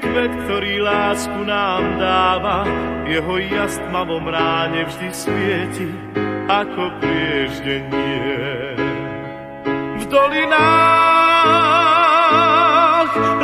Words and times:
kvet, 0.00 0.32
ktorý 0.44 0.80
lásku 0.82 1.40
nám 1.44 2.00
dáva. 2.00 2.64
Jeho 3.06 3.36
jas 3.38 3.76
tmavom 3.88 4.26
ráne 4.26 4.88
vždy 4.88 5.08
svieti, 5.12 5.88
ako 6.48 6.90
prieždenie. 6.98 8.74
V 10.00 10.04
dolinách 10.08 11.60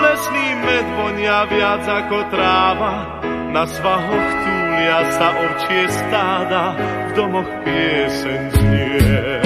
lesný 0.00 0.48
med 0.64 0.86
vonia 0.98 1.44
viac 1.46 1.84
ako 1.86 2.18
tráva, 2.32 3.22
na 3.52 3.64
svahoch 3.68 4.30
túlia 4.42 5.00
sa 5.14 5.28
ovčie 5.32 5.88
stáda, 5.88 6.74
v 7.08 7.10
domoch 7.14 7.48
pieseň 7.64 8.40
znie. 8.52 9.40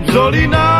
V 0.00 0.08
dolinách 0.10 0.79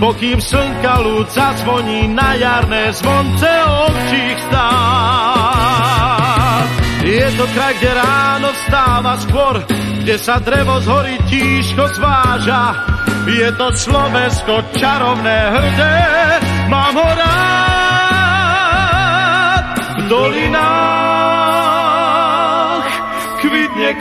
pokým 0.00 0.40
slnka 0.40 1.04
ľud 1.04 1.28
zazvoní 1.28 2.08
na 2.08 2.32
jarné 2.34 2.88
zvonce 2.96 3.50
ovčích 3.84 4.40
stát. 4.48 5.60
Je 7.04 7.28
to 7.36 7.44
kraj, 7.52 7.74
kde 7.76 7.92
ráno 7.94 8.48
vstáva 8.56 9.16
skôr, 9.28 9.60
kde 10.00 10.16
sa 10.16 10.40
drevo 10.40 10.80
z 10.80 10.86
hory 10.88 11.16
tížko 11.28 11.84
zváža. 12.00 12.74
Je 13.28 13.52
to 13.54 13.68
Slovensko 13.76 14.64
čarovné 14.74 15.38
hrdé, 15.52 16.00
mám 16.72 16.96
ho 16.96 17.08
rád. 17.20 17.24
V 20.00 20.08
dolinách 20.08 20.99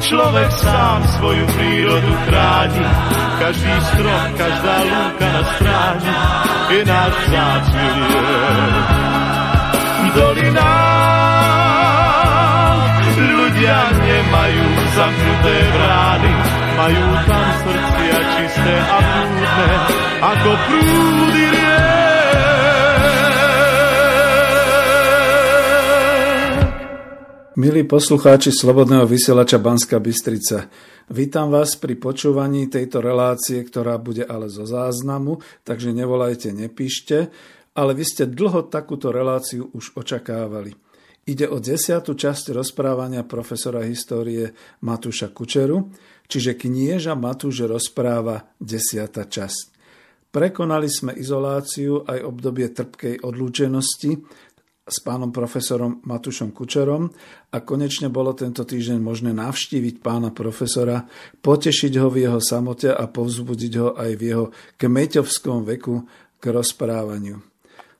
človek 0.00 0.50
sám 0.64 1.00
svoju 1.20 1.44
prírodu 1.52 2.12
chráni, 2.24 2.84
každý 3.36 3.74
strom, 3.92 4.32
každá 4.36 4.76
lúka 4.88 5.28
na 5.28 5.42
stráni 5.44 6.14
je 6.70 6.80
náš 6.88 7.12
vzácný 7.28 7.88
V 10.00 10.08
dolinách 10.16 11.20
ľudia 13.20 13.78
nemajú 14.00 14.64
zamknuté 14.96 15.56
brány, 15.76 16.32
majú 16.80 17.04
tam 17.28 17.46
srdcia 17.60 18.18
čisté 18.32 18.74
a 18.80 18.98
prúdne, 19.04 19.70
ako 20.24 20.50
prúdy 20.64 21.69
Milí 27.60 27.84
poslucháči 27.84 28.56
Slobodného 28.56 29.04
vysielača 29.04 29.60
Banska 29.60 30.00
Bystrica, 30.00 30.72
vítam 31.12 31.52
vás 31.52 31.76
pri 31.76 31.92
počúvaní 31.92 32.72
tejto 32.72 33.04
relácie, 33.04 33.60
ktorá 33.60 34.00
bude 34.00 34.24
ale 34.24 34.48
zo 34.48 34.64
záznamu, 34.64 35.44
takže 35.60 35.92
nevolajte, 35.92 36.56
nepíšte, 36.56 37.28
ale 37.76 37.92
vy 37.92 38.00
ste 38.08 38.32
dlho 38.32 38.64
takúto 38.72 39.12
reláciu 39.12 39.68
už 39.76 39.92
očakávali. 39.92 40.72
Ide 41.28 41.52
o 41.52 41.60
desiatú 41.60 42.16
časť 42.16 42.56
rozprávania 42.56 43.28
profesora 43.28 43.84
histórie 43.84 44.56
Matúša 44.80 45.28
Kučeru, 45.28 45.92
čiže 46.32 46.56
knieža 46.56 47.12
Matúš 47.12 47.68
rozpráva 47.68 48.56
desiata 48.56 49.28
časť. 49.28 49.76
Prekonali 50.30 50.86
sme 50.86 51.12
izoláciu 51.18 52.06
aj 52.06 52.22
obdobie 52.22 52.70
trpkej 52.70 53.20
odlúčenosti, 53.26 54.14
s 54.90 54.98
pánom 55.00 55.30
profesorom 55.30 56.02
Matušom 56.02 56.50
Kučerom 56.50 57.08
a 57.54 57.62
konečne 57.62 58.10
bolo 58.10 58.34
tento 58.34 58.66
týždeň 58.66 58.98
možné 58.98 59.30
navštíviť 59.30 60.02
pána 60.02 60.34
profesora, 60.34 61.06
potešiť 61.40 61.92
ho 62.02 62.10
v 62.10 62.26
jeho 62.26 62.40
samote 62.42 62.90
a 62.90 63.06
povzbudiť 63.06 63.72
ho 63.78 63.88
aj 63.94 64.10
v 64.18 64.22
jeho 64.22 64.44
kmeťovskom 64.76 65.62
veku 65.64 66.02
k 66.36 66.44
rozprávaniu. 66.50 67.38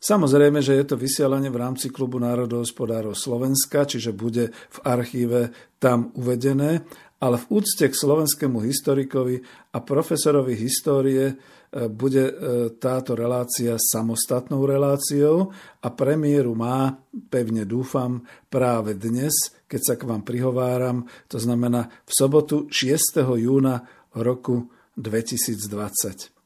Samozrejme, 0.01 0.65
že 0.65 0.81
je 0.81 0.85
to 0.89 0.97
vysielanie 0.97 1.53
v 1.53 1.61
rámci 1.61 1.93
Klubu 1.93 2.17
národohospodárov 2.17 3.13
Slovenska, 3.13 3.85
čiže 3.85 4.17
bude 4.17 4.49
v 4.49 4.79
archíve 4.81 5.53
tam 5.77 6.09
uvedené, 6.17 6.89
ale 7.21 7.37
v 7.37 7.61
úcte 7.61 7.85
k 7.85 7.95
slovenskému 7.95 8.65
historikovi 8.65 9.45
a 9.77 9.79
profesorovi 9.85 10.57
histórie 10.57 11.37
bude 11.71 12.25
e, 12.27 12.35
táto 12.83 13.15
relácia 13.15 13.79
samostatnou 13.79 14.67
reláciou 14.67 15.55
a 15.79 15.89
premiéru 15.95 16.59
má, 16.59 16.99
pevne 17.31 17.63
dúfam, 17.63 18.27
práve 18.51 18.99
dnes, 18.99 19.31
keď 19.71 19.81
sa 19.81 19.95
k 19.95 20.03
vám 20.03 20.27
prihováram, 20.27 21.07
to 21.31 21.39
znamená 21.39 21.87
v 21.87 22.13
sobotu 22.13 22.67
6. 22.67 23.23
júna 23.39 23.87
roku 24.19 24.67
2020. 24.99 26.40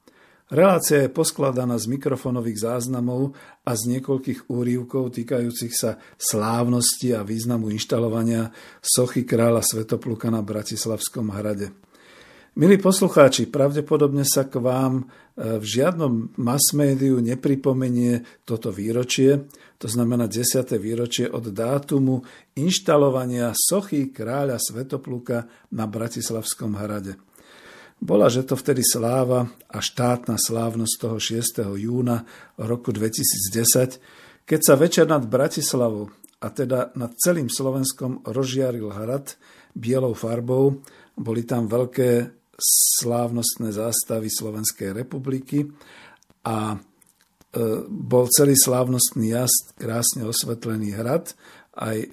Relácia 0.55 1.03
je 1.03 1.11
poskladaná 1.11 1.75
z 1.83 1.91
mikrofónových 1.91 2.63
záznamov 2.63 3.35
a 3.67 3.75
z 3.75 3.99
niekoľkých 3.99 4.47
úrivkov 4.47 5.19
týkajúcich 5.19 5.75
sa 5.75 5.99
slávnosti 6.15 7.11
a 7.11 7.27
významu 7.27 7.75
inštalovania 7.75 8.55
sochy 8.79 9.27
kráľa 9.27 9.67
Svetopluka 9.67 10.31
na 10.31 10.47
Bratislavskom 10.47 11.35
hrade. 11.35 11.75
Milí 12.55 12.79
poslucháči, 12.79 13.51
pravdepodobne 13.51 14.23
sa 14.23 14.47
k 14.47 14.63
vám 14.63 15.03
e, 15.03 15.59
v 15.59 15.65
žiadnom 15.67 16.39
mass 16.39 16.71
médiu 16.71 17.19
nepripomenie 17.19 18.23
toto 18.47 18.71
výročie, 18.71 19.51
to 19.83 19.91
znamená 19.91 20.31
10. 20.31 20.71
výročie 20.79 21.27
od 21.27 21.51
dátumu 21.51 22.23
inštalovania 22.55 23.51
sochy 23.59 24.15
kráľa 24.15 24.63
Svetopluka 24.63 25.51
na 25.75 25.91
Bratislavskom 25.91 26.79
hrade. 26.79 27.19
Bola, 28.03 28.27
že 28.27 28.43
to 28.43 28.59
vtedy 28.59 28.82
sláva 28.82 29.47
a 29.71 29.78
štátna 29.78 30.34
slávnosť 30.34 30.94
toho 30.99 31.16
6. 31.22 31.62
júna 31.78 32.26
roku 32.58 32.91
2010, 32.91 34.44
keď 34.44 34.61
sa 34.61 34.75
večer 34.75 35.06
nad 35.06 35.23
Bratislavou 35.25 36.11
a 36.43 36.46
teda 36.50 36.93
nad 36.99 37.14
celým 37.17 37.46
Slovenskom 37.49 38.26
rozžiaril 38.26 38.91
hrad 38.93 39.38
bielou 39.73 40.12
farbou, 40.12 40.82
boli 41.14 41.46
tam 41.46 41.70
veľké 41.70 42.35
slávnostné 43.00 43.75
zástavy 43.75 44.31
Slovenskej 44.31 44.94
republiky 44.94 45.67
a 46.47 46.75
e, 46.75 46.79
bol 47.88 48.26
celý 48.31 48.55
slávnostný 48.55 49.35
jazd, 49.35 49.75
krásne 49.79 50.26
osvetlený 50.26 50.94
hrad, 50.94 51.35
aj 51.75 51.97
e, 51.99 52.08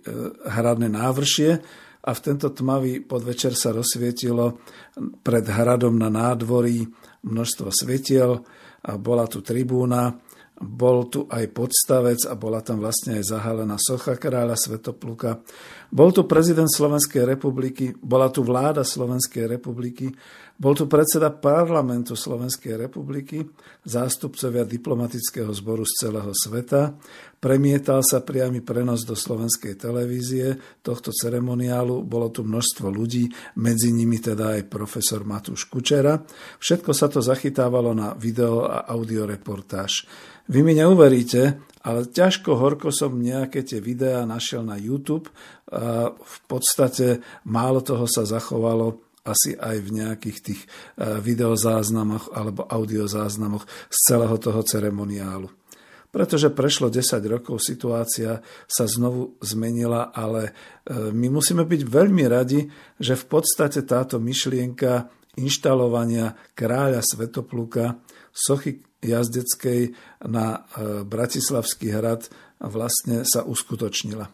hradné 0.49 0.89
návršie 0.89 1.61
a 2.01 2.09
v 2.11 2.19
tento 2.23 2.49
tmavý 2.49 3.05
podvečer 3.05 3.53
sa 3.53 3.69
rozsvietilo 3.73 4.57
pred 5.21 5.45
hradom 5.45 5.93
na 5.97 6.09
nádvorí 6.09 6.85
množstvo 7.25 7.69
svetiel 7.69 8.41
a 8.81 8.91
bola 8.97 9.29
tu 9.29 9.45
tribúna 9.45 10.17
bol 10.61 11.09
tu 11.09 11.25
aj 11.25 11.49
podstavec 11.49 12.21
a 12.29 12.37
bola 12.37 12.61
tam 12.61 12.85
vlastne 12.85 13.17
aj 13.17 13.33
zahalená 13.33 13.81
socha 13.81 14.13
kráľa 14.13 14.53
Svetopluka. 14.53 15.41
Bol 15.91 16.15
tu 16.15 16.23
prezident 16.23 16.71
Slovenskej 16.71 17.27
republiky, 17.27 17.91
bola 17.99 18.31
tu 18.31 18.47
vláda 18.47 18.87
Slovenskej 18.87 19.45
republiky 19.45 20.15
Bol 20.61 20.77
tu 20.77 20.85
predseda 20.85 21.33
parlamentu 21.33 22.13
Slovenskej 22.13 22.77
republiky, 22.77 23.41
zástupcovia 23.81 24.61
diplomatického 24.61 25.49
zboru 25.57 25.81
z 25.89 26.05
celého 26.05 26.29
sveta, 26.37 26.93
premietal 27.41 28.05
sa 28.05 28.21
priamy 28.21 28.61
prenos 28.61 29.01
do 29.01 29.17
slovenskej 29.17 29.73
televízie 29.73 30.61
tohto 30.85 31.09
ceremoniálu, 31.09 32.05
bolo 32.05 32.29
tu 32.29 32.45
množstvo 32.45 32.93
ľudí, 32.93 33.25
medzi 33.57 33.89
nimi 33.89 34.21
teda 34.21 34.61
aj 34.61 34.69
profesor 34.69 35.25
Matúš 35.25 35.65
Kučera. 35.65 36.21
Všetko 36.61 36.93
sa 36.93 37.09
to 37.09 37.25
zachytávalo 37.25 37.97
na 37.97 38.13
video 38.13 38.61
a 38.61 38.85
audioreportáž. 38.85 40.05
Vy 40.45 40.61
mi 40.61 40.77
neuveríte, 40.77 41.57
ale 41.81 42.09
ťažko 42.09 42.57
horko 42.57 42.93
som 42.93 43.17
nejaké 43.17 43.65
tie 43.65 43.81
videá 43.81 44.21
našiel 44.25 44.61
na 44.61 44.77
YouTube. 44.77 45.29
A 45.69 46.13
v 46.13 46.37
podstate 46.45 47.25
málo 47.45 47.81
toho 47.81 48.05
sa 48.05 48.25
zachovalo 48.25 49.01
asi 49.21 49.53
aj 49.53 49.77
v 49.85 49.89
nejakých 50.01 50.37
tých 50.41 50.61
e, 50.65 50.67
videozáznamoch 51.21 52.33
alebo 52.33 52.65
audiozáznamoch 52.65 53.69
z 53.89 53.97
celého 54.09 54.37
toho 54.41 54.61
ceremoniálu. 54.65 55.49
Pretože 56.11 56.51
prešlo 56.51 56.91
10 56.91 57.23
rokov, 57.29 57.63
situácia 57.63 58.43
sa 58.67 58.83
znovu 58.83 59.37
zmenila, 59.39 60.11
ale 60.11 60.49
e, 60.49 60.51
my 61.13 61.37
musíme 61.37 61.63
byť 61.63 61.81
veľmi 61.85 62.25
radi, 62.27 62.65
že 62.97 63.13
v 63.13 63.25
podstate 63.29 63.85
táto 63.85 64.17
myšlienka 64.17 65.07
inštalovania 65.39 66.35
kráľa 66.57 66.99
Svetopluka, 67.05 68.01
sochy 68.33 68.83
jazdeckej 69.01 69.97
na 70.29 70.61
e, 70.61 71.03
Bratislavský 71.03 71.91
hrad 71.91 72.29
vlastne 72.61 73.25
sa 73.25 73.41
uskutočnila. 73.41 74.29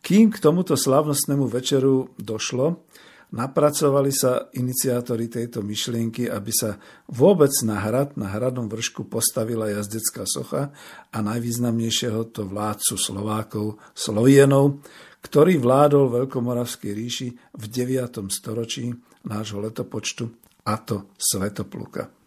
Kým 0.00 0.32
k 0.32 0.40
tomuto 0.40 0.74
slavnostnému 0.74 1.46
večeru 1.46 2.16
došlo, 2.16 2.88
Napracovali 3.28 4.08
sa 4.08 4.48
iniciátori 4.56 5.28
tejto 5.28 5.60
myšlienky, 5.60 6.32
aby 6.32 6.48
sa 6.48 6.80
vôbec 7.12 7.52
na 7.60 7.76
hrad, 7.76 8.16
na 8.16 8.32
hradom 8.32 8.72
vršku 8.72 9.04
postavila 9.04 9.68
jazdecká 9.68 10.24
socha 10.24 10.72
a 11.12 11.18
najvýznamnejšieho 11.20 12.32
to 12.32 12.48
vládcu 12.48 12.96
Slovákov, 12.96 13.76
Slovienov, 13.92 14.80
ktorý 15.20 15.60
vládol 15.60 16.24
Veľkomoravskej 16.24 16.92
ríši 16.96 17.28
v 17.52 17.64
9. 17.68 18.32
storočí 18.32 18.96
nášho 19.28 19.60
letopočtu, 19.60 20.24
a 20.64 20.80
to 20.80 21.12
Svetopluka. 21.20 22.17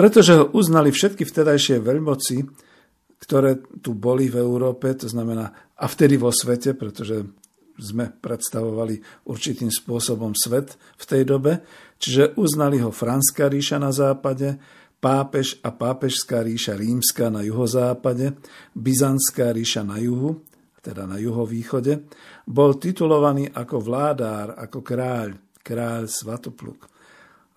Pretože 0.00 0.32
ho 0.32 0.48
uznali 0.56 0.88
všetky 0.88 1.28
vtedajšie 1.28 1.84
veľmoci, 1.84 2.48
ktoré 3.20 3.60
tu 3.84 3.92
boli 3.92 4.32
v 4.32 4.40
Európe, 4.40 4.96
to 4.96 5.04
znamená 5.04 5.52
a 5.76 5.84
vtedy 5.84 6.16
vo 6.16 6.32
svete, 6.32 6.72
pretože 6.72 7.20
sme 7.76 8.08
predstavovali 8.08 9.28
určitým 9.28 9.68
spôsobom 9.68 10.32
svet 10.32 10.80
v 10.96 11.04
tej 11.04 11.28
dobe, 11.28 11.60
čiže 12.00 12.32
uznali 12.40 12.80
ho 12.80 12.88
Franská 12.88 13.52
ríša 13.52 13.76
na 13.76 13.92
západe, 13.92 14.56
pápež 15.04 15.60
a 15.60 15.68
pápežská 15.68 16.48
ríša 16.48 16.80
rímska 16.80 17.28
na 17.28 17.44
juhozápade, 17.44 18.40
Byzantská 18.72 19.52
ríša 19.52 19.84
na 19.84 20.00
juhu, 20.00 20.40
teda 20.80 21.04
na 21.04 21.20
juhovýchode, 21.20 22.08
bol 22.48 22.80
titulovaný 22.80 23.52
ako 23.52 23.76
vládár, 23.84 24.56
ako 24.56 24.80
kráľ, 24.80 25.36
kráľ 25.60 26.08
Svatopluk. 26.08 26.88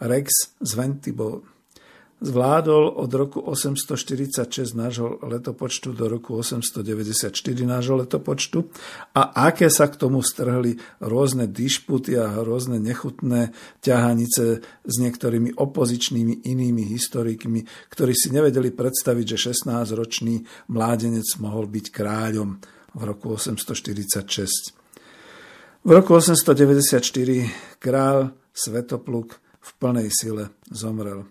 Rex 0.03 0.59
Zventibol 0.59 1.52
zvládol 2.21 2.93
od 2.99 3.11
roku 3.13 3.39
846 3.41 4.75
nášho 4.77 5.19
letopočtu 5.23 5.91
do 5.95 6.05
roku 6.07 6.37
894 6.39 7.33
nášho 7.65 7.95
letopočtu 7.99 8.69
a 9.17 9.47
aké 9.49 9.67
sa 9.67 9.89
k 9.89 9.97
tomu 9.97 10.21
strhli 10.21 10.77
rôzne 11.01 11.49
dišputy 11.49 12.15
a 12.19 12.41
rôzne 12.43 12.79
nechutné 12.79 13.51
ťahanice 13.81 14.43
s 14.63 14.95
niektorými 15.01 15.57
opozičnými 15.57 16.47
inými 16.47 16.83
historikmi, 16.93 17.65
ktorí 17.91 18.13
si 18.15 18.31
nevedeli 18.31 18.71
predstaviť, 18.71 19.25
že 19.35 19.51
16-ročný 19.51 20.69
mládenec 20.71 21.27
mohol 21.43 21.67
byť 21.67 21.85
kráľom 21.91 22.49
v 22.93 23.01
roku 23.01 23.35
846. 23.35 24.83
V 25.83 25.89
roku 25.91 26.15
894 26.15 27.03
král 27.83 28.31
Svetopluk 28.53 29.41
v 29.59 29.69
plnej 29.81 30.07
sile 30.13 30.55
zomrel. 30.69 31.27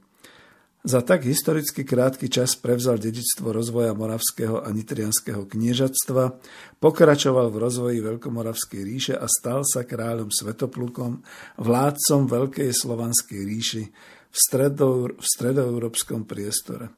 Za 0.82 0.99
tak 0.99 1.23
historicky 1.23 1.87
krátky 1.87 2.26
čas 2.26 2.58
prevzal 2.58 2.99
dedičstvo 2.99 3.55
rozvoja 3.55 3.94
moravského 3.94 4.67
a 4.67 4.69
nitrianského 4.75 5.46
kniežatstva, 5.46 6.43
pokračoval 6.82 7.55
v 7.55 7.61
rozvoji 7.62 7.99
Veľkomoravskej 8.02 8.82
ríše 8.82 9.14
a 9.14 9.31
stal 9.31 9.62
sa 9.62 9.87
kráľom 9.87 10.34
Svetoplukom, 10.34 11.23
vládcom 11.62 12.26
Veľkej 12.26 12.75
slovanskej 12.75 13.40
ríši 13.46 13.84
v, 13.87 14.37
stredo, 14.37 15.06
v 15.14 15.23
stredoeurópskom 15.23 16.26
priestore. 16.26 16.90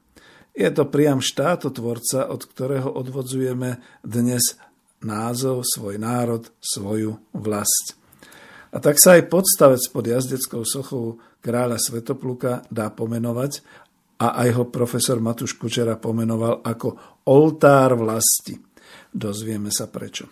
Je 0.57 0.65
to 0.73 0.89
priam 0.89 1.21
štátotvorca, 1.21 2.25
od 2.33 2.41
ktorého 2.41 2.89
odvodzujeme 2.89 4.01
dnes 4.01 4.57
názov, 5.05 5.61
svoj 5.61 6.01
národ, 6.01 6.49
svoju 6.57 7.21
vlast. 7.37 8.01
A 8.75 8.77
tak 8.83 8.99
sa 8.99 9.15
aj 9.15 9.31
podstavec 9.31 9.79
pod 9.87 10.03
jazdeckou 10.03 10.67
sochou 10.67 11.23
kráľa 11.39 11.79
Svetopluka 11.79 12.67
dá 12.67 12.91
pomenovať 12.91 13.63
a 14.19 14.35
aj 14.43 14.49
ho 14.59 14.63
profesor 14.67 15.23
Matúš 15.23 15.55
Kučera 15.55 15.95
pomenoval 15.95 16.59
ako 16.59 17.23
oltár 17.31 17.95
vlasti. 17.95 18.59
Dozvieme 19.15 19.71
sa 19.71 19.87
prečo. 19.87 20.27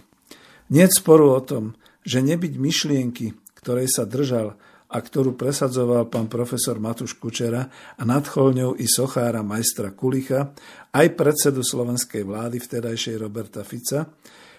Nie 0.76 0.92
sporu 0.92 1.40
o 1.40 1.40
tom, 1.40 1.72
že 2.04 2.20
nebyť 2.20 2.54
myšlienky, 2.60 3.32
ktorej 3.64 3.88
sa 3.88 4.04
držal 4.04 4.60
a 4.92 4.98
ktorú 5.00 5.40
presadzoval 5.40 6.12
pán 6.12 6.28
profesor 6.28 6.84
Matúš 6.84 7.16
Kučera 7.16 7.64
a 7.96 8.04
nadcholňou 8.04 8.76
i 8.76 8.86
sochára 8.92 9.40
majstra 9.40 9.96
Kulicha, 9.96 10.52
aj 10.92 11.16
predsedu 11.16 11.64
slovenskej 11.64 12.28
vlády 12.28 12.60
vtedajšej 12.60 13.16
Roberta 13.24 13.64
Fica, 13.64 14.04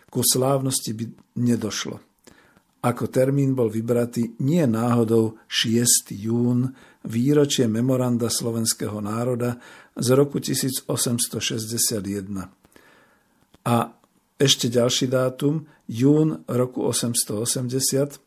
ku 0.08 0.24
slávnosti 0.24 0.96
by 0.96 1.04
nedošlo. 1.36 2.13
Ako 2.84 3.08
termín 3.08 3.56
bol 3.56 3.72
vybratý 3.72 4.36
nie 4.44 4.60
náhodou 4.68 5.40
6. 5.48 6.12
jún, 6.20 6.76
výročie 7.08 7.64
memoranda 7.64 8.28
slovenského 8.28 9.00
národa 9.00 9.56
z 9.96 10.08
roku 10.12 10.36
1861. 10.36 12.44
A 13.64 13.88
ešte 14.36 14.68
ďalší 14.68 15.08
dátum, 15.08 15.64
jún 15.88 16.44
roku 16.44 16.84
880, 16.84 18.20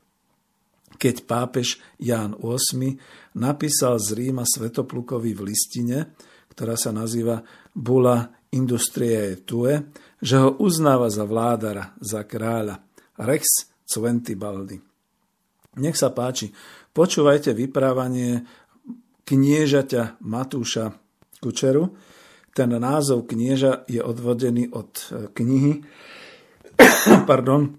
keď 0.98 1.16
pápež 1.30 1.78
Ján 2.02 2.34
VIII 2.34 2.98
napísal 3.38 4.02
z 4.02 4.18
Ríma 4.18 4.42
Svetoplukovi 4.42 5.38
v 5.38 5.54
listine, 5.54 6.18
ktorá 6.50 6.74
sa 6.74 6.90
nazýva 6.90 7.46
Bula 7.78 8.34
Industriae 8.50 9.38
Tue, 9.38 9.94
že 10.18 10.42
ho 10.42 10.58
uznáva 10.58 11.14
za 11.14 11.30
vládara, 11.30 11.94
za 12.02 12.26
kráľa. 12.26 12.82
Rex 13.22 13.77
Cventibaldi. 13.88 14.78
Nech 15.80 15.96
sa 15.96 16.12
páči, 16.12 16.52
počúvajte 16.92 17.56
vyprávanie 17.56 18.44
kniežaťa 19.24 20.20
Matúša 20.28 20.92
Kučeru. 21.40 21.96
Ten 22.52 22.74
názov 22.76 23.30
knieža 23.30 23.86
je 23.88 24.02
odvodený 24.02 24.74
od 24.74 24.92
e, 24.92 25.04
knihy, 25.32 25.74
pardon, 27.30 27.78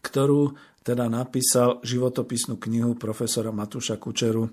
ktorú 0.00 0.56
teda 0.80 1.10
napísal 1.12 1.84
životopisnú 1.84 2.56
knihu 2.56 2.96
profesora 2.96 3.52
Matúša 3.52 4.00
Kučeru 4.00 4.48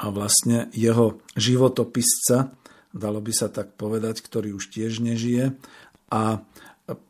a 0.00 0.06
vlastne 0.08 0.72
jeho 0.72 1.20
životopisca, 1.36 2.54
dalo 2.94 3.18
by 3.20 3.32
sa 3.34 3.48
tak 3.50 3.74
povedať, 3.76 4.22
ktorý 4.24 4.56
už 4.56 4.72
tiež 4.72 5.04
nežije 5.04 5.56
a 6.12 6.44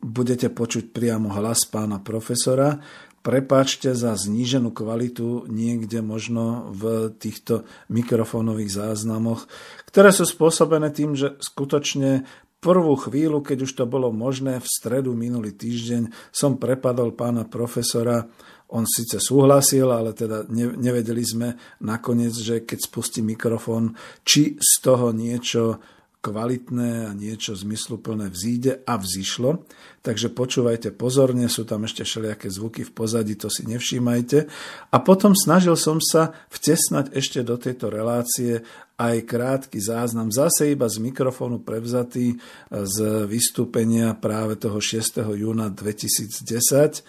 budete 0.01 0.49
počuť 0.53 0.93
priamo 0.93 1.33
hlas 1.33 1.65
pána 1.69 2.01
profesora. 2.03 2.81
Prepáčte 3.21 3.93
za 3.93 4.17
zníženú 4.17 4.73
kvalitu 4.73 5.45
niekde 5.45 6.01
možno 6.01 6.73
v 6.73 7.13
týchto 7.13 7.69
mikrofónových 7.93 8.73
záznamoch, 8.73 9.45
ktoré 9.85 10.09
sú 10.09 10.25
spôsobené 10.25 10.89
tým, 10.89 11.13
že 11.13 11.37
skutočne 11.37 12.25
prvú 12.65 12.97
chvíľu, 12.97 13.45
keď 13.45 13.69
už 13.69 13.73
to 13.77 13.85
bolo 13.85 14.09
možné, 14.09 14.61
v 14.61 14.69
stredu 14.69 15.13
minulý 15.13 15.53
týždeň 15.53 16.33
som 16.33 16.57
prepadol 16.61 17.13
pána 17.13 17.45
profesora. 17.45 18.25
On 18.73 18.89
síce 18.89 19.21
súhlasil, 19.21 19.91
ale 19.91 20.17
teda 20.17 20.47
nevedeli 20.79 21.25
sme 21.25 21.49
nakoniec, 21.85 22.33
že 22.33 22.63
keď 22.65 22.79
spustí 22.89 23.21
mikrofón, 23.21 23.99
či 24.23 24.57
z 24.57 24.73
toho 24.81 25.11
niečo 25.11 25.83
kvalitné 26.21 27.09
a 27.09 27.17
niečo 27.17 27.57
zmysluplné 27.57 28.29
vzíde 28.29 28.85
a 28.85 29.01
vzýšlo. 29.01 29.65
Takže 30.05 30.29
počúvajte 30.33 30.93
pozorne, 30.93 31.49
sú 31.49 31.65
tam 31.65 31.89
ešte 31.89 32.05
všelijaké 32.05 32.53
zvuky 32.53 32.85
v 32.85 32.93
pozadí, 32.93 33.37
to 33.41 33.49
si 33.49 33.65
nevšímajte. 33.65 34.45
A 34.93 34.97
potom 35.01 35.33
snažil 35.33 35.77
som 35.81 35.97
sa 35.97 36.37
vtesnať 36.53 37.17
ešte 37.17 37.41
do 37.41 37.57
tejto 37.57 37.89
relácie 37.89 38.61
aj 39.01 39.17
krátky 39.25 39.81
záznam, 39.81 40.29
zase 40.29 40.77
iba 40.77 40.85
z 40.85 41.01
mikrofónu 41.01 41.65
prevzatý 41.65 42.37
z 42.69 42.97
vystúpenia 43.25 44.13
práve 44.13 44.61
toho 44.61 44.77
6. 44.77 45.25
júna 45.25 45.73
2010 45.73 46.37
eh, 46.37 47.01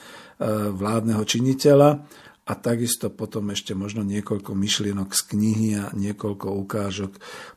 vládneho 0.71 1.23
činiteľa, 1.27 2.07
a 2.41 2.57
takisto 2.57 3.13
potom 3.13 3.53
ešte 3.53 3.77
možno 3.77 4.01
niekoľko 4.01 4.57
myšlienok 4.57 5.13
z 5.13 5.21
knihy 5.29 5.69
a 5.77 5.93
niekoľko 5.93 6.51
ukážok. 6.65 7.11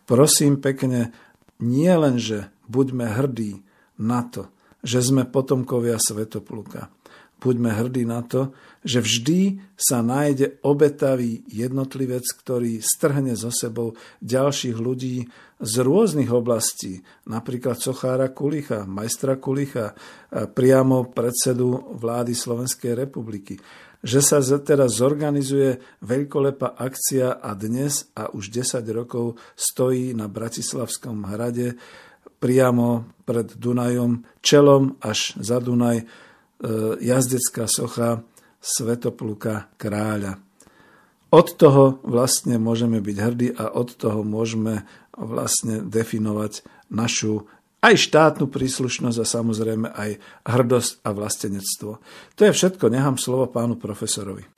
Prosím 0.04 0.61
pekne, 0.61 1.11
nie 1.61 1.92
len, 1.92 2.18
že 2.18 2.50
buďme 2.66 3.06
hrdí 3.06 3.62
na 4.00 4.26
to, 4.26 4.50
že 4.82 5.00
sme 5.04 5.28
potomkovia 5.28 5.96
Svetopluka, 6.00 6.90
buďme 7.38 7.76
hrdí 7.76 8.08
na 8.08 8.25
to, 8.25 8.56
že 8.84 9.00
vždy 9.00 9.61
sa 9.76 10.04
nájde 10.04 10.61
obetavý 10.64 11.44
jednotlivec, 11.49 12.25
ktorý 12.25 12.80
strhne 12.84 13.32
so 13.37 13.52
sebou 13.52 13.96
ďalších 14.20 14.76
ľudí 14.76 15.28
z 15.61 15.75
rôznych 15.80 16.28
oblastí, 16.28 17.00
napríklad 17.25 17.80
Sochára 17.80 18.28
Kulicha, 18.28 18.84
majstra 18.84 19.40
Kulicha, 19.40 19.96
priamo 20.52 21.08
predsedu 21.12 21.96
vlády 21.96 22.37
Slovenskej 22.37 22.92
republiky. 22.92 23.56
Že 24.04 24.20
sa 24.20 24.38
teraz 24.61 25.00
zorganizuje 25.00 25.80
veľkolepá 26.04 26.76
akcia 26.76 27.40
a 27.40 27.56
dnes 27.56 28.12
a 28.12 28.28
už 28.28 28.52
10 28.52 28.84
rokov 28.92 29.40
stojí 29.56 30.12
na 30.12 30.28
Bratislavskom 30.28 31.25
hrade 31.25 31.80
priamo 32.37 33.08
pred 33.25 33.56
Dunajom, 33.56 34.28
čelom 34.44 35.00
až 35.00 35.32
za 35.40 35.56
Dunaj 35.56 36.04
E, 36.64 36.96
jazdecká 37.04 37.68
socha 37.68 38.25
Svetopluka 38.64 39.68
kráľa. 39.76 40.40
Od 41.28 41.46
toho 41.58 42.00
vlastne 42.06 42.56
môžeme 42.56 43.04
byť 43.04 43.16
hrdí 43.20 43.49
a 43.52 43.75
od 43.75 43.92
toho 43.92 44.25
môžeme 44.25 44.88
vlastne 45.12 45.84
definovať 45.84 46.64
našu 46.88 47.44
aj 47.84 48.00
štátnu 48.00 48.48
príslušnosť 48.48 49.18
a 49.20 49.26
samozrejme 49.28 49.92
aj 49.92 50.10
hrdosť 50.48 51.04
a 51.04 51.10
vlastenectvo. 51.12 52.00
To 52.40 52.42
je 52.48 52.52
všetko, 52.56 52.88
nechám 52.88 53.20
slovo 53.20 53.44
pánu 53.52 53.76
profesorovi. 53.76 54.48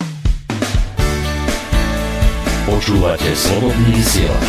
Počúvate 2.67 3.31
slobodný 3.35 3.91
vysielač. 3.99 4.49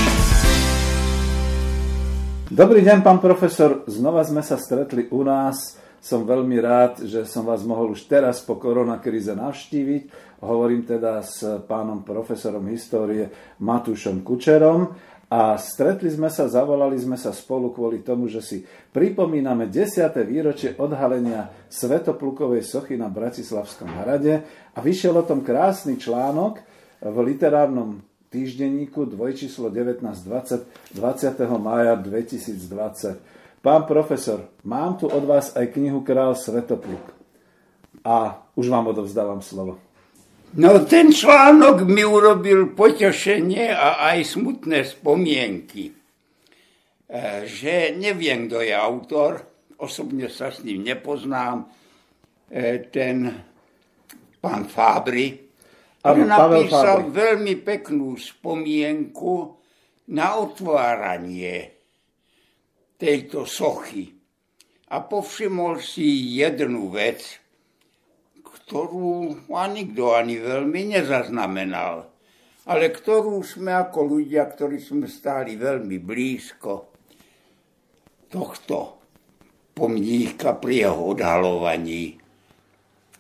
Dobrý 2.54 2.86
deň, 2.86 3.02
pán 3.02 3.18
profesor. 3.18 3.82
Znova 3.90 4.22
sme 4.22 4.46
sa 4.46 4.62
stretli 4.62 5.10
u 5.10 5.26
nás 5.26 5.78
som 5.98 6.24
veľmi 6.24 6.58
rád, 6.62 7.04
že 7.04 7.26
som 7.26 7.44
vás 7.44 7.66
mohol 7.66 7.92
už 7.92 8.08
teraz 8.08 8.40
po 8.40 8.56
koronakríze 8.56 9.34
navštíviť. 9.34 10.04
Hovorím 10.46 10.86
teda 10.86 11.20
s 11.26 11.42
pánom 11.66 12.06
profesorom 12.06 12.64
histórie 12.70 13.28
Matúšom 13.60 14.22
Kučerom 14.22 14.94
a 15.28 15.60
stretli 15.60 16.08
sme 16.08 16.32
sa, 16.32 16.48
zavolali 16.48 16.96
sme 16.96 17.20
sa 17.20 17.36
spolu 17.36 17.76
kvôli 17.76 18.00
tomu, 18.00 18.32
že 18.32 18.40
si 18.40 18.58
pripomíname 18.96 19.68
10. 19.68 20.08
výročie 20.24 20.80
odhalenia 20.80 21.52
Svetoplukovej 21.68 22.64
sochy 22.64 22.96
na 22.96 23.12
Bratislavskom 23.12 23.92
hrade 23.92 24.48
a 24.72 24.80
vyšiel 24.80 25.20
o 25.20 25.28
tom 25.28 25.44
krásny 25.44 26.00
článok 26.00 26.64
v 27.04 27.18
literárnom 27.28 28.00
týždenníku 28.32 29.04
dvojčíslo 29.04 29.68
1920 29.68 30.96
20. 30.96 30.96
mája 31.60 32.00
2020. 32.00 33.60
Pán 33.60 33.84
profesor, 33.84 34.48
mám 34.64 34.96
tu 34.96 35.12
od 35.12 35.28
vás 35.28 35.52
aj 35.60 35.76
knihu 35.76 36.08
Král 36.08 36.40
Svetopluk. 36.40 37.04
A 38.00 38.48
už 38.56 38.72
vám 38.72 38.96
odovzdávam 38.96 39.44
slovo. 39.44 39.76
No 40.56 40.80
ten 40.88 41.12
článok 41.12 41.84
mi 41.84 42.08
urobil 42.08 42.72
potešenie 42.72 43.68
a 43.76 44.08
aj 44.16 44.40
smutné 44.40 44.88
spomienky. 44.88 45.92
E, 45.92 45.94
že 47.44 47.92
neviem, 47.92 48.48
kto 48.48 48.64
je 48.64 48.72
autor, 48.72 49.44
osobne 49.84 50.32
sa 50.32 50.48
s 50.48 50.64
ním 50.64 50.88
nepoznám, 50.88 51.68
e, 52.48 52.88
ten 52.88 53.28
pán 54.40 54.72
Fábry, 54.72 55.36
ano, 56.08 56.24
napísal 56.24 57.04
Fábry. 57.04 57.12
veľmi 57.12 57.56
peknú 57.68 58.16
spomienku 58.16 59.52
na 60.16 60.40
otváranie 60.40 61.76
tejto 62.96 63.44
sochy. 63.44 64.16
A 64.88 65.04
povšimol 65.04 65.84
si 65.84 66.40
jednu 66.40 66.88
vec, 66.88 67.44
ktorú 68.68 69.48
ani 69.56 69.96
kto 69.96 70.12
ani 70.12 70.44
veľmi 70.44 71.00
nezaznamenal, 71.00 72.04
ale 72.68 72.92
ktorú 72.92 73.40
sme 73.40 73.72
ako 73.72 74.20
ľudia, 74.20 74.44
ktorí 74.44 74.84
sme 74.84 75.08
stáli 75.08 75.56
veľmi 75.56 75.96
blízko 76.04 76.92
tohto 78.28 79.00
pomníka 79.72 80.60
pri 80.60 80.84
jeho 80.84 81.16
odhalovaní, 81.16 82.20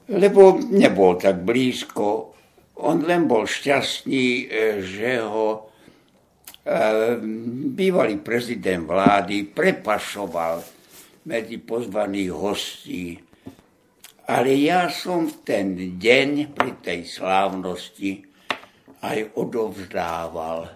lebo 0.08 0.56
nebol 0.72 1.20
tak 1.20 1.44
blízko, 1.44 2.34
on 2.79 3.03
len 3.03 3.27
bol 3.27 3.44
šťastný, 3.44 4.25
e, 4.25 4.46
že 4.82 5.12
ho 5.22 5.48
e, 5.58 5.60
bývalý 7.75 8.22
prezident 8.24 8.88
vlády 8.88 9.51
prepašoval 9.51 10.63
medzi 11.27 11.60
pozvaných 11.60 12.32
hostí. 12.32 13.20
Ale 14.27 14.60
ja 14.60 14.91
som 14.91 15.27
v 15.27 15.36
ten 15.44 15.67
deň 15.96 16.51
pri 16.51 16.72
tej 16.84 17.08
slávnosti 17.08 18.27
aj 19.03 19.39
odovzdával 19.39 20.67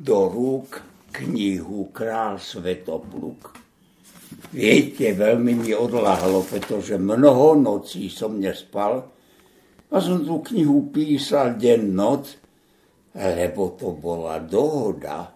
do 0.00 0.18
rúk 0.28 0.87
knihu 1.14 1.92
Král 1.92 2.36
Svetopluk. 2.40 3.56
Viete, 4.52 5.12
veľmi 5.16 5.52
mi 5.56 5.72
odláhlo, 5.72 6.44
pretože 6.44 7.00
mnoho 7.00 7.56
nocí 7.56 8.12
som 8.12 8.36
nespal 8.36 9.04
a 9.88 9.96
som 9.98 10.20
tú 10.20 10.44
knihu 10.52 10.92
písal 10.92 11.56
deň 11.56 11.80
noc, 11.92 12.24
lebo 13.16 13.76
to 13.76 13.96
bola 13.96 14.40
dohoda, 14.40 15.32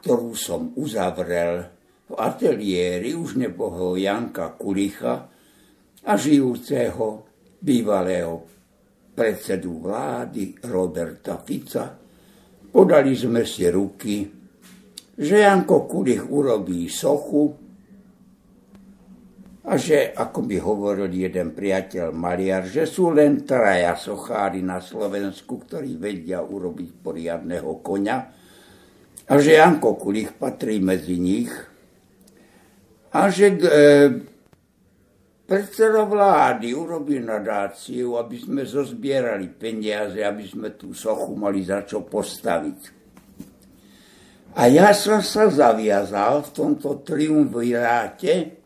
ktorú 0.00 0.32
som 0.32 0.72
uzavrel 0.76 1.64
v 2.06 2.12
ateliéri 2.16 3.12
už 3.12 3.36
nebohého 3.36 3.98
Janka 4.00 4.54
Kulicha, 4.56 5.28
a 6.06 6.14
žijúceho 6.14 7.26
bývalého 7.58 8.46
predsedu 9.10 9.82
vlády 9.82 10.54
Roberta 10.70 11.42
Fica. 11.42 11.98
Podali 12.70 13.10
sme 13.18 13.42
si 13.42 13.66
ruky, 13.66 14.22
že 15.16 15.40
Janko 15.40 15.88
Kulich 15.88 16.28
urobí 16.28 16.92
sochu 16.92 17.56
a 19.66 19.74
že, 19.74 20.14
ako 20.14 20.46
by 20.46 20.56
hovoril 20.62 21.10
jeden 21.10 21.50
priateľ 21.50 22.14
Maliar, 22.14 22.68
že 22.70 22.86
sú 22.86 23.10
len 23.10 23.42
traja 23.42 23.98
sochári 23.98 24.62
na 24.62 24.78
Slovensku, 24.78 25.58
ktorí 25.66 25.98
vedia 25.98 26.38
urobiť 26.38 26.90
poriadného 27.02 27.82
koňa 27.82 28.16
a 29.26 29.32
že 29.42 29.58
Janko 29.58 29.98
Kulich 29.98 30.36
patrí 30.38 30.78
medzi 30.78 31.18
nich 31.18 31.50
a 33.10 33.26
že 33.26 33.58
e, 33.58 33.60
predseda 35.48 36.06
vlády 36.06 36.70
urobil 36.70 37.26
nadáciu, 37.26 38.20
aby 38.22 38.36
sme 38.38 38.62
zozbierali 38.62 39.50
peniaze, 39.50 40.22
aby 40.22 40.46
sme 40.46 40.78
tú 40.78 40.94
sochu 40.94 41.34
mali 41.34 41.66
za 41.66 41.82
čo 41.82 42.06
postaviť. 42.06 42.95
A 44.56 44.72
ja 44.72 44.96
som 44.96 45.20
sa 45.20 45.52
zaviazal 45.52 46.40
v 46.48 46.50
tomto 46.56 47.04
triumviráte, 47.04 48.56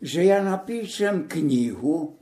že 0.00 0.20
ja 0.24 0.40
napíšem 0.40 1.28
knihu, 1.28 2.16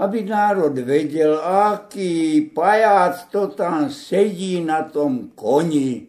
aby 0.00 0.24
národ 0.24 0.72
vedel, 0.80 1.36
aký 1.44 2.40
pajac 2.48 3.28
to 3.28 3.52
tam 3.52 3.92
sedí 3.92 4.64
na 4.64 4.88
tom 4.88 5.36
koni, 5.36 6.08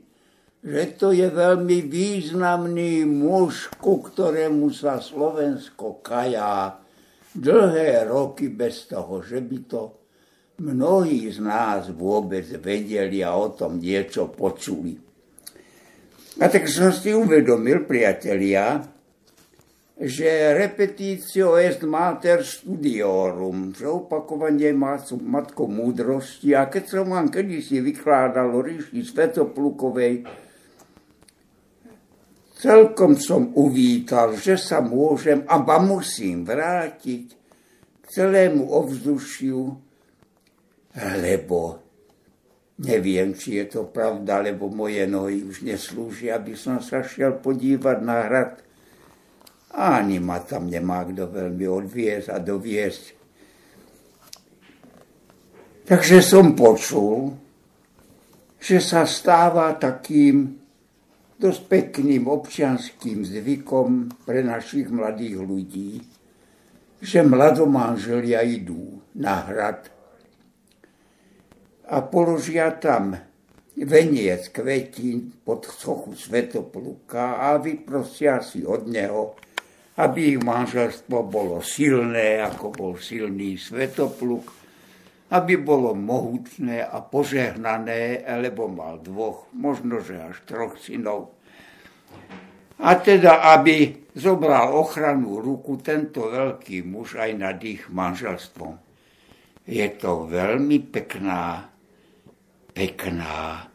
že 0.63 0.96
to 0.96 1.12
je 1.12 1.27
veľmi 1.27 1.92
významný 1.92 3.03
muž, 3.03 3.68
ku 3.75 4.00
ktorému 4.00 4.72
sa 4.72 5.03
Slovensko 5.03 6.00
kajá 6.00 6.80
dlhé 7.36 8.08
roky 8.08 8.48
bez 8.48 8.88
toho, 8.88 9.20
že 9.20 9.44
by 9.44 9.60
to 9.68 9.92
mnohí 10.63 11.27
z 11.27 11.44
nás 11.44 11.92
vôbec 11.92 12.48
vedeli 12.63 13.20
a 13.20 13.36
o 13.36 13.51
tom 13.51 13.75
niečo 13.75 14.32
počuli. 14.32 15.12
A 16.41 16.49
tak 16.49 16.65
som 16.65 16.89
si 16.89 17.13
uvedomil, 17.13 17.85
priatelia, 17.85 18.81
že 19.93 20.57
repetitio 20.57 21.53
est 21.61 21.85
mater 21.85 22.41
studiorum, 22.41 23.77
že 23.77 23.85
opakovanie 23.85 24.73
má 24.73 24.97
matko 25.21 25.69
múdrosti. 25.69 26.57
A 26.57 26.65
keď 26.65 26.83
som 26.89 27.13
vám 27.13 27.29
kedysi 27.29 27.83
vykladal 27.83 28.49
o 28.49 28.65
ríši 28.65 29.05
Svetoplukovej, 29.05 30.25
Celkom 32.63 33.19
som 33.19 33.51
uvítal, 33.59 34.39
že 34.39 34.55
sa 34.55 34.79
môžem 34.79 35.43
a 35.51 35.59
ba 35.59 35.83
musím 35.83 36.47
vrátiť 36.47 37.25
k 37.99 38.03
celému 38.07 38.71
ovzdušiu, 38.71 39.59
lebo 41.19 41.82
neviem, 42.83 43.31
či 43.33 43.63
je 43.63 43.79
to 43.79 43.81
pravda, 43.87 44.43
lebo 44.43 44.67
moje 44.67 45.07
nohy 45.07 45.41
už 45.47 45.63
neslúžia, 45.63 46.35
aby 46.37 46.53
som 46.53 46.83
sa 46.83 46.99
šiel 46.99 47.39
podívať 47.39 47.97
na 48.03 48.17
hrad. 48.27 48.53
Ani 49.73 50.19
ma 50.19 50.43
tam 50.43 50.69
nemá 50.69 51.07
kto 51.07 51.31
veľmi 51.31 51.65
odviesť 51.65 52.27
a 52.29 52.37
doviesť. 52.37 53.03
Takže 55.83 56.23
som 56.23 56.53
počul, 56.53 57.33
že 58.59 58.79
sa 58.79 59.03
stáva 59.03 59.75
takým 59.75 60.55
dosť 61.35 61.61
pekným 61.67 62.31
občianským 62.31 63.27
zvykom 63.27 64.23
pre 64.23 64.39
našich 64.45 64.87
mladých 64.87 65.35
ľudí, 65.43 65.91
že 67.03 67.19
mladomanželia 67.19 68.47
idú 68.47 69.03
na 69.19 69.43
hrad 69.43 69.91
a 71.89 71.97
položia 72.07 72.71
tam 72.79 73.17
veniec 73.75 74.53
kvetín 74.53 75.33
pod 75.43 75.65
sochu 75.67 76.13
Svetopluka 76.15 77.41
a 77.41 77.57
vyprosia 77.57 78.39
si 78.39 78.63
od 78.63 78.85
neho, 78.87 79.35
aby 79.97 80.37
ich 80.37 80.39
manželstvo 80.41 81.25
bolo 81.25 81.59
silné, 81.59 82.41
ako 82.41 82.73
bol 82.73 82.93
silný 82.97 83.57
Svetopluk, 83.57 84.45
aby 85.33 85.53
bolo 85.57 85.97
mohutné 85.97 86.85
a 86.85 87.01
požehnané, 87.01 88.21
lebo 88.37 88.69
mal 88.69 89.01
dvoch, 89.01 89.49
možno 89.57 90.01
že 90.01 90.21
až 90.21 90.37
troch 90.45 90.77
synov. 90.77 91.33
A 92.83 92.97
teda, 92.97 93.53
aby 93.57 94.05
zobral 94.13 94.73
ochranu 94.77 95.41
ruku 95.41 95.81
tento 95.81 96.29
veľký 96.29 96.85
muž 96.85 97.17
aj 97.17 97.31
nad 97.37 97.57
ich 97.61 97.85
manželstvom. 97.89 98.77
Je 99.63 99.87
to 99.97 100.27
veľmi 100.27 100.91
pekná, 100.91 101.73
pekná, 102.74 103.70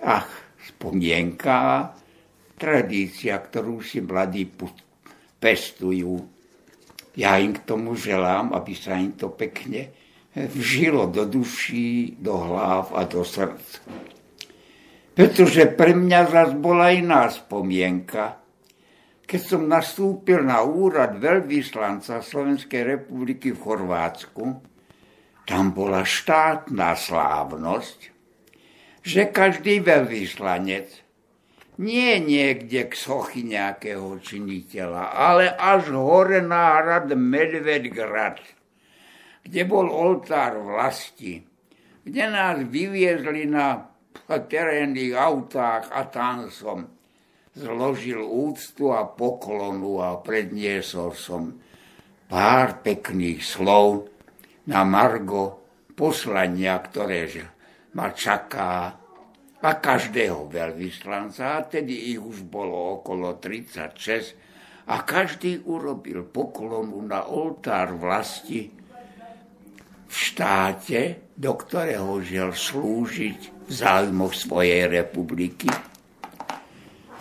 ach, 0.00 0.30
spomienka, 0.64 1.90
tradícia, 2.54 3.36
ktorú 3.38 3.82
si 3.82 4.00
mladí 4.00 4.48
pestujú. 5.42 6.22
Ja 7.14 7.38
im 7.38 7.54
k 7.54 7.62
tomu 7.66 7.94
želám, 7.94 8.54
aby 8.54 8.72
sa 8.74 8.98
im 8.98 9.14
to 9.14 9.30
pekne 9.30 9.90
vžilo 10.34 11.06
do 11.10 11.26
duší, 11.26 12.18
do 12.18 12.34
hlav 12.34 12.90
a 12.90 13.06
do 13.06 13.22
srdc. 13.22 13.82
Pretože 15.14 15.70
pre 15.78 15.94
mňa 15.94 16.20
zas 16.26 16.50
bola 16.58 16.90
iná 16.90 17.30
spomienka, 17.30 18.42
keď 19.24 19.40
som 19.40 19.62
nastúpil 19.70 20.42
na 20.42 20.60
úrad 20.66 21.22
veľvyslanca 21.22 22.18
Slovenskej 22.18 22.82
republiky 22.82 23.54
v 23.54 23.62
Chorvátsku, 23.62 24.73
tam 25.44 25.76
bola 25.76 26.02
štátna 26.04 26.96
slávnosť, 26.96 28.12
že 29.04 29.28
každý 29.28 29.84
veľvyslanec 29.84 30.88
nie 31.76 32.16
niekde 32.22 32.88
k 32.88 32.92
sochy 32.94 33.44
nejakého 33.44 34.16
činiteľa, 34.22 35.12
ale 35.12 35.52
až 35.52 35.92
hore 35.92 36.40
na 36.40 36.80
hrad 36.80 37.12
Medvedgrad– 37.12 38.40
kde 39.44 39.62
bol 39.68 39.86
oltár 39.92 40.56
vlasti, 40.56 41.44
kde 42.00 42.24
nás 42.32 42.56
vyviezli 42.64 43.44
na 43.44 43.92
terénnych 44.24 45.12
autách 45.12 45.92
a 45.92 46.08
tam 46.08 46.48
som 46.48 46.88
zložil 47.52 48.24
úctu 48.24 48.90
a 48.90 49.04
poklonu 49.04 50.00
a 50.00 50.16
predniesol 50.18 51.12
som 51.12 51.60
pár 52.26 52.80
pekných 52.80 53.44
slov 53.44 54.08
na 54.68 54.80
Margo 54.84 55.64
poslania, 55.92 56.80
ktoré 56.80 57.28
ma 57.94 58.10
čaká 58.10 58.98
a 59.64 59.80
každého 59.80 60.52
veľvyslanca, 60.52 61.56
a 61.56 61.64
tedy 61.64 62.12
ich 62.12 62.20
už 62.20 62.44
bolo 62.44 63.00
okolo 63.00 63.40
36, 63.40 64.36
a 64.84 65.00
každý 65.08 65.64
urobil 65.64 66.28
poklonu 66.28 67.00
na 67.00 67.24
oltár 67.24 67.96
vlasti, 67.96 68.68
v 70.04 70.12
štáte, 70.14 71.32
do 71.34 71.56
ktorého 71.56 72.20
žil 72.20 72.52
slúžiť 72.52 73.66
v 73.66 73.70
záujmoch 73.72 74.36
svojej 74.36 74.86
republiky. 74.86 75.66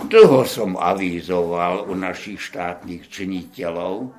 Dlho 0.03 0.43
som 0.43 0.75
avízoval 0.75 1.87
u 1.87 1.95
našich 1.95 2.43
štátnych 2.43 3.07
činiteľov, 3.07 4.11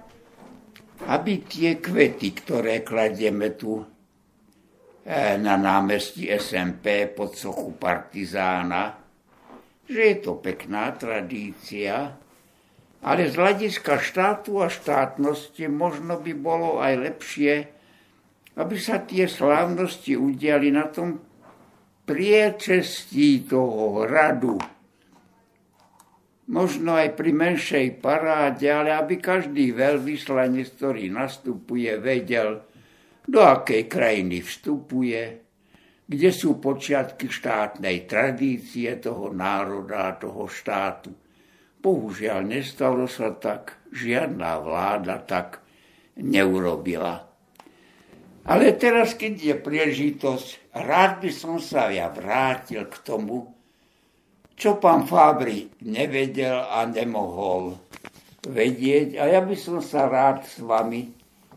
aby 1.08 1.44
tie 1.44 1.80
kvety, 1.80 2.28
ktoré 2.44 2.80
kladieme 2.80 3.52
tu 3.56 3.80
eh, 3.80 5.36
na 5.36 5.54
námestí 5.56 6.28
SMP 6.32 7.08
pod 7.12 7.36
sochu 7.36 7.76
partizána, 7.76 8.96
že 9.84 10.00
je 10.00 10.16
to 10.20 10.40
pekná 10.40 10.96
tradícia, 10.96 12.16
ale 13.04 13.28
z 13.28 13.34
hľadiska 13.36 14.00
štátu 14.00 14.64
a 14.64 14.72
štátnosti 14.72 15.68
možno 15.68 16.16
by 16.20 16.32
bolo 16.32 16.80
aj 16.80 16.94
lepšie 16.96 17.54
aby 18.54 18.76
sa 18.78 19.02
tie 19.02 19.26
slávnosti 19.26 20.14
udiali 20.14 20.70
na 20.70 20.86
tom 20.86 21.18
priečestí 22.06 23.42
toho 23.50 24.06
hradu. 24.06 24.60
Možno 26.44 26.92
aj 26.92 27.16
pri 27.16 27.32
menšej 27.32 28.04
paráde, 28.04 28.68
ale 28.68 28.92
aby 28.92 29.16
každý 29.16 29.72
veľvyslanec, 29.72 30.76
ktorý 30.76 31.08
nastupuje, 31.08 31.88
vedel, 31.96 32.60
do 33.24 33.40
akej 33.40 33.88
krajiny 33.88 34.44
vstupuje, 34.44 35.40
kde 36.04 36.30
sú 36.36 36.60
počiatky 36.60 37.32
štátnej 37.32 38.04
tradície 38.04 38.92
toho 39.00 39.32
národa 39.32 40.12
a 40.12 40.16
toho 40.20 40.44
štátu. 40.44 41.16
Bohužiaľ, 41.80 42.44
nestalo 42.44 43.08
sa 43.08 43.32
tak, 43.32 43.80
žiadna 43.88 44.60
vláda 44.60 45.24
tak 45.24 45.64
neurobila. 46.20 47.24
Ale 48.44 48.76
teraz, 48.76 49.16
keď 49.16 49.32
je 49.40 49.54
príležitosť, 49.56 50.76
rád 50.76 51.24
by 51.24 51.30
som 51.32 51.56
sa 51.56 51.88
ja 51.88 52.12
vrátil 52.12 52.84
k 52.84 52.96
tomu, 53.00 53.53
čo 54.54 54.78
pán 54.78 55.04
Fabri 55.04 55.66
nevedel 55.86 56.54
a 56.54 56.86
nemohol 56.86 57.74
vedieť. 58.46 59.18
A 59.18 59.30
ja 59.30 59.40
by 59.42 59.56
som 59.58 59.82
sa 59.82 60.06
rád 60.06 60.46
s 60.46 60.62
vami, 60.62 61.10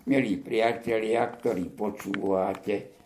milí 0.07 0.39
priatelia, 0.41 1.29
ktorí 1.29 1.69
počúvate 1.71 2.97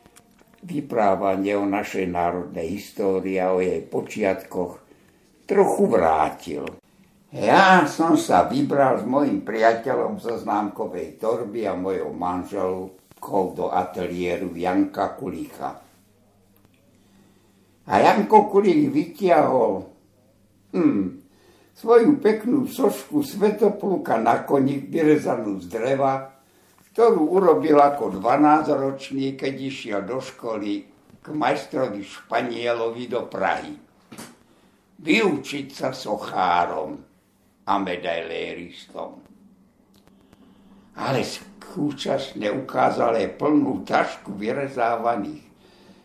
vyprávanie 0.61 1.57
o 1.57 1.65
našej 1.65 2.05
národnej 2.05 2.77
histórii 2.77 3.41
a 3.41 3.51
o 3.51 3.59
jej 3.59 3.81
počiatkoch, 3.81 4.73
trochu 5.49 5.83
vrátil. 5.89 6.63
Ja 7.31 7.87
som 7.87 8.19
sa 8.19 8.45
vybral 8.45 9.01
s 9.01 9.05
mojim 9.07 9.41
priateľom 9.41 10.19
zo 10.19 10.35
známkovej 10.37 11.17
torby 11.17 11.65
a 11.65 11.73
mojou 11.73 12.11
manželou 12.11 12.93
vkol 13.17 13.45
do 13.55 13.65
ateliéru 13.71 14.53
Janka 14.53 15.15
Kulíka. 15.15 15.90
A 17.89 17.97
Janko 17.97 18.45
Kulík 18.45 18.93
vytiahol 18.93 19.89
hmm, 20.73 21.21
svoju 21.73 22.21
peknú 22.21 22.69
sošku 22.69 23.25
svetopluka 23.25 24.21
na 24.21 24.45
koni 24.45 24.85
vyrezanú 24.85 25.57
z 25.57 25.65
dreva, 25.65 26.29
ktorú 26.93 27.25
urobil 27.41 27.81
ako 27.81 28.21
12-ročný, 28.21 29.33
keď 29.33 29.53
išiel 29.57 30.01
do 30.05 30.21
školy 30.21 30.85
k 31.21 31.27
majstrovi 31.33 32.05
Španielovi 32.05 33.05
do 33.09 33.25
Prahy. 33.25 33.73
Vyučiť 35.01 35.67
sa 35.73 35.89
sochárom 35.89 37.01
a 37.65 37.73
medailéristom. 37.81 39.17
Ale 41.01 41.25
súčasne 41.25 42.51
ukázal 42.51 43.17
plnú 43.39 43.81
tašku 43.87 44.37
vyrezávaných 44.37 45.50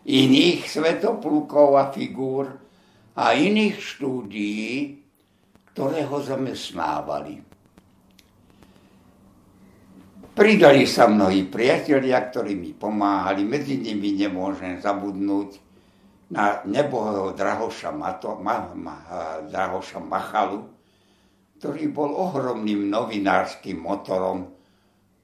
iných 0.07 0.63
svetoplukov 0.63 1.75
a 1.75 1.91
figúr 1.91 2.47
a 3.19 3.35
iných 3.35 3.75
štúdií, 3.75 4.95
ktoré 5.75 6.07
ho 6.07 6.23
zamestnávali. 6.23 7.43
Pridali 10.37 10.85
sa 10.85 11.09
mnohí 11.09 11.49
priatelia, 11.49 12.21
ktorí 12.29 12.53
mi 12.53 12.71
pomáhali. 12.71 13.41
Medzi 13.41 13.81
nimi 13.81 14.13
nemôžem 14.13 14.77
zabudnúť 14.77 15.57
na 16.29 16.61
nebohého 16.61 17.33
Drahoša, 17.33 17.89
Mato, 17.89 18.37
ma, 18.37 18.69
ma, 18.77 18.95
Drahoša 19.49 19.97
Machalu, 19.97 20.61
ktorý 21.57 21.89
bol 21.89 22.13
ohromným 22.13 22.85
novinárským 22.85 23.81
motorom, 23.81 24.45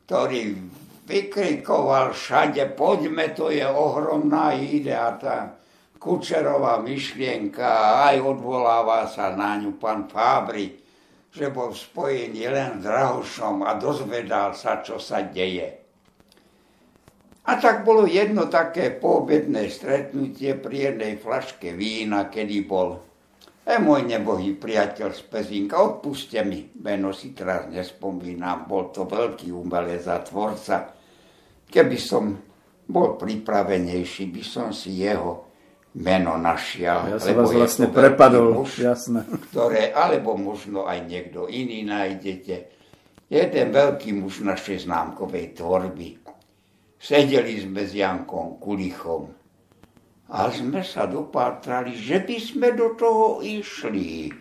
ktorý 0.10 0.58
vykrikoval 1.04 2.16
všade, 2.16 2.76
poďme, 2.80 3.36
to 3.36 3.52
je 3.52 3.64
ohromná 3.68 4.56
idea, 4.56 5.16
tá 5.20 5.60
Kučerová 6.04 6.84
myšlienka, 6.84 8.04
aj 8.12 8.20
odvoláva 8.20 9.08
sa 9.08 9.32
na 9.32 9.56
ňu 9.56 9.80
pán 9.80 10.12
Fábri, 10.12 10.76
že 11.32 11.48
bol 11.48 11.72
spojený 11.72 12.44
len 12.52 12.72
s 12.80 12.84
Drahošom 12.84 13.64
a 13.64 13.80
dozvedal 13.80 14.52
sa, 14.52 14.84
čo 14.84 15.00
sa 15.00 15.24
deje. 15.24 15.80
A 17.48 17.56
tak 17.56 17.88
bolo 17.88 18.04
jedno 18.04 18.52
také 18.52 18.92
poobedné 18.92 19.72
stretnutie 19.72 20.56
pri 20.60 20.92
jednej 20.92 21.16
flaške 21.20 21.72
vína, 21.72 22.28
kedy 22.28 22.68
bol 22.68 23.00
e 23.64 23.76
môj 23.80 24.04
nebohý 24.04 24.60
priateľ 24.60 25.16
z 25.16 25.22
Pezinka, 25.32 25.80
odpuste 25.80 26.44
mi, 26.44 26.68
meno 26.84 27.16
si 27.16 27.32
teraz 27.32 27.72
nespomínam, 27.72 28.68
bol 28.68 28.92
to 28.92 29.08
veľký 29.08 29.56
umelec 29.56 30.04
a 30.12 30.20
tvorca. 30.20 30.92
Keby 31.72 31.98
som 31.98 32.36
bol 32.84 33.16
pripravenejší, 33.16 34.28
by 34.30 34.44
som 34.44 34.68
si 34.76 35.00
jeho 35.00 35.48
meno 35.96 36.36
našiel. 36.36 37.16
Ja 37.16 37.18
som 37.22 37.40
vás 37.40 37.54
vlastne 37.54 37.88
prepadol, 37.88 38.52
muž, 38.52 38.84
jasné. 38.84 39.24
Ktoré, 39.50 39.96
alebo 39.96 40.36
možno 40.36 40.84
aj 40.90 41.06
niekto 41.08 41.48
iný 41.48 41.88
nájdete. 41.88 42.56
Jeden 43.32 43.68
veľký 43.72 44.14
muž 44.20 44.44
našej 44.44 44.86
známkovej 44.86 45.58
tvorby. 45.58 46.20
Sedeli 47.00 47.60
sme 47.64 47.88
s 47.88 47.96
Jankom 47.96 48.60
Kulichom 48.60 49.43
a 50.32 50.48
sme 50.52 50.86
sa 50.86 51.08
dopátrali, 51.10 51.96
že 51.96 52.24
by 52.24 52.38
sme 52.40 52.68
do 52.76 52.96
toho 52.96 53.44
išli. 53.44 54.32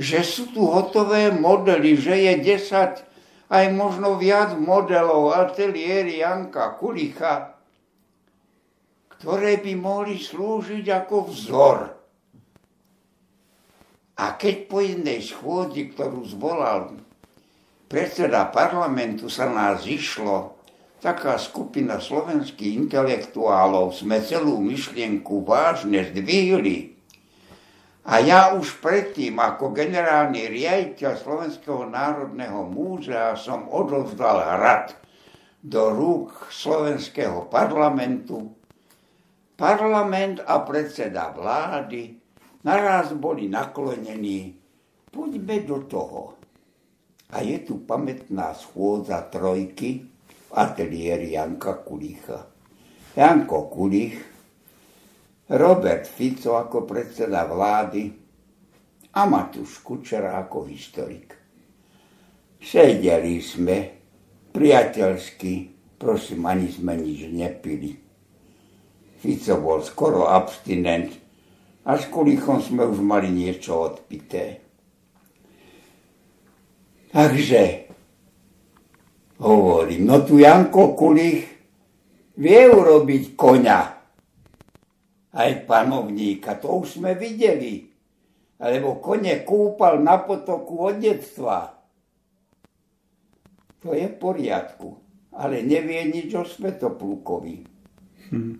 Že 0.00 0.20
sú 0.24 0.42
tu 0.54 0.64
hotové 0.64 1.28
modely, 1.34 1.98
že 1.98 2.16
je 2.16 2.32
10 2.56 3.50
aj 3.50 3.64
možno 3.74 4.16
viac 4.16 4.54
modelov 4.56 5.34
ateliéry 5.34 6.22
Janka 6.22 6.78
Kulicha 6.78 7.60
ktoré 9.20 9.60
by 9.60 9.72
mohli 9.76 10.16
slúžiť 10.16 10.88
ako 10.88 11.16
vzor. 11.28 11.78
A 14.16 14.26
keď 14.36 14.56
po 14.64 14.80
jednej 14.80 15.20
schôdzi, 15.20 15.92
ktorú 15.92 16.24
zvolal 16.24 16.96
predseda 17.84 18.48
parlamentu, 18.48 19.28
sa 19.28 19.48
nás 19.52 19.84
zišlo 19.84 20.59
taká 21.00 21.40
skupina 21.40 21.96
slovenských 21.96 22.76
intelektuálov, 22.76 23.96
sme 23.96 24.20
celú 24.20 24.60
myšlienku 24.60 25.42
vážne 25.42 26.04
zdvihli. 26.12 26.92
A 28.04 28.20
ja 28.20 28.52
už 28.52 28.80
predtým, 28.84 29.36
ako 29.40 29.72
generálny 29.72 30.48
riaditeľ 30.48 31.12
Slovenského 31.20 31.84
národného 31.88 32.68
múzea, 32.68 33.36
som 33.36 33.68
odovzdal 33.68 34.40
hrad 34.40 34.96
do 35.60 35.92
rúk 35.92 36.48
slovenského 36.48 37.48
parlamentu 37.52 38.56
Parlament 39.60 40.40
a 40.40 40.64
predseda 40.64 41.36
vlády 41.36 42.16
naraz 42.64 43.12
boli 43.12 43.44
naklonení, 43.44 44.56
poďme 45.12 45.56
do 45.68 45.84
toho. 45.84 46.40
A 47.30 47.44
je 47.44 47.60
tu 47.68 47.84
pamätná 47.84 48.56
schôdza 48.56 49.20
trojky 49.28 50.09
ateliéri 50.54 51.34
Janka 51.34 51.82
Kulicha. 51.82 52.46
Janko 53.16 53.66
Kulich, 53.70 54.18
Robert 55.50 56.06
Fico 56.06 56.54
ako 56.54 56.86
predseda 56.86 57.42
vlády 57.46 58.06
a 59.14 59.26
Matúš 59.26 59.82
Kučera 59.82 60.38
ako 60.38 60.70
historik. 60.70 61.34
Sedeli 62.60 63.42
sme 63.42 63.76
priateľsky, 64.54 65.52
prosím, 65.98 66.46
ani 66.46 66.70
sme 66.70 66.94
nič 66.94 67.26
nepili 67.30 68.10
Fico 69.20 69.60
bol 69.60 69.84
skoro 69.84 70.32
abstinent 70.32 71.12
a 71.84 71.92
s 72.00 72.08
Kulichom 72.08 72.64
sme 72.64 72.88
už 72.88 73.04
mali 73.04 73.28
niečo 73.28 73.76
odpité. 73.76 74.64
Takže 77.12 77.89
hovorím, 79.40 80.06
no 80.06 80.20
tu 80.22 80.36
Janko 80.36 80.92
Kulich 80.92 81.44
vie 82.36 82.62
urobiť 82.68 83.36
koňa. 83.36 83.80
Aj 85.30 85.50
panovníka, 85.62 86.58
to 86.58 86.82
už 86.82 87.00
sme 87.00 87.14
videli. 87.14 87.86
Alebo 88.60 89.00
kone 89.00 89.40
kúpal 89.46 90.04
na 90.04 90.20
potoku 90.20 90.92
od 90.92 91.00
detstva. 91.00 91.72
To 93.80 93.96
je 93.96 94.04
v 94.04 94.16
poriadku, 94.20 95.00
ale 95.32 95.64
nevie 95.64 96.04
nič 96.12 96.36
o 96.36 96.44
Svetoplukovi. 96.44 97.56
Hm. 98.28 98.54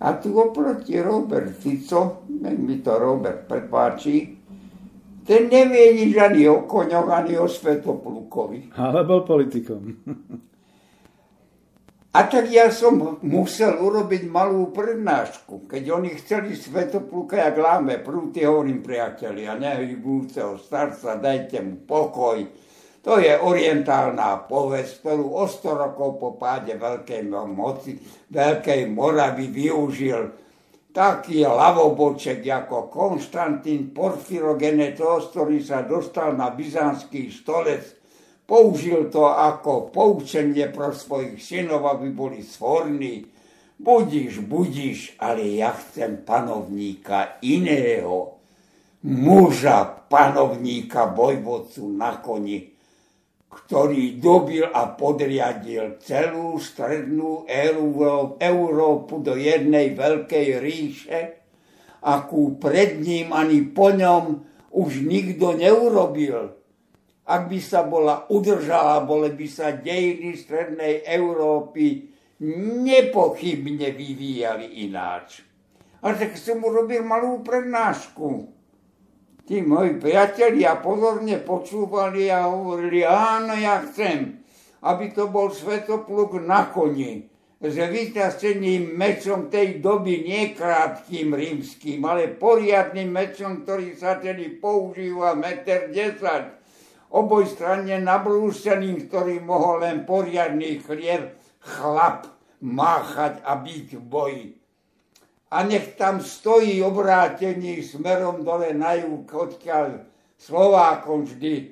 A 0.00 0.08
tu 0.16 0.32
oproti 0.40 0.96
Robert 1.00 1.52
Fico, 1.52 2.24
nech 2.32 2.56
mi 2.56 2.80
to 2.80 2.96
Robert 2.96 3.44
prepáči, 3.44 4.43
ten 5.24 5.48
nevie 5.48 5.96
nič 5.96 6.12
ani 6.20 6.44
o 6.46 6.68
koňoch, 6.68 7.08
ani 7.08 7.40
o 7.40 7.48
Svetoplukovi. 7.48 8.76
Ale 8.76 9.08
bol 9.08 9.24
politikom. 9.24 9.82
A 12.14 12.30
tak 12.30 12.46
ja 12.46 12.70
som 12.70 13.18
musel 13.26 13.74
urobiť 13.74 14.30
malú 14.30 14.70
prednášku. 14.70 15.66
Keď 15.66 15.82
oni 15.90 16.14
chceli 16.14 16.54
Svetopluka, 16.54 17.42
jak 17.42 17.58
láme 17.58 17.98
prúty, 17.98 18.46
hovorím 18.46 18.86
priatelia, 18.86 19.58
nehybúceho 19.58 20.54
starca, 20.62 21.18
dajte 21.18 21.58
mu 21.58 21.82
pokoj, 21.82 22.38
to 23.02 23.18
je 23.18 23.34
orientálna 23.34 24.46
povesť, 24.46 25.02
ktorú 25.02 25.26
o 25.36 25.44
100 25.44 25.74
rokov 25.74 26.08
po 26.22 26.30
páde 26.38 26.78
Veľkej 26.78 27.26
moci, 27.50 27.98
Veľkej 28.30 28.86
Moravy 28.94 29.50
využil 29.50 30.43
taký 30.94 31.42
lavoboček 31.42 32.46
ako 32.46 32.86
Konstantín 32.86 33.90
Porfirogenetos, 33.90 35.34
ktorý 35.34 35.58
sa 35.58 35.82
dostal 35.82 36.38
na 36.38 36.54
byzantský 36.54 37.34
stolec. 37.34 37.98
Použil 38.46 39.10
to 39.10 39.26
ako 39.26 39.90
poučenie 39.90 40.70
pro 40.70 40.94
svojich 40.94 41.42
synov, 41.42 41.90
aby 41.90 42.14
boli 42.14 42.40
svorní. 42.46 43.26
Budíš, 43.74 44.38
budíš, 44.46 45.18
ale 45.18 45.58
ja 45.58 45.74
chcem 45.74 46.22
panovníka 46.22 47.42
iného. 47.42 48.38
Muža, 49.02 50.06
panovníka, 50.06 51.10
vojvodcu 51.10 51.82
na 51.90 52.22
koni 52.22 52.73
ktorý 53.54 54.18
dobil 54.18 54.66
a 54.66 54.90
podriadil 54.98 56.02
celú 56.02 56.58
strednú 56.58 57.46
Európu 58.42 59.22
do 59.22 59.38
jednej 59.38 59.94
veľkej 59.94 60.46
ríše, 60.58 61.20
akú 62.02 62.58
pred 62.58 62.98
ním 62.98 63.30
ani 63.30 63.62
po 63.70 63.94
ňom 63.94 64.42
už 64.74 65.06
nikto 65.06 65.54
neurobil. 65.54 66.58
Ak 67.24 67.48
by 67.48 67.58
sa 67.62 67.86
bola 67.86 68.28
udržala, 68.28 69.00
boli 69.06 69.32
by 69.32 69.46
sa 69.48 69.72
dejiny 69.72 70.36
strednej 70.36 71.06
Európy 71.08 72.12
nepochybne 72.84 73.94
vyvíjali 73.96 74.84
ináč. 74.84 75.40
Ale 76.04 76.20
tak 76.20 76.36
som 76.36 76.60
urobil 76.60 77.00
malú 77.00 77.40
prednášku 77.40 78.52
tí 79.44 79.60
moji 79.60 80.00
priatelia 80.00 80.80
pozorne 80.80 81.40
počúvali 81.40 82.32
a 82.32 82.48
hovorili, 82.48 83.04
áno, 83.04 83.52
ja 83.52 83.84
chcem, 83.84 84.40
aby 84.84 85.12
to 85.12 85.28
bol 85.28 85.52
svetopluk 85.52 86.40
na 86.44 86.68
koni, 86.72 87.28
s 87.64 87.76
vytaseným 87.80 88.92
mečom 88.92 89.48
tej 89.48 89.80
doby, 89.80 90.20
nie 90.20 90.52
krátkým 90.52 91.32
rímským, 91.32 92.04
ale 92.04 92.36
poriadným 92.36 93.08
mečom, 93.08 93.64
ktorý 93.64 93.96
sa 93.96 94.20
tedy 94.20 94.60
používa 94.60 95.32
1,10 95.32 96.20
m, 96.20 96.44
obojstranne 97.08 98.04
nabrúsený, 98.04 99.08
ktorý 99.08 99.40
mohol 99.40 99.80
len 99.80 100.04
poriadný 100.04 100.84
chlieb, 100.84 101.40
chlap 101.64 102.28
máchať 102.60 103.40
a 103.40 103.56
byť 103.56 103.88
v 103.96 104.02
boji. 104.02 104.46
A 105.54 105.62
nech 105.62 105.94
tam 105.94 106.18
stojí 106.18 106.82
obrátený 106.82 107.86
smerom 107.86 108.42
dole 108.42 108.74
na 108.74 108.98
júk, 108.98 109.30
odkiaľ 109.30 110.02
Slovákom 110.34 111.30
vždy 111.30 111.54
e, 111.62 111.66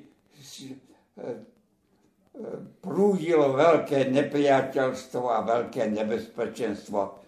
prúdilo 2.79 3.51
veľké 3.51 4.07
nepriateľstvo 4.07 5.23
a 5.27 5.43
veľké 5.43 5.91
nebezpečenstvo. 5.91 7.19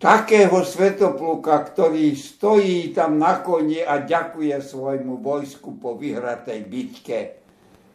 Takého 0.00 0.64
svetopluka, 0.64 1.60
ktorý 1.60 2.16
stojí 2.16 2.96
tam 2.96 3.20
na 3.20 3.44
koni 3.44 3.84
a 3.84 4.00
ďakuje 4.00 4.64
svojmu 4.64 5.20
vojsku 5.20 5.76
po 5.76 6.00
vyhratej 6.00 6.60
bitke, 6.64 7.20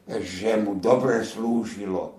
že 0.05 0.53
mu 0.53 0.77
dobre 0.77 1.25
slúžilo 1.25 2.18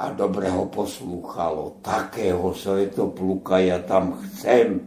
a 0.00 0.16
dobre 0.16 0.48
ho 0.48 0.72
poslúchalo. 0.72 1.84
Takého 1.84 2.56
svetopluka 2.56 3.60
ja 3.60 3.84
tam 3.84 4.16
chcem. 4.24 4.80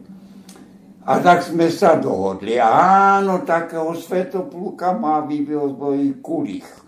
A 1.06 1.22
tak 1.22 1.46
sme 1.46 1.70
sa 1.70 2.00
dohodli. 2.02 2.58
Áno, 2.58 3.46
takého 3.46 3.94
svetopluka 3.94 4.98
má 4.98 5.22
vyvozbojný 5.22 6.18
kulich 6.24 6.84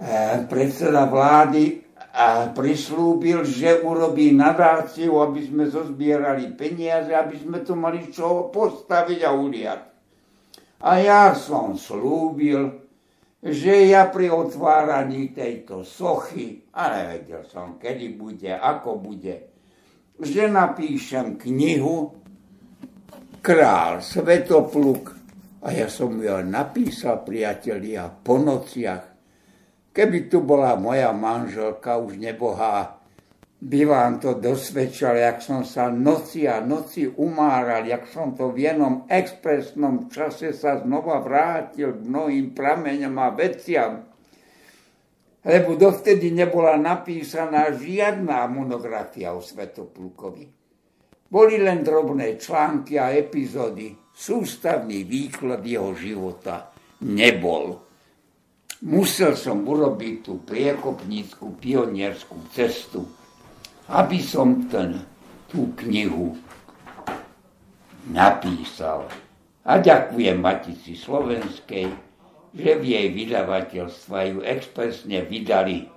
Eh, 0.00 0.48
predseda 0.48 1.04
vlády 1.04 1.84
a 2.16 2.48
prislúbil, 2.56 3.44
že 3.44 3.84
urobí 3.84 4.32
nadáciu, 4.32 5.20
aby 5.20 5.44
sme 5.44 5.68
zozbierali 5.68 6.56
peniaze, 6.56 7.12
aby 7.12 7.36
sme 7.36 7.60
tu 7.60 7.76
mali 7.76 8.08
čo 8.08 8.48
postaviť 8.48 9.20
a 9.20 9.30
uliať. 9.36 9.80
A 10.80 11.04
ja 11.04 11.36
som 11.36 11.76
slúbil, 11.76 12.79
že 13.40 13.88
ja 13.88 14.12
pri 14.12 14.28
otváraní 14.28 15.32
tejto 15.32 15.80
sochy, 15.80 16.68
a 16.76 16.92
nevedel 16.92 17.48
som, 17.48 17.80
kedy 17.80 18.12
bude, 18.20 18.52
ako 18.52 19.00
bude, 19.00 19.48
že 20.20 20.44
napíšem 20.44 21.40
knihu 21.40 22.20
Král 23.40 24.04
Svetopluk. 24.04 25.16
A 25.64 25.72
ja 25.72 25.88
som 25.88 26.12
ju 26.20 26.36
napísal, 26.44 27.24
priatelia, 27.24 28.08
po 28.08 28.36
nociach. 28.36 29.08
Keby 29.92 30.28
tu 30.28 30.44
bola 30.44 30.76
moja 30.76 31.08
manželka, 31.12 31.96
už 31.96 32.20
nebohá, 32.20 32.99
by 33.60 33.84
vám 33.84 34.24
to 34.24 34.40
dosvedčal, 34.40 35.20
jak 35.20 35.44
som 35.44 35.68
sa 35.68 35.92
noci 35.92 36.48
a 36.48 36.64
noci 36.64 37.04
umáral, 37.04 37.84
jak 37.84 38.08
som 38.08 38.32
to 38.32 38.48
v 38.56 38.72
jednom 38.72 39.04
expresnom 39.04 40.08
čase 40.08 40.56
sa 40.56 40.80
znova 40.80 41.20
vrátil 41.20 41.92
k 41.92 42.00
mnohým 42.00 42.56
prameňom 42.56 43.14
a 43.20 43.28
veciam. 43.36 44.08
Lebo 45.44 45.76
dovtedy 45.76 46.32
nebola 46.32 46.80
napísaná 46.80 47.72
žiadna 47.76 48.48
monografia 48.48 49.36
o 49.36 49.44
Svetoplukovi. 49.44 50.44
Boli 51.30 51.56
len 51.60 51.84
drobné 51.84 52.40
články 52.40 52.96
a 52.96 53.12
epizódy. 53.12 53.92
Sústavný 54.10 55.04
výklad 55.04 55.64
jeho 55.64 55.96
života 55.96 56.72
nebol. 57.04 57.76
Musel 58.88 59.36
som 59.36 59.64
urobiť 59.64 60.14
tú 60.24 60.40
priekopníckú 60.44 61.60
pionierskú 61.60 62.48
cestu, 62.52 63.19
aby 63.90 64.22
som 64.22 64.70
ten, 64.70 65.02
tú 65.50 65.74
knihu 65.82 66.38
napísal. 68.14 69.10
A 69.66 69.82
ďakujem 69.82 70.38
Matici 70.38 70.94
Slovenskej, 70.94 71.90
že 72.54 72.70
v 72.78 72.84
jej 72.86 73.06
vydavateľstva 73.10 74.18
ju 74.30 74.38
expresne 74.46 75.26
vydali. 75.26 75.90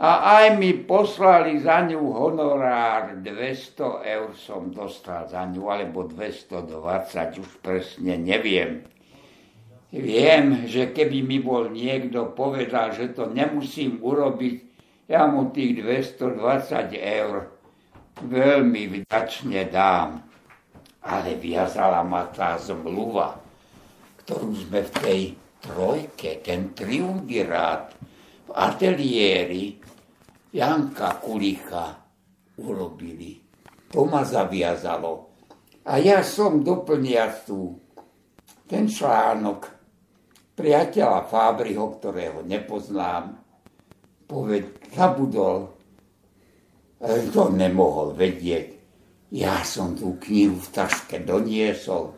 A 0.00 0.40
aj 0.40 0.56
mi 0.56 0.72
poslali 0.80 1.60
za 1.60 1.84
ňu 1.84 2.00
honorár 2.00 3.20
200 3.20 4.00
eur 4.00 4.32
som 4.32 4.72
dostal 4.72 5.28
za 5.28 5.44
ňu, 5.44 5.68
alebo 5.68 6.08
220, 6.08 7.36
už 7.36 7.50
presne 7.60 8.16
neviem. 8.16 8.80
Viem, 9.92 10.70
že 10.70 10.94
keby 10.94 11.20
mi 11.20 11.42
bol 11.42 11.68
niekto 11.68 12.32
povedal, 12.32 12.96
že 12.96 13.12
to 13.12 13.28
nemusím 13.28 14.00
urobiť, 14.00 14.69
ja 15.10 15.26
mu 15.26 15.50
tých 15.50 15.82
220 15.82 16.94
eur 16.94 17.50
veľmi 18.22 18.82
vďačne 19.02 19.66
dám. 19.66 20.22
Ale 21.00 21.34
viazala 21.40 22.04
ma 22.04 22.28
tá 22.28 22.60
zmluva, 22.60 23.34
ktorú 24.22 24.52
sme 24.52 24.84
v 24.84 24.92
tej 25.00 25.20
trojke, 25.64 26.44
ten 26.44 26.76
triumvirát 26.76 27.90
v 28.46 28.50
ateliéri 28.52 29.80
Janka 30.52 31.18
Kulicha 31.24 31.96
urobili. 32.60 33.40
To 33.90 34.04
ma 34.04 34.22
zaviazalo. 34.22 35.32
A 35.88 35.96
ja 35.96 36.20
som 36.20 36.60
doplniac 36.60 37.48
tu 37.48 37.80
ten 38.68 38.84
článok 38.86 39.66
priateľa 40.52 41.26
Fábriho, 41.26 41.96
ktorého 41.96 42.44
nepoznám, 42.44 43.39
poved, 44.30 44.94
zabudol, 44.94 45.74
to 47.34 47.42
nemohol 47.50 48.14
vedieť. 48.14 48.78
Ja 49.34 49.66
som 49.66 49.98
tú 49.98 50.14
knihu 50.22 50.54
v 50.58 50.68
taške 50.70 51.26
doniesol 51.26 52.14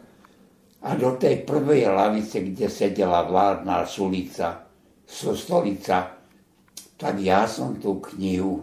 a 0.84 0.92
do 0.92 1.16
tej 1.16 1.48
prvej 1.48 1.88
lavice, 1.88 2.44
kde 2.44 2.68
sedela 2.68 3.24
vládna 3.24 3.88
sulica, 3.88 4.68
stolica, 5.08 6.20
tak 7.00 7.14
ja 7.16 7.48
som 7.48 7.80
tú 7.80 8.04
knihu 8.12 8.60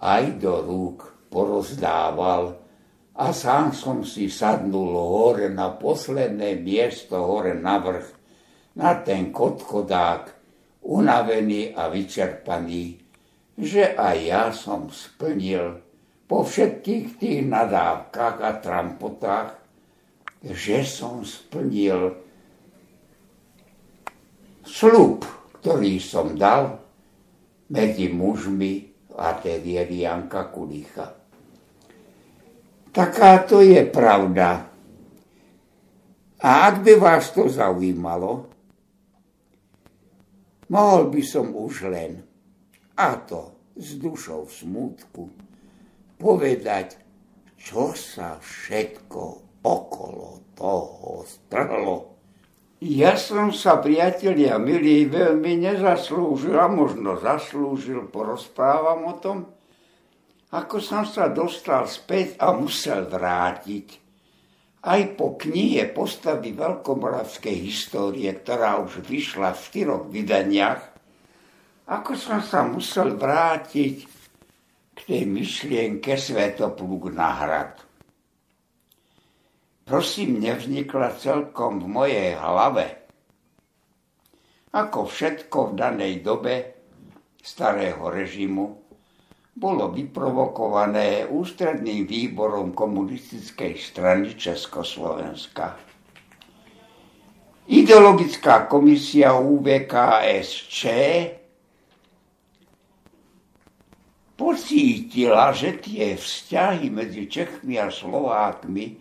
aj 0.00 0.40
do 0.40 0.64
rúk 0.64 1.28
porozdával 1.28 2.56
a 3.18 3.34
sám 3.34 3.74
som 3.74 4.06
si 4.06 4.30
sadnul 4.30 4.94
hore 4.94 5.50
na 5.50 5.74
posledné 5.74 6.62
miesto, 6.62 7.18
hore 7.18 7.52
na 7.52 7.82
vrch 7.82 8.18
na 8.78 8.94
ten 9.02 9.34
kotchodák, 9.34 10.37
unavený 10.88 11.76
a 11.76 11.92
vyčerpaný, 11.92 12.96
že 13.60 13.92
aj 13.92 14.16
ja 14.24 14.44
som 14.56 14.88
splnil 14.88 15.84
po 16.24 16.44
všetkých 16.44 17.06
tých 17.20 17.40
nadávkach 17.44 18.36
a 18.40 18.52
trampotách, 18.56 19.50
že 20.40 20.86
som 20.88 21.20
splnil 21.24 22.16
slub, 24.64 25.28
ktorý 25.60 26.00
som 26.00 26.32
dal 26.36 26.80
medzi 27.68 28.08
mužmi 28.08 28.72
v 29.08 29.12
ateliéri 29.16 30.08
Janka 30.08 30.48
Kulicha. 30.48 31.12
Taká 32.88 33.44
to 33.44 33.60
je 33.60 33.84
pravda. 33.84 34.64
A 36.38 36.50
ak 36.70 36.86
by 36.86 36.94
vás 36.96 37.34
to 37.34 37.50
zaujímalo, 37.50 38.57
Mohol 40.68 41.02
by 41.08 41.22
som 41.24 41.56
už 41.56 41.88
len, 41.88 42.20
a 42.98 43.16
to 43.24 43.72
s 43.72 43.96
dušou 43.96 44.44
v 44.44 44.52
smutku, 44.52 45.22
povedať, 46.20 47.00
čo 47.56 47.96
sa 47.96 48.36
všetko 48.36 49.22
okolo 49.64 50.52
toho 50.52 51.24
strhlo. 51.24 51.96
Ja 52.78 53.18
som 53.18 53.50
sa, 53.50 53.82
priatelia 53.82 54.54
milí, 54.60 55.08
veľmi 55.10 55.58
nezaslúžil, 55.66 56.54
a 56.54 56.70
možno 56.70 57.18
zaslúžil, 57.18 58.06
porozprávam 58.06 59.08
o 59.10 59.14
tom, 59.18 59.38
ako 60.54 60.78
som 60.78 61.04
sa 61.04 61.28
dostal 61.28 61.90
späť 61.90 62.38
a 62.38 62.54
musel 62.54 63.04
vrátiť 63.04 64.07
aj 64.82 65.18
po 65.18 65.34
knihe 65.34 65.90
postavy 65.90 66.54
veľkomoravskej 66.54 67.56
histórie, 67.66 68.30
ktorá 68.30 68.78
už 68.78 69.02
vyšla 69.02 69.50
v 69.54 69.64
štyroch 69.64 70.04
vydaniach, 70.06 70.82
ako 71.88 72.12
som 72.14 72.38
sa 72.44 72.62
musel 72.68 73.16
vrátiť 73.16 73.96
k 74.94 74.98
tej 75.02 75.22
myšlienke 75.26 76.14
Svetopluk 76.14 77.10
na 77.10 77.30
hrad. 77.32 77.74
Prosím, 79.88 80.36
nevznikla 80.36 81.16
celkom 81.16 81.80
v 81.80 81.86
mojej 81.88 82.36
hlave. 82.36 83.08
Ako 84.76 85.08
všetko 85.08 85.72
v 85.72 85.76
danej 85.80 86.14
dobe 86.20 86.54
starého 87.40 88.04
režimu, 88.12 88.87
bolo 89.58 89.90
vyprovokované 89.90 91.26
ústredným 91.26 92.06
výborom 92.06 92.70
komunistickej 92.70 93.74
strany 93.74 94.38
Československa. 94.38 95.74
Ideologická 97.68 98.70
komisia 98.70 99.34
UVKSČ 99.34 100.80
pocítila, 104.38 105.52
že 105.52 105.76
tie 105.82 106.14
vzťahy 106.14 106.88
medzi 106.88 107.26
Čechmi 107.26 107.76
a 107.82 107.90
Slovákmi 107.90 108.96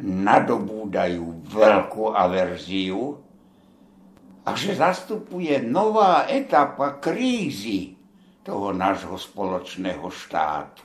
nadobúdajú 0.00 1.50
veľkú 1.50 2.14
averziu 2.14 3.20
a 4.46 4.56
že 4.56 4.78
zastupuje 4.78 5.60
nová 5.60 6.24
etapa 6.30 6.96
krízy 6.96 7.99
toho 8.50 8.74
nášho 8.74 9.14
spoločného 9.14 10.10
štátu. 10.10 10.82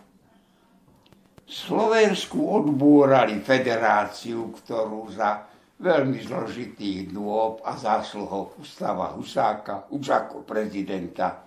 Slovensku 1.50 2.38
odbúrali 2.46 3.42
federáciu, 3.42 4.54
ktorú 4.54 5.10
za 5.10 5.50
veľmi 5.82 6.22
zložitých 6.22 7.10
dôb 7.10 7.66
a 7.66 7.74
zásluhov 7.74 8.62
Ústava 8.62 9.18
Husáka 9.18 9.90
už 9.90 10.06
ako 10.14 10.46
prezidenta 10.46 11.42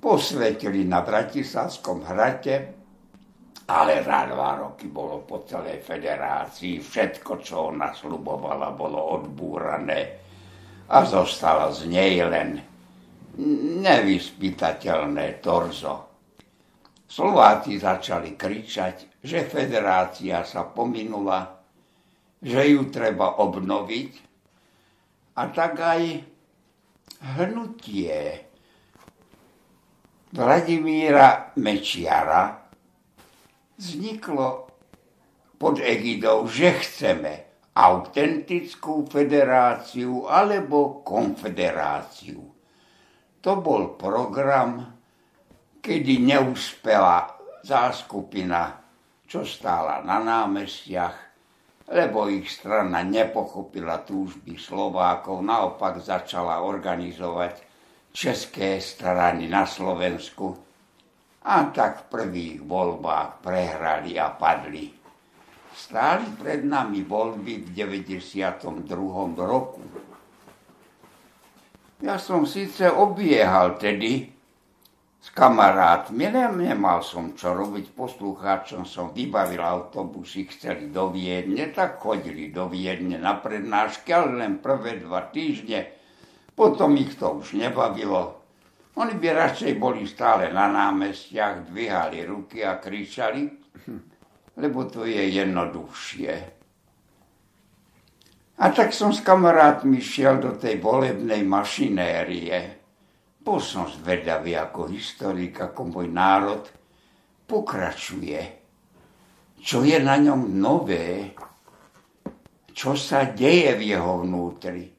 posvetili 0.00 0.88
na 0.88 1.04
Bratislavskom 1.04 2.00
hrate, 2.00 2.54
ale 3.68 4.00
za 4.00 4.24
dva 4.24 4.56
roky 4.56 4.88
bolo 4.88 5.20
po 5.28 5.44
celej 5.44 5.84
federácii 5.84 6.80
všetko, 6.80 7.44
čo 7.44 7.76
ona 7.76 7.92
slubovala, 7.92 8.72
bolo 8.72 9.20
odbúrané 9.20 10.00
a 10.88 11.04
zostalo 11.04 11.68
z 11.76 11.92
nej 11.92 12.24
len 12.24 12.69
nevyspytateľné 13.38 15.38
torzo. 15.38 16.10
Slováci 17.10 17.78
začali 17.78 18.38
kričať, 18.38 19.22
že 19.22 19.46
federácia 19.46 20.42
sa 20.46 20.66
pominula, 20.66 21.58
že 22.40 22.70
ju 22.70 22.88
treba 22.88 23.42
obnoviť 23.42 24.12
a 25.36 25.42
tak 25.50 25.74
aj 25.78 26.02
hnutie 27.36 28.50
Vladimíra 30.30 31.50
Mečiara 31.58 32.70
vzniklo 33.74 34.70
pod 35.58 35.82
egidou, 35.82 36.46
že 36.46 36.78
chceme 36.78 37.66
autentickú 37.74 39.10
federáciu 39.10 40.30
alebo 40.30 41.02
konfederáciu. 41.02 42.46
To 43.40 43.56
bol 43.56 43.96
program, 43.96 44.84
kedy 45.80 46.20
neúspela 46.20 47.40
záskupina, 47.64 48.76
čo 49.24 49.48
stála 49.48 50.04
na 50.04 50.20
námestiach, 50.20 51.16
lebo 51.90 52.28
ich 52.28 52.52
strana 52.52 53.00
nepochopila 53.00 54.04
túžby 54.04 54.60
Slovákov, 54.60 55.40
naopak 55.40 56.04
začala 56.04 56.60
organizovať 56.60 57.64
české 58.12 58.76
strany 58.76 59.48
na 59.48 59.64
Slovensku 59.64 60.54
a 61.40 61.64
tak 61.72 62.04
v 62.04 62.08
prvých 62.12 62.58
voľbách 62.60 63.40
prehrali 63.40 64.20
a 64.20 64.28
padli. 64.36 64.92
Stáli 65.72 66.28
pred 66.36 66.60
nami 66.60 67.00
voľby 67.08 67.64
v 67.64 67.68
92. 67.72 68.84
roku. 69.40 70.09
Ja 72.00 72.16
som 72.16 72.48
síce 72.48 72.88
obiehal 72.88 73.76
tedy 73.76 74.32
s 75.20 75.28
kamarátmi, 75.36 76.32
nemal 76.32 77.04
som 77.04 77.36
čo 77.36 77.52
robiť, 77.52 77.92
poslucháčom 77.92 78.88
som 78.88 79.12
vybavil 79.12 79.60
autobusy, 79.60 80.48
chceli 80.48 80.88
do 80.88 81.12
Viedne, 81.12 81.68
tak 81.68 82.00
chodili 82.00 82.48
do 82.48 82.72
Viedne 82.72 83.20
na 83.20 83.36
prednášky, 83.36 84.16
ale 84.16 84.40
len 84.40 84.64
prvé 84.64 84.96
dva 84.96 85.28
týždne 85.28 85.92
potom 86.56 86.96
ich 86.96 87.20
to 87.20 87.36
už 87.36 87.60
nebavilo. 87.60 88.40
Oni 88.96 89.20
by 89.20 89.28
radšej 89.36 89.76
boli 89.76 90.08
stále 90.08 90.48
na 90.56 90.72
námestiach, 90.72 91.68
dvíhali 91.68 92.24
ruky 92.24 92.64
a 92.64 92.80
kričali, 92.80 93.44
lebo 94.56 94.88
to 94.88 95.04
je 95.04 95.20
jednoduchšie. 95.36 96.59
A 98.60 98.68
tak 98.76 98.92
som 98.92 99.08
s 99.08 99.24
kamarátmi 99.24 100.04
šiel 100.04 100.36
do 100.36 100.52
tej 100.52 100.84
volebnej 100.84 101.40
mašinérie. 101.48 102.76
Bol 103.40 103.56
som 103.56 103.88
zvedavý 103.88 104.52
ako 104.52 104.84
historik, 104.92 105.56
ako 105.64 105.88
môj 105.88 106.12
národ 106.12 106.68
pokračuje. 107.48 108.60
Čo 109.64 109.80
je 109.80 109.96
na 109.96 110.20
ňom 110.20 110.60
nové? 110.60 111.32
Čo 112.76 113.00
sa 113.00 113.32
deje 113.32 113.80
v 113.80 113.96
jeho 113.96 114.28
vnútri? 114.28 114.92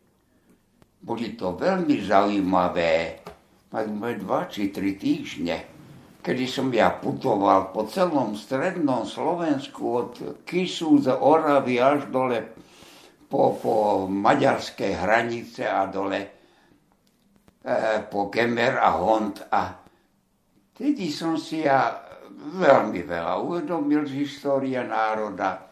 Boli 1.02 1.38
to 1.38 1.54
veľmi 1.54 2.02
zaujímavé, 2.02 3.26
máme 3.70 4.22
dva 4.22 4.50
či 4.50 4.74
tri 4.74 4.98
týždne, 4.98 5.66
kedy 6.26 6.46
som 6.50 6.70
ja 6.74 6.94
putoval 6.94 7.70
po 7.70 7.86
celom 7.86 8.34
strednom 8.34 9.06
Slovensku 9.06 9.82
od 9.86 10.12
Kisu 10.50 11.02
z 11.02 11.14
Oravy 11.14 11.78
až 11.78 12.10
dole 12.10 12.54
po, 13.32 13.56
po 13.56 13.76
maďarskej 14.12 14.92
hranice 15.00 15.64
a 15.64 15.88
dole 15.88 16.20
e, 16.20 16.30
po 18.12 18.28
Kemer 18.28 18.76
a 18.76 18.92
Hont. 19.00 19.48
A 19.48 19.72
tedy 20.76 21.08
som 21.08 21.40
si 21.40 21.64
ja 21.64 21.96
veľmi 22.36 23.08
veľa 23.08 23.40
uvedomil 23.40 24.04
z 24.04 24.20
histórie 24.20 24.84
národa 24.84 25.72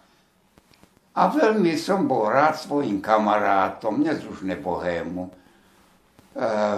a 1.19 1.28
veľmi 1.28 1.76
som 1.76 2.08
bol 2.08 2.32
rád 2.32 2.56
svojim 2.56 3.04
kamarátom, 3.04 4.00
dnes 4.00 4.24
už 4.24 4.48
nebohému, 4.48 5.28
e, 5.28 5.32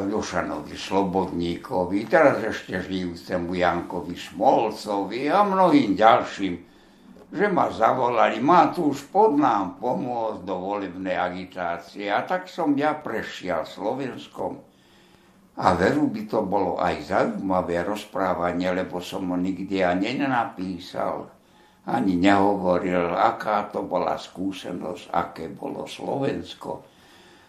Dušanovi 0.10 0.74
Slobodníkovi, 0.74 2.10
teraz 2.10 2.42
ešte 2.42 2.82
žijúcemu 2.82 3.54
Jankovi 3.54 4.18
Šmolcovi 4.18 5.30
a 5.30 5.46
mnohým 5.46 5.94
ďalším, 5.94 6.71
že 7.32 7.48
ma 7.48 7.72
zavolali, 7.72 8.44
má 8.44 8.76
tu 8.76 8.92
už 8.92 9.08
pod 9.08 9.40
nám 9.40 9.80
pomôcť 9.80 10.44
do 10.44 10.56
volebnej 10.60 11.16
agitácie. 11.16 12.12
A 12.12 12.28
tak 12.28 12.52
som 12.52 12.76
ja 12.76 12.92
prešiel 12.92 13.64
Slovenskom. 13.64 14.60
A 15.56 15.76
veru 15.76 16.12
by 16.12 16.22
to 16.28 16.44
bolo 16.44 16.80
aj 16.80 17.08
zaujímavé 17.08 17.88
rozprávanie, 17.88 18.72
lebo 18.72 19.00
som 19.00 19.32
ho 19.32 19.38
nikdy 19.40 19.84
ani 19.84 20.20
nenapísal 20.20 21.32
ani 21.88 22.14
nehovoril, 22.14 23.10
aká 23.18 23.66
to 23.74 23.82
bola 23.82 24.14
skúsenosť, 24.14 25.10
aké 25.10 25.50
bolo 25.50 25.90
Slovensko, 25.90 26.86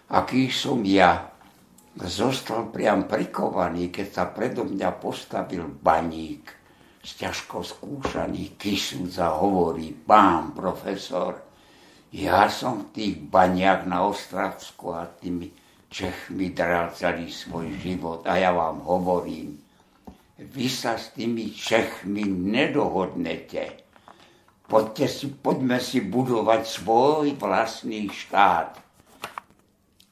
aký 0.08 0.48
som 0.48 0.80
ja. 0.84 1.28
Zostal 1.92 2.72
priam 2.72 3.04
prikovaný, 3.04 3.92
keď 3.92 4.08
sa 4.08 4.24
predo 4.32 4.64
mňa 4.64 4.96
postavil 4.96 5.68
baník 5.68 6.61
ťažko 7.02 7.66
skúšaných 7.66 8.54
kysúc 8.54 9.18
a 9.18 9.34
hovorí, 9.34 9.90
pán 9.90 10.54
profesor, 10.54 11.42
ja 12.14 12.46
som 12.46 12.86
v 12.86 12.90
tých 12.94 13.16
baniach 13.26 13.84
na 13.90 14.06
Ostravsku 14.06 14.94
a 14.94 15.10
tými 15.10 15.50
Čechmi 15.92 16.56
dral 16.56 16.94
celý 16.96 17.28
svoj 17.28 17.68
život 17.82 18.24
a 18.24 18.40
ja 18.40 18.54
vám 18.54 18.80
hovorím, 18.80 19.60
vy 20.40 20.66
sa 20.70 20.96
s 20.96 21.12
tými 21.12 21.52
Čechmi 21.52 22.24
nedohodnete 22.24 23.82
poďte 24.72 25.06
si, 25.12 25.26
poďme 25.28 25.76
si 25.76 26.00
budovať 26.00 26.64
svoj 26.64 27.36
vlastný 27.36 28.08
štát. 28.08 28.80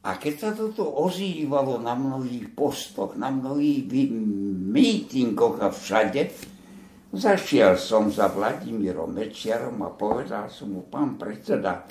A 0.05 0.11
keď 0.21 0.35
sa 0.37 0.51
toto 0.53 0.85
ozývalo 0.85 1.81
na 1.81 1.97
mnohých 1.97 2.53
postoch, 2.53 3.17
na 3.17 3.33
mnohých 3.33 3.89
mítingoch 4.69 5.65
a 5.65 5.73
všade, 5.73 6.29
zašiel 7.11 7.75
som 7.77 8.09
za 8.11 8.31
Vladimírom 8.31 9.11
Mečiarom 9.11 9.79
a 9.83 9.91
povedal 9.95 10.51
som 10.51 10.75
mu, 10.75 10.83
pán 10.87 11.19
predseda, 11.19 11.87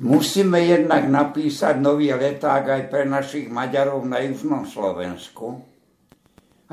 musíme 0.00 0.60
jednak 0.64 1.08
napísať 1.08 1.78
nový 1.78 2.12
leták 2.12 2.64
aj 2.68 2.82
pre 2.88 3.04
našich 3.04 3.46
Maďarov 3.52 4.04
na 4.08 4.24
Južnom 4.24 4.64
Slovensku. 4.64 5.62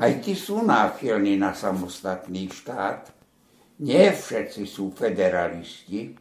Aj 0.00 0.12
tí 0.24 0.32
sú 0.32 0.64
náchylní 0.64 1.36
na 1.36 1.52
samostatný 1.52 2.48
štát 2.48 3.20
nie 3.80 4.12
všetci 4.12 4.68
sú 4.68 4.92
federalisti. 4.92 6.12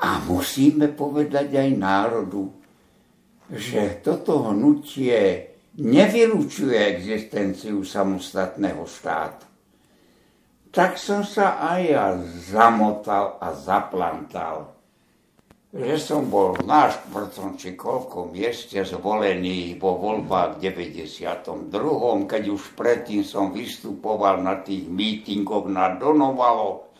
A 0.00 0.24
musíme 0.24 0.88
povedať 0.96 1.52
aj 1.60 1.70
národu, 1.76 2.48
že 3.52 4.00
toto 4.00 4.48
hnutie 4.48 5.49
nevylučuje 5.78 6.74
existenciu 6.74 7.84
samostatného 7.84 8.82
štátu. 8.88 9.46
Tak 10.70 10.98
som 10.98 11.26
sa 11.26 11.58
aj 11.62 11.80
ja 11.82 12.06
zamotal 12.46 13.38
a 13.42 13.54
zaplantal 13.54 14.80
že 15.70 16.02
som 16.02 16.26
bol 16.26 16.58
na 16.66 16.90
štvrtom 16.90 17.54
či 17.54 17.78
koľko 17.78 18.34
mieste 18.34 18.82
zvolený 18.82 19.78
vo 19.78 19.94
voľbách 20.02 20.58
v 20.58 20.66
92. 20.66 21.70
keď 22.26 22.42
už 22.50 22.74
predtým 22.74 23.22
som 23.22 23.54
vystupoval 23.54 24.42
na 24.42 24.58
tých 24.66 24.90
mítingoch 24.90 25.70
na 25.70 25.94
Donovalo 25.94 26.90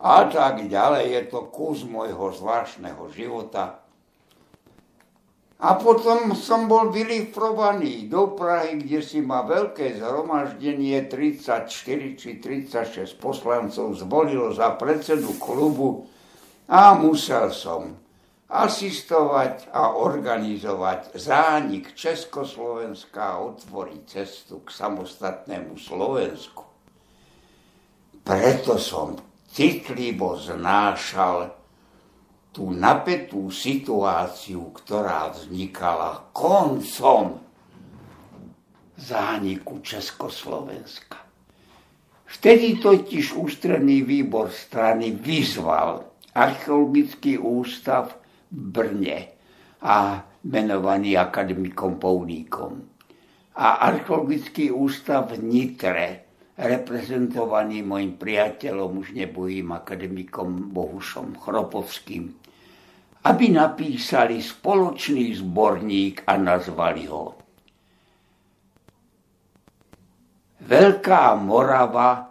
a 0.00 0.24
tak 0.32 0.64
ďalej. 0.64 1.04
Je 1.12 1.22
to 1.28 1.44
kus 1.52 1.84
môjho 1.84 2.32
zvláštneho 2.32 3.04
života. 3.12 3.84
A 5.56 5.80
potom 5.80 6.36
som 6.36 6.68
bol 6.68 6.92
vylifrovaný 6.92 8.12
do 8.12 8.36
Prahy, 8.36 8.76
kde 8.76 9.00
si 9.00 9.24
ma 9.24 9.40
veľké 9.40 9.96
zhromaždenie 9.96 11.08
34 11.08 11.72
či 12.20 12.30
36 12.36 13.16
poslancov 13.16 13.96
zvolilo 13.96 14.52
za 14.52 14.76
predsedu 14.76 15.32
klubu 15.40 16.04
a 16.68 16.92
musel 17.00 17.48
som 17.56 17.96
asistovať 18.52 19.72
a 19.72 19.96
organizovať 19.96 21.16
zánik 21.16 21.96
Československa 21.96 23.18
a 23.18 23.40
otvoriť 23.48 24.00
cestu 24.06 24.60
k 24.60 24.68
samostatnému 24.70 25.74
Slovensku. 25.80 26.62
Preto 28.20 28.76
som 28.76 29.16
citlivo 29.50 30.36
znášal 30.36 31.65
tú 32.56 32.72
napätú 32.72 33.52
situáciu, 33.52 34.72
ktorá 34.80 35.28
vznikala 35.28 36.32
koncom 36.32 37.36
zániku 38.96 39.84
Československa. 39.84 41.20
Vtedy 42.24 42.80
totiž 42.80 43.36
ústredný 43.36 44.00
výbor 44.08 44.48
strany 44.48 45.12
vyzval 45.12 46.08
archeologický 46.32 47.36
ústav 47.36 48.16
v 48.48 48.72
Brne 48.72 49.18
a 49.84 50.24
menovaný 50.48 51.20
akademikom 51.20 52.00
Pouníkom. 52.00 52.72
A 53.60 53.84
archeologický 53.84 54.72
ústav 54.72 55.28
v 55.28 55.44
Nitre 55.44 56.08
reprezentovaný 56.56 57.84
mojim 57.84 58.16
priateľom, 58.16 59.04
už 59.04 59.12
nebojím 59.12 59.76
akademikom 59.76 60.72
Bohušom 60.72 61.36
Chropovským, 61.36 62.45
aby 63.26 63.50
napísali 63.50 64.38
spoločný 64.38 65.34
zborník 65.42 66.22
a 66.30 66.38
nazvali 66.38 67.10
ho 67.10 67.34
Veľká 70.66 71.38
Morava 71.38 72.26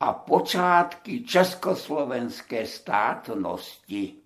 a 0.00 0.08
počátky 0.16 1.24
československé 1.24 2.64
státnosti. 2.64 4.20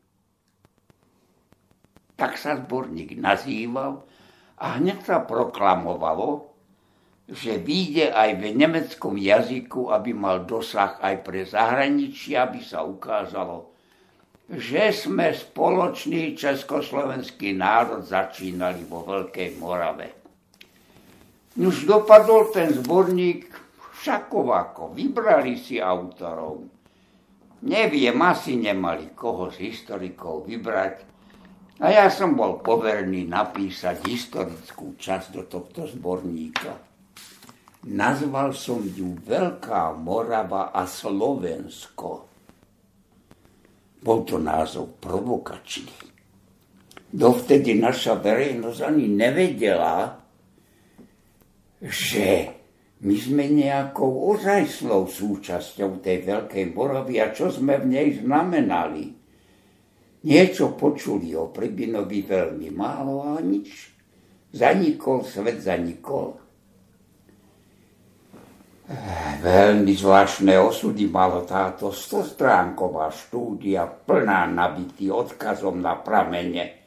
Tak 2.14 2.35
sa 2.35 2.59
zborník 2.59 3.18
nazýval 3.18 4.03
a 4.59 4.78
hneď 4.78 5.07
sa 5.07 5.18
proklamovalo, 5.22 6.51
že 7.30 7.59
vyjde 7.59 8.11
aj 8.11 8.30
v 8.39 8.45
nemeckom 8.55 9.14
jazyku, 9.18 9.91
aby 9.91 10.11
mal 10.14 10.43
dosah 10.47 10.99
aj 10.99 11.14
pre 11.26 11.43
zahraničie, 11.47 12.39
aby 12.39 12.59
sa 12.62 12.82
ukázalo, 12.87 13.74
že 14.51 14.92
sme 14.92 15.32
spoločný 15.32 16.36
československý 16.36 17.57
národ 17.57 18.05
začínali 18.05 18.84
vo 18.84 19.01
Veľkej 19.01 19.57
Morave. 19.57 20.09
Už 21.57 21.88
dopadol 21.88 22.53
ten 22.53 22.68
zborník 22.68 23.49
všakovako, 23.97 24.92
vybrali 24.92 25.57
si 25.57 25.80
autorov. 25.80 26.68
Neviem, 27.64 28.20
asi 28.20 28.61
nemali 28.61 29.16
koho 29.16 29.49
z 29.49 29.72
historikov 29.72 30.45
vybrať. 30.45 31.09
A 31.80 31.88
ja 31.88 32.07
som 32.12 32.36
bol 32.36 32.61
poverný 32.61 33.24
napísať 33.24 34.05
historickú 34.05 34.92
časť 35.01 35.26
do 35.32 35.42
tohto 35.49 35.88
zborníka. 35.88 36.76
Nazval 37.88 38.53
som 38.53 38.84
ju 38.84 39.16
Veľká 39.24 39.97
Morava 39.97 40.68
a 40.76 40.84
Slovensko 40.84 42.34
bol 44.05 44.20
to 44.28 44.36
názov 44.36 45.00
provokačný. 45.00 46.12
Dovtedy 47.09 47.80
naša 47.80 48.20
verejnosť 48.20 48.80
ani 48.84 49.07
nevedela, 49.09 50.20
že 51.80 52.52
my 53.00 53.16
sme 53.16 53.44
nejakou 53.48 54.36
ozajslou 54.36 55.09
súčasťou 55.09 56.05
tej 56.05 56.24
Veľkej 56.28 56.64
Moravy 56.76 57.20
a 57.24 57.32
čo 57.32 57.48
sme 57.48 57.80
v 57.80 57.86
nej 57.96 58.09
znamenali. 58.20 59.05
Niečo 60.24 60.76
počuli 60.76 61.36
o 61.36 61.52
Pribinovi 61.52 62.24
veľmi 62.24 62.68
málo 62.72 63.24
a 63.24 63.40
nič. 63.44 63.92
Zanikol, 64.52 65.24
svet 65.24 65.61
zanikol. 65.61 66.43
Veľmi 69.41 69.97
zvláštne 69.97 70.61
osudy 70.61 71.09
malo 71.09 71.49
táto 71.49 71.89
stostránková 71.89 73.09
štúdia 73.09 73.89
plná 73.89 74.45
nabitý 74.45 75.09
odkazom 75.09 75.80
na 75.80 75.97
pramene. 75.97 76.85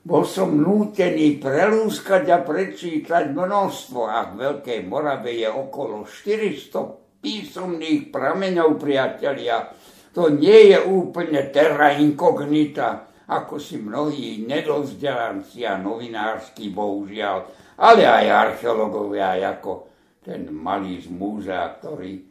Bol 0.00 0.24
som 0.24 0.56
nútený 0.56 1.36
prelúskať 1.36 2.32
a 2.32 2.40
prečítať 2.40 3.28
množstvo 3.36 4.00
a 4.08 4.32
v 4.32 4.32
Veľkej 4.40 4.80
Morave 4.88 5.36
je 5.36 5.48
okolo 5.48 6.08
400 6.08 7.20
písomných 7.20 8.08
prameňov, 8.08 8.80
priatelia. 8.80 9.68
To 10.16 10.32
nie 10.32 10.72
je 10.72 10.80
úplne 10.80 11.52
terra 11.52 11.92
incognita, 11.92 13.04
ako 13.28 13.60
si 13.60 13.80
mnohí 13.80 14.44
nedovzdelanci 14.48 15.64
a 15.68 15.76
novinársky, 15.76 16.72
bohužiaľ, 16.72 17.36
ale 17.80 18.08
aj 18.08 18.24
archeológovia 18.32 19.40
ako 19.56 19.93
ten 20.24 20.48
malý 20.48 21.04
z 21.04 21.12
múzea, 21.12 21.76
ktorý 21.76 22.24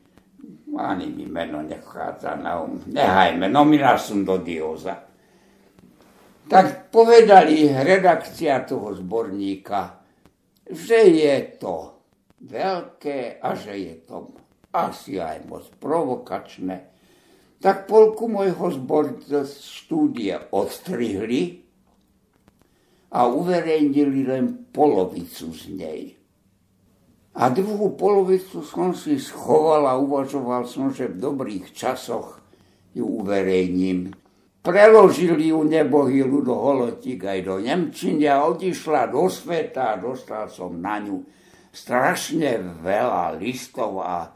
ani 0.73 1.07
mi 1.13 1.29
meno 1.29 1.61
nechádza 1.61 2.33
na 2.41 2.65
um. 2.65 2.81
Nehajme, 2.89 3.45
nominál 3.47 4.01
som 4.01 4.25
do 4.25 4.41
dioza. 4.41 5.05
Tak 6.49 6.89
povedali 6.89 7.69
redakcia 7.71 8.65
toho 8.65 8.91
zborníka, 8.97 10.01
že 10.67 11.07
je 11.07 11.35
to 11.61 11.75
veľké 12.43 13.39
a 13.39 13.49
že 13.55 13.73
je 13.77 13.95
to 14.03 14.33
asi 14.73 15.21
aj 15.21 15.45
moc 15.47 15.63
provokačné. 15.77 16.91
Tak 17.63 17.87
polku 17.87 18.27
môjho 18.27 18.75
zbor 18.75 19.23
štúdie 19.47 20.35
odstrihli 20.51 21.63
a 23.13 23.29
uverejnili 23.29 24.27
len 24.27 24.67
polovicu 24.73 25.47
z 25.55 25.63
nej. 25.71 26.01
A 27.33 27.49
druhú 27.49 27.97
polovicu 27.97 28.61
som 28.61 28.93
si 28.93 29.17
schoval 29.17 29.89
a 29.89 29.97
uvažoval 29.97 30.69
som, 30.69 30.93
že 30.93 31.09
v 31.09 31.17
dobrých 31.17 31.73
časoch 31.73 32.37
ju 32.93 33.09
uverejním. 33.09 34.13
Preložili 34.61 35.49
ju 35.49 35.65
nebohý 35.65 36.21
Ludo 36.21 36.53
Holotík 36.53 37.25
aj 37.25 37.39
do 37.41 37.57
Nemčiny 37.57 38.29
a 38.29 38.45
odišla 38.45 39.09
do 39.09 39.25
sveta 39.33 39.97
a 39.97 39.99
dostal 39.99 40.45
som 40.45 40.77
na 40.77 41.01
ňu 41.01 41.25
strašne 41.73 42.61
veľa 42.85 43.33
listov 43.41 44.05
a, 44.05 44.29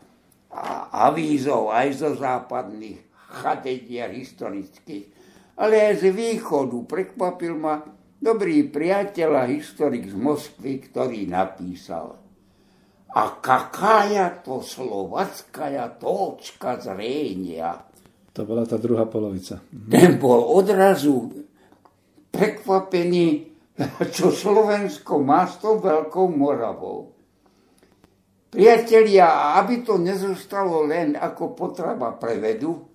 a 0.50 0.90
avízov 1.06 1.70
aj 1.70 2.02
zo 2.02 2.18
západných 2.18 2.98
chatedier 3.30 4.10
historických, 4.10 5.06
ale 5.54 5.94
aj 5.94 6.02
z 6.02 6.06
východu. 6.18 6.78
Prekvapil 6.90 7.54
ma 7.54 7.86
dobrý 8.18 8.66
priateľ 8.66 9.30
a 9.38 9.44
historik 9.46 10.10
z 10.10 10.18
Moskvy, 10.18 10.82
ktorý 10.90 11.30
napísal– 11.30 12.18
a 13.14 13.24
kakája 13.40 14.44
to 14.44 14.60
slovatská 14.60 15.72
točka 15.96 16.76
zrenia. 16.82 17.88
To 18.36 18.46
bola 18.46 18.68
tá 18.68 18.78
druhá 18.78 19.10
polovica. 19.10 19.64
Ten 19.72 20.22
bol 20.22 20.44
odrazu 20.44 21.32
prekvapený, 22.30 23.50
čo 24.14 24.30
Slovensko 24.30 25.24
má 25.24 25.50
s 25.50 25.58
tou 25.58 25.82
Veľkou 25.82 26.30
Moravou. 26.30 27.18
Priatelia, 28.48 29.58
aby 29.58 29.82
to 29.82 29.98
nezostalo 29.98 30.86
len 30.86 31.18
ako 31.18 31.58
potreba 31.58 32.14
prevedu, 32.16 32.86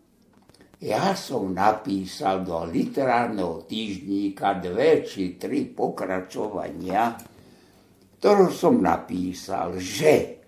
ja 0.82 1.14
som 1.14 1.54
napísal 1.54 2.42
do 2.42 2.66
literárneho 2.66 3.62
týždníka 3.70 4.58
dve 4.58 5.06
či 5.06 5.38
tri 5.38 5.62
pokračovania 5.70 7.14
ktorú 8.22 8.54
som 8.54 8.78
napísal, 8.78 9.82
že 9.82 10.38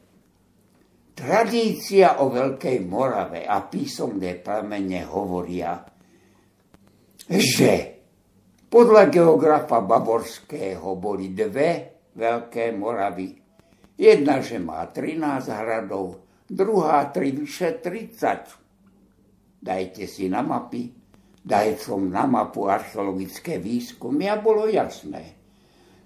tradícia 1.10 2.22
o 2.22 2.30
Veľkej 2.30 2.86
Morave 2.86 3.42
a 3.50 3.66
písomné 3.66 4.38
pramene 4.38 5.02
hovoria, 5.02 5.82
že 7.26 7.72
podľa 8.70 9.10
geografa 9.10 9.82
Bavorského 9.82 10.86
boli 10.94 11.34
dve 11.34 11.98
Veľké 12.14 12.70
Moravy. 12.78 13.42
Jedna, 13.98 14.38
že 14.38 14.62
má 14.62 14.86
13 14.86 15.50
hradov, 15.50 16.30
druhá 16.46 17.10
tri 17.10 17.34
vyše 17.34 17.82
30. 17.82 19.66
Dajte 19.66 20.06
si 20.06 20.30
na 20.30 20.46
mapy. 20.46 20.94
Daj 21.42 21.82
som 21.82 22.06
na 22.06 22.22
mapu 22.22 22.70
archeologické 22.70 23.58
výskumy 23.58 24.30
a 24.30 24.38
bolo 24.38 24.70
jasné 24.70 25.43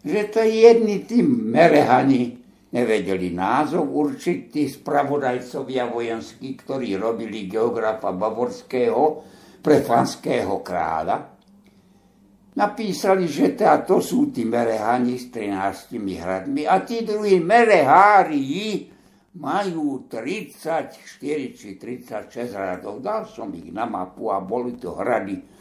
že 0.09 0.33
to 0.33 0.41
jedni 0.41 1.05
tí 1.05 1.21
merehani 1.21 2.41
nevedeli 2.73 3.37
názov 3.37 3.93
určití 3.93 4.65
spravodajcovia 4.65 5.85
vojenskí, 5.93 6.57
ktorí 6.57 6.97
robili 6.97 7.45
geografa 7.45 8.17
Bavorského 8.17 9.21
pre 9.61 9.85
fanského 9.85 10.65
kráľa. 10.65 11.37
napísali, 12.57 13.31
že 13.31 13.55
teda 13.55 13.87
to 13.87 14.03
sú 14.03 14.35
tí 14.35 14.43
mereháni 14.43 15.15
s 15.15 15.31
13 15.31 15.95
hradmi 15.95 16.67
a 16.67 16.83
tí 16.83 17.07
druhí 17.07 17.39
merehári 17.39 18.43
majú 19.39 20.11
34 20.11 20.91
či 21.55 21.79
36 21.79 22.57
hradov. 22.57 22.99
Dal 22.99 23.31
som 23.31 23.53
ich 23.55 23.71
na 23.71 23.87
mapu 23.87 24.35
a 24.35 24.43
boli 24.43 24.75
to 24.75 24.99
hrady 24.99 25.58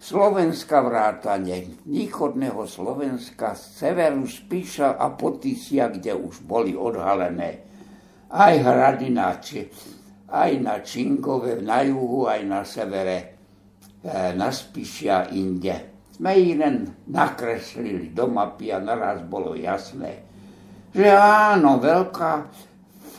Slovenska 0.00 0.80
vrátane 0.80 1.76
východného 1.84 2.64
Slovenska, 2.64 3.52
z 3.52 3.84
severu 3.84 4.24
Spíša 4.24 4.96
a 4.96 5.12
Potisia, 5.12 5.92
kde 5.92 6.16
už 6.16 6.40
boli 6.40 6.72
odhalené 6.72 7.68
aj 8.32 8.54
hrady 8.64 9.12
na, 9.12 9.36
aj 10.32 10.50
na 10.56 10.80
Činkove, 10.80 11.60
na 11.60 11.84
juhu, 11.84 12.24
aj 12.32 12.40
na 12.48 12.64
severe, 12.64 13.36
e, 14.00 14.32
na 14.40 14.48
Spíšia 14.48 15.36
inde. 15.36 16.08
Sme 16.16 16.32
ich 16.32 16.56
len 16.56 16.88
nakreslili 17.04 18.08
do 18.16 18.24
mapy 18.24 18.72
a 18.72 18.80
naraz 18.80 19.20
bolo 19.20 19.52
jasné, 19.52 20.24
že 20.96 21.12
áno, 21.12 21.76
veľká 21.76 22.48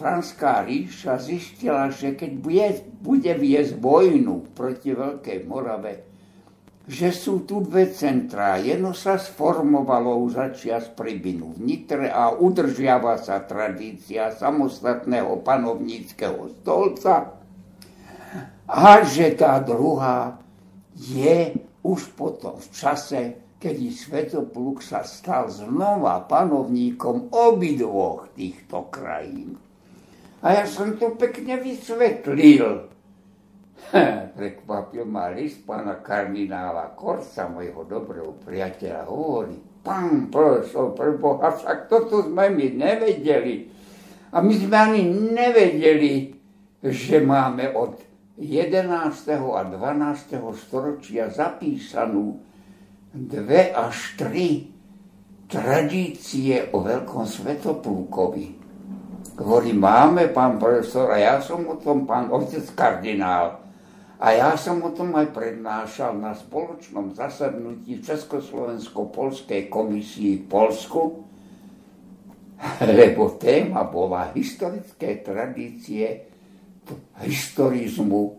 Franská 0.02 0.66
ríša 0.66 1.22
zistila, 1.22 1.94
že 1.94 2.18
keď 2.18 2.32
bude, 2.42 2.68
bude 3.06 3.34
viesť 3.38 3.78
vojnu 3.78 4.50
proti 4.58 4.98
Veľkej 4.98 5.46
Morave, 5.46 6.11
že 6.92 7.16
sú 7.16 7.48
tu 7.48 7.64
dve 7.64 7.88
centrá. 7.88 8.60
Jedno 8.60 8.92
sa 8.92 9.16
sformovalo 9.16 10.28
už 10.28 10.36
začias 10.36 10.92
pribinu 10.92 11.56
v 11.56 11.64
Nitre 11.64 12.12
a 12.12 12.36
udržiava 12.36 13.16
sa 13.16 13.40
tradícia 13.48 14.36
samostatného 14.36 15.40
panovníckého 15.40 16.52
stolca 16.60 17.40
a 18.68 19.08
že 19.08 19.40
tá 19.40 19.64
druhá 19.64 20.36
je 21.00 21.56
už 21.80 22.12
potom 22.12 22.60
v 22.60 22.68
čase, 22.76 23.22
kedy 23.56 23.96
Svetopluk 23.96 24.84
sa 24.84 25.08
stal 25.08 25.48
znova 25.48 26.28
panovníkom 26.28 27.32
obidvoch 27.32 28.36
týchto 28.36 28.92
krajín. 28.92 29.56
A 30.44 30.60
ja 30.60 30.66
som 30.68 31.00
to 31.00 31.16
pekne 31.16 31.56
vysvetlil. 31.56 32.91
Prekvapil 34.38 35.04
ma 35.04 35.34
list 35.34 35.66
pána 35.66 36.00
kardinála 36.00 36.94
Korsa, 36.94 37.50
mojho 37.50 37.84
dobrého 37.84 38.38
priateľa, 38.46 39.10
hovorí, 39.10 39.58
pán 39.82 40.30
profesor, 40.30 40.94
preboha, 40.94 41.52
však 41.52 41.90
toto 41.90 42.30
sme 42.30 42.54
my 42.54 42.68
nevedeli. 42.78 43.68
A 44.32 44.40
my 44.40 44.54
sme 44.56 44.78
ani 44.78 45.02
nevedeli, 45.36 46.14
že 46.80 47.20
máme 47.20 47.76
od 47.76 48.00
11. 48.40 48.90
a 49.38 49.62
12. 49.68 50.40
storočia 50.56 51.30
zapísanú 51.30 52.40
dve 53.12 53.76
až 53.76 54.16
tri 54.16 54.72
tradície 55.52 56.72
o 56.72 56.80
veľkom 56.80 57.28
svetoplúkovi. 57.28 58.46
Hovorí, 59.36 59.76
máme, 59.76 60.32
pán 60.32 60.56
profesor, 60.56 61.12
a 61.12 61.20
ja 61.20 61.36
som 61.44 61.68
o 61.68 61.76
tom, 61.76 62.08
pán 62.08 62.32
otec 62.32 62.64
kardinál, 62.72 63.61
a 64.22 64.28
ja 64.38 64.54
som 64.54 64.78
o 64.86 64.94
tom 64.94 65.18
aj 65.18 65.34
prednášal 65.34 66.14
na 66.14 66.38
spoločnom 66.38 67.18
zasadnutí 67.18 68.06
Československo-Polskej 68.06 69.66
komisii 69.66 70.46
v 70.46 70.46
Polsku, 70.46 71.02
lebo 73.02 73.42
téma 73.42 73.90
bola 73.90 74.30
historické 74.38 75.26
tradície 75.26 76.30
historizmu 77.26 78.38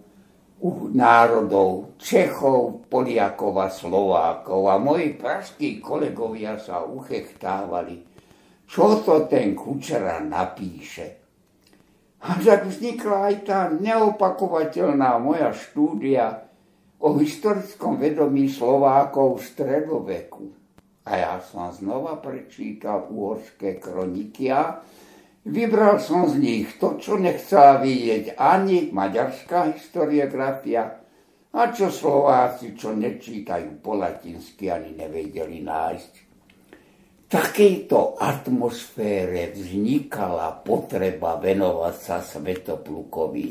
národov 0.94 1.98
Čechov, 1.98 2.86
Poliakov 2.86 3.58
a 3.58 3.66
Slovákov. 3.66 4.70
A 4.70 4.78
moji 4.78 5.18
pražskí 5.18 5.82
kolegovia 5.82 6.54
sa 6.62 6.86
uchechtávali 6.86 8.12
čo 8.72 9.04
to 9.04 9.28
ten 9.28 9.52
Kučera 9.52 10.24
napíše. 10.24 11.21
A 12.22 12.38
tak 12.38 12.70
vznikla 12.70 13.34
aj 13.34 13.36
tá 13.42 13.60
neopakovateľná 13.74 15.18
moja 15.18 15.50
štúdia 15.50 16.46
o 17.02 17.18
historickom 17.18 17.98
vedomí 17.98 18.46
Slovákov 18.46 19.42
v 19.42 19.46
stredoveku. 19.50 20.44
A 21.02 21.18
ja 21.18 21.34
som 21.42 21.74
znova 21.74 22.22
prečítal 22.22 23.10
uhorské 23.10 23.82
kroniky 23.82 24.54
a 24.54 24.78
vybral 25.42 25.98
som 25.98 26.30
z 26.30 26.38
nich 26.38 26.78
to, 26.78 26.94
čo 27.02 27.18
nechcela 27.18 27.82
vidieť 27.82 28.38
ani 28.38 28.94
maďarská 28.94 29.74
historiografia, 29.74 31.02
a 31.52 31.68
čo 31.68 31.92
Slováci, 31.92 32.72
čo 32.72 32.96
nečítajú 32.96 33.82
po 33.84 33.98
latinsky, 33.98 34.72
ani 34.72 34.96
nevedeli 34.96 35.60
nájsť 35.60 36.31
takejto 37.32 38.20
atmosfére 38.20 39.56
vznikala 39.56 40.52
potreba 40.60 41.40
venovať 41.40 41.94
sa 41.96 42.20
Svetoplukovi. 42.20 43.48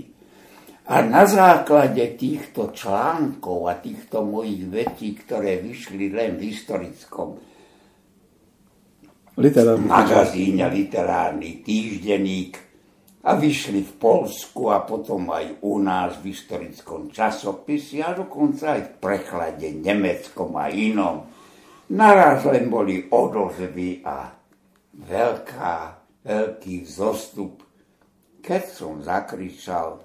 A 0.93 1.01
na 1.01 1.25
základe 1.25 2.13
týchto 2.13 2.69
článkov 2.69 3.65
a 3.65 3.81
týchto 3.81 4.21
mojich 4.21 4.69
vetí, 4.69 5.17
ktoré 5.17 5.57
vyšli 5.57 6.13
len 6.13 6.37
v 6.37 6.53
historickom 6.53 7.29
Literárny 9.41 9.87
magazíne, 9.87 10.67
literárny 10.67 11.63
týždenník 11.63 12.59
a 13.23 13.39
vyšli 13.39 13.81
v 13.87 13.93
Polsku 13.95 14.67
a 14.69 14.83
potom 14.83 15.31
aj 15.31 15.63
u 15.63 15.79
nás 15.79 16.19
v 16.19 16.35
historickom 16.35 17.09
časopise 17.09 18.03
a 18.03 18.11
dokonca 18.11 18.75
aj 18.75 18.81
v 18.83 18.91
preklade 18.99 19.71
nemeckom 19.71 20.51
a 20.59 20.67
inom 20.67 21.30
Naraz 21.91 22.47
len 22.47 22.71
boli 22.71 23.03
odozvy 23.11 23.99
a 24.07 24.31
veľká, 24.95 25.75
veľký 26.23 26.87
vzostup. 26.87 27.67
Keď 28.39 28.63
som 28.71 29.03
zakričal, 29.03 29.99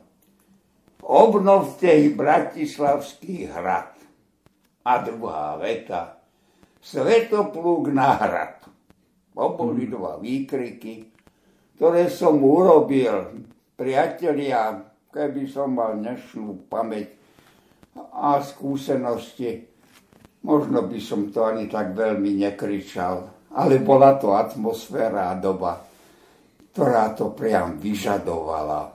obnovte 1.06 2.10
Bratislavský 2.10 3.46
hrad. 3.46 3.94
A 4.86 4.92
druhá 5.02 5.54
veta, 5.62 6.16
Svetoplúk 6.86 7.90
na 7.90 8.14
hrad. 8.14 8.62
To 9.34 9.58
boli 9.58 9.90
dva 9.90 10.22
výkriky, 10.22 11.10
ktoré 11.74 12.06
som 12.06 12.38
urobil. 12.38 13.42
Priatelia, 13.74 14.86
keby 15.10 15.50
som 15.50 15.74
mal 15.74 15.98
dnešnú 15.98 16.70
pamäť 16.70 17.10
a 18.14 18.38
skúsenosti, 18.38 19.66
Možno 20.46 20.86
by 20.86 20.98
som 21.02 21.34
to 21.34 21.42
ani 21.42 21.66
tak 21.66 21.90
veľmi 21.98 22.38
nekričal, 22.38 23.50
ale 23.58 23.82
bola 23.82 24.14
to 24.14 24.30
atmosféra 24.30 25.34
a 25.34 25.40
doba, 25.42 25.82
ktorá 26.70 27.10
to 27.18 27.34
priam 27.34 27.82
vyžadovala. 27.82 28.94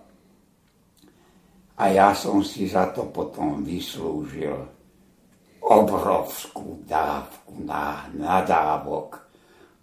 A 1.75 1.83
ja 1.91 2.15
som 2.15 2.39
si 2.39 2.71
za 2.71 2.87
to 2.95 3.11
potom 3.11 3.67
vyslúžil 3.67 4.55
obrovskú 5.59 6.87
dávku 6.87 7.67
na 7.67 8.07
nadávok 8.15 9.19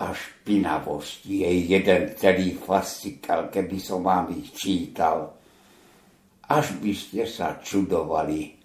a 0.01 0.15
špinavosti. 0.15 1.45
Je 1.45 1.51
jeden 1.75 2.15
celý 2.17 2.57
fascikal, 2.57 3.53
keby 3.53 3.77
som 3.77 4.01
vám 4.01 4.33
ich 4.33 4.57
čítal. 4.57 5.37
Až 6.49 6.81
by 6.81 6.93
ste 6.97 7.29
sa 7.29 7.61
čudovali, 7.61 8.57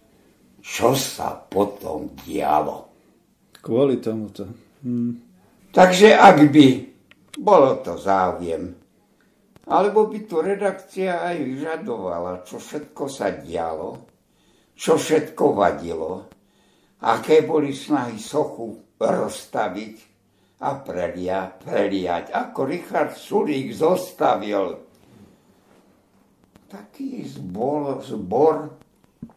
čo 0.64 0.95
sa 0.95 1.36
potom 1.36 2.16
dialo. 2.24 2.92
Kvôli 3.64 4.03
tomuto. 4.03 4.43
Hm. 4.84 5.11
Takže 5.72 6.20
ak 6.20 6.51
by 6.51 6.68
bolo 7.39 7.80
to 7.80 7.95
záujem, 7.95 8.76
alebo 9.64 10.11
by 10.11 10.20
tu 10.28 10.43
redakcia 10.43 11.24
aj 11.24 11.38
vyžadovala, 11.39 12.43
čo 12.43 12.59
všetko 12.59 13.03
sa 13.07 13.32
dialo, 13.32 14.03
čo 14.76 14.99
všetko 14.99 15.55
vadilo, 15.55 16.28
aké 17.07 17.47
boli 17.47 17.72
snahy 17.72 18.20
sochu 18.20 18.99
rozstaviť 18.99 19.95
a 20.64 20.70
prelia, 20.84 21.47
preliať, 21.47 22.36
ako 22.36 22.59
Richard 22.68 23.16
Sulík 23.16 23.72
zostavil 23.72 24.76
taký 26.68 27.24
zbor, 27.28 28.03
zbor 28.03 28.82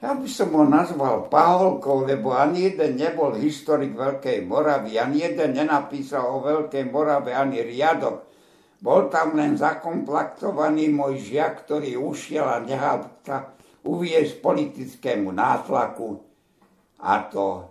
ja 0.01 0.17
by 0.17 0.29
som 0.31 0.51
ho 0.57 0.65
nazval 0.65 1.29
Paholkou, 1.29 2.09
lebo 2.09 2.33
ani 2.33 2.73
jeden 2.73 2.97
nebol 2.97 3.37
historik 3.37 3.93
Veľkej 3.93 4.49
Moravy, 4.49 4.97
ani 4.97 5.27
jeden 5.27 5.53
nenapísal 5.53 6.25
o 6.25 6.41
Veľkej 6.41 6.89
Morave 6.89 7.37
ani 7.37 7.61
riadok. 7.61 8.25
Bol 8.81 9.09
tam 9.09 9.37
len 9.37 9.57
zakomplaktovaný 9.57 10.93
môj 10.93 11.21
žiak, 11.33 11.65
ktorý 11.65 11.97
ušiel 11.97 12.45
a 12.45 12.61
nehal 12.61 13.21
sa 13.25 13.57
uviezť 13.85 14.41
politickému 14.41 15.33
nátlaku. 15.33 16.21
A 17.01 17.29
to 17.29 17.69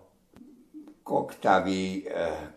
koktavý 1.05 2.05
eh, 2.05 2.53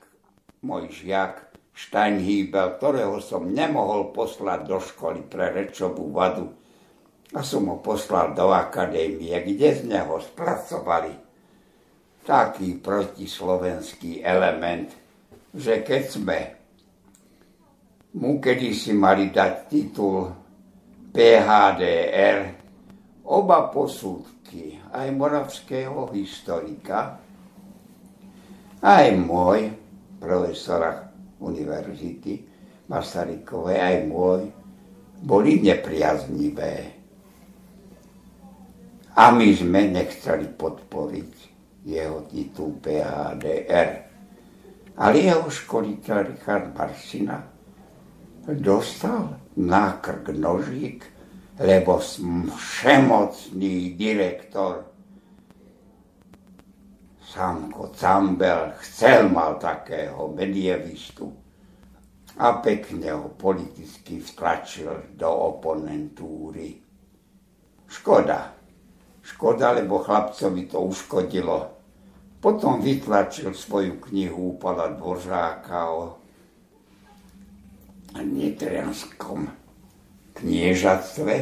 môj 0.64 0.92
žiak 0.92 1.48
Steinhýbel, 1.78 2.74
ktorého 2.74 3.22
som 3.22 3.54
nemohol 3.54 4.11
poslať 4.11 4.61
do 4.66 4.82
školy 4.82 5.22
pre 5.30 5.54
rečovú 5.54 6.11
vadu 6.11 6.59
a 7.36 7.40
som 7.44 7.68
ho 7.68 7.76
poslal 7.84 8.32
do 8.32 8.48
akadémie, 8.48 9.36
kde 9.44 9.68
z 9.76 9.80
neho 9.84 10.16
spracovali 10.16 11.12
taký 12.24 12.76
protislovenský 12.80 14.20
element, 14.24 14.92
že 15.52 15.80
keď 15.80 16.02
sme 16.08 16.38
mu 18.16 18.40
kedysi 18.40 18.92
mali 18.96 19.28
dať 19.28 19.52
titul 19.68 20.28
PHDR, 21.12 22.52
oba 23.28 23.68
posúdky, 23.68 24.80
aj 24.92 25.08
moravského 25.12 26.08
historika, 26.16 27.20
aj 28.80 29.06
môj, 29.20 29.68
profesora 30.16 31.12
univerzity 31.38 32.44
Masarykovej, 32.88 33.78
aj 33.78 33.96
môj, 34.08 34.40
boli 35.20 35.60
nepriaznivé. 35.60 36.97
A 39.18 39.34
my 39.34 39.50
sme 39.50 39.90
nechceli 39.90 40.46
podporiť 40.46 41.32
jeho 41.90 42.22
titul 42.30 42.78
PHDR. 42.78 43.90
Ale 44.94 45.16
jeho 45.18 45.50
školiteľ 45.50 46.16
Richard 46.22 46.70
Barsina 46.70 47.42
dostal 48.62 49.42
na 49.58 49.98
krk 49.98 50.30
nožík, 50.38 51.02
lebo 51.58 51.98
všemocný 52.54 53.98
direktor 53.98 54.86
Samko 57.26 57.90
Cambel 57.92 58.78
chcel 58.86 59.28
mal 59.28 59.58
takého 59.58 60.30
medievistu 60.30 61.28
a 62.38 62.62
pekne 62.62 63.18
ho 63.18 63.34
politicky 63.34 64.22
vtlačil 64.22 65.18
do 65.18 65.26
oponentúry. 65.26 66.78
Škoda. 67.90 68.57
Škoda, 69.28 69.76
lebo 69.76 70.00
chlapcovi 70.00 70.64
to 70.72 70.80
uškodilo. 70.88 71.68
Potom 72.40 72.80
vytlačil 72.80 73.52
svoju 73.52 74.00
knihu 74.08 74.56
Úpala 74.56 74.94
Dvořáka 74.94 75.90
o 75.90 76.16
nitrianskom 78.16 79.50
kniežatstve, 80.38 81.34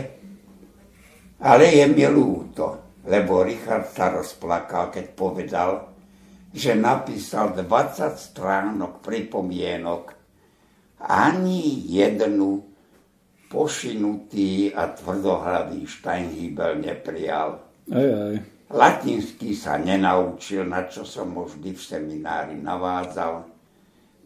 ale 1.45 1.65
je 1.69 1.85
mi 1.87 2.05
ľúto, 2.09 2.97
lebo 3.07 3.45
Richard 3.45 3.93
sa 3.93 4.09
rozplakal, 4.09 4.91
keď 4.91 5.07
povedal, 5.13 5.71
že 6.57 6.73
napísal 6.73 7.53
20 7.53 8.17
stránok 8.17 9.05
pripomienok, 9.05 10.17
ani 11.07 11.87
jednu 11.87 12.65
pošinutý 13.53 14.73
a 14.73 14.91
tvrdohlavý 14.97 15.85
Steinhýbel 15.85 16.81
neprijal. 16.81 17.66
Aj, 17.93 18.09
aj. 18.09 18.35
Latinsky 18.67 19.55
sa 19.55 19.79
nenaučil, 19.79 20.67
na 20.67 20.91
čo 20.91 21.07
som 21.07 21.31
mu 21.31 21.47
vždy 21.47 21.71
v 21.71 21.83
seminári 21.83 22.59
navádzal 22.59 23.57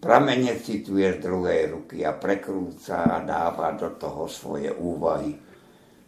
Pramene 0.00 0.56
cituje 0.56 1.12
z 1.12 1.18
druhej 1.20 1.76
ruky 1.76 2.00
a 2.08 2.16
prekrúca 2.16 3.04
a 3.04 3.20
dáva 3.20 3.76
do 3.76 3.92
toho 4.00 4.24
svoje 4.32 4.72
úvahy. 4.72 5.36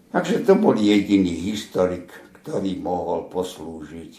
Takže 0.09 0.49
to 0.49 0.57
bol 0.57 0.73
jediný 0.73 1.29
historik, 1.29 2.09
ktorý 2.41 2.81
mohol 2.81 3.29
poslúžiť 3.29 4.13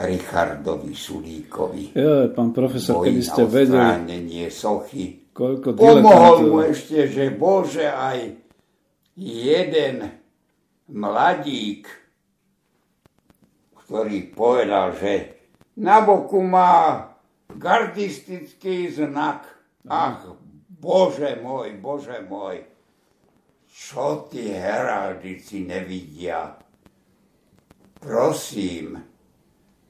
Richardovi 0.00 0.96
Sulíkovi. 0.96 1.92
Ja, 1.92 2.32
pán 2.32 2.56
profesor, 2.56 3.04
keby 3.04 3.20
ste 3.20 3.44
vedeli... 3.44 4.48
sochy. 4.48 5.28
Koľko 5.36 5.76
Pomohol 5.76 6.36
mu 6.48 6.58
ešte, 6.64 7.08
že 7.12 7.28
Bože 7.36 7.84
aj 7.84 8.32
jeden 9.20 10.21
mladík, 10.92 11.88
ktorý 13.82 14.28
povedal, 14.36 14.92
že 14.92 15.12
na 15.80 16.04
boku 16.04 16.44
má 16.44 17.08
gardistický 17.48 18.92
znak. 18.92 19.48
Ach, 19.88 20.20
bože 20.68 21.40
môj, 21.40 21.80
bože 21.80 22.20
môj, 22.28 22.68
čo 23.72 24.28
tí 24.28 24.52
heraldici 24.52 25.64
nevidia? 25.64 26.60
Prosím, 27.98 29.00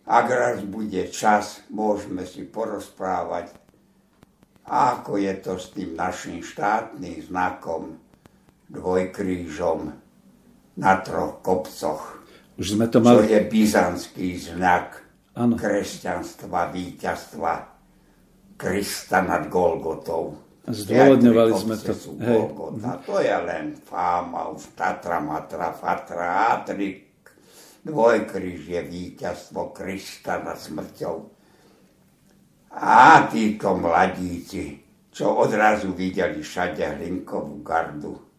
ak 0.07 0.27
raz 0.31 0.59
bude 0.63 1.11
čas, 1.11 1.67
môžeme 1.71 2.23
si 2.27 2.47
porozprávať, 2.47 3.55
ako 4.69 5.19
je 5.19 5.35
to 5.43 5.59
s 5.59 5.75
tým 5.75 5.99
našim 5.99 6.39
štátnym 6.43 7.19
znakom, 7.27 7.99
dvojkrížom 8.71 10.02
na 10.77 11.01
troch 11.01 11.45
kopcoch. 11.45 12.25
Už 12.57 12.77
sme 12.79 12.89
to 12.89 13.01
mali... 13.01 13.27
Čo 13.27 13.33
je 13.33 13.41
byzantský 13.49 14.29
znak 14.39 15.01
ano. 15.37 15.57
kresťanstva, 15.57 16.73
víťazstva 16.73 17.53
Krista 18.57 19.25
nad 19.27 19.51
Golgotou. 19.51 20.39
Zdôvodňovali 20.63 21.53
sme 21.59 21.75
to. 21.75 21.91
Hej. 21.91 22.23
Golgota. 22.23 23.03
To 23.03 23.19
je 23.19 23.35
len 23.35 23.75
fáma, 23.75 24.55
už 24.55 24.79
Tatra, 24.79 25.19
Matra, 25.19 25.75
Fatra, 25.75 26.55
Atrik. 26.55 27.11
Dvojkríž 27.83 28.71
je 28.71 28.81
víťazstvo 28.87 29.75
Krista 29.75 30.39
nad 30.39 30.55
smrťou. 30.55 31.17
A 32.79 33.27
títo 33.27 33.75
mladíci, 33.75 34.79
čo 35.11 35.35
odrazu 35.43 35.91
videli 35.91 36.41
všade 36.41 37.03
hlinkovú 37.03 37.59
gardu, 37.67 38.32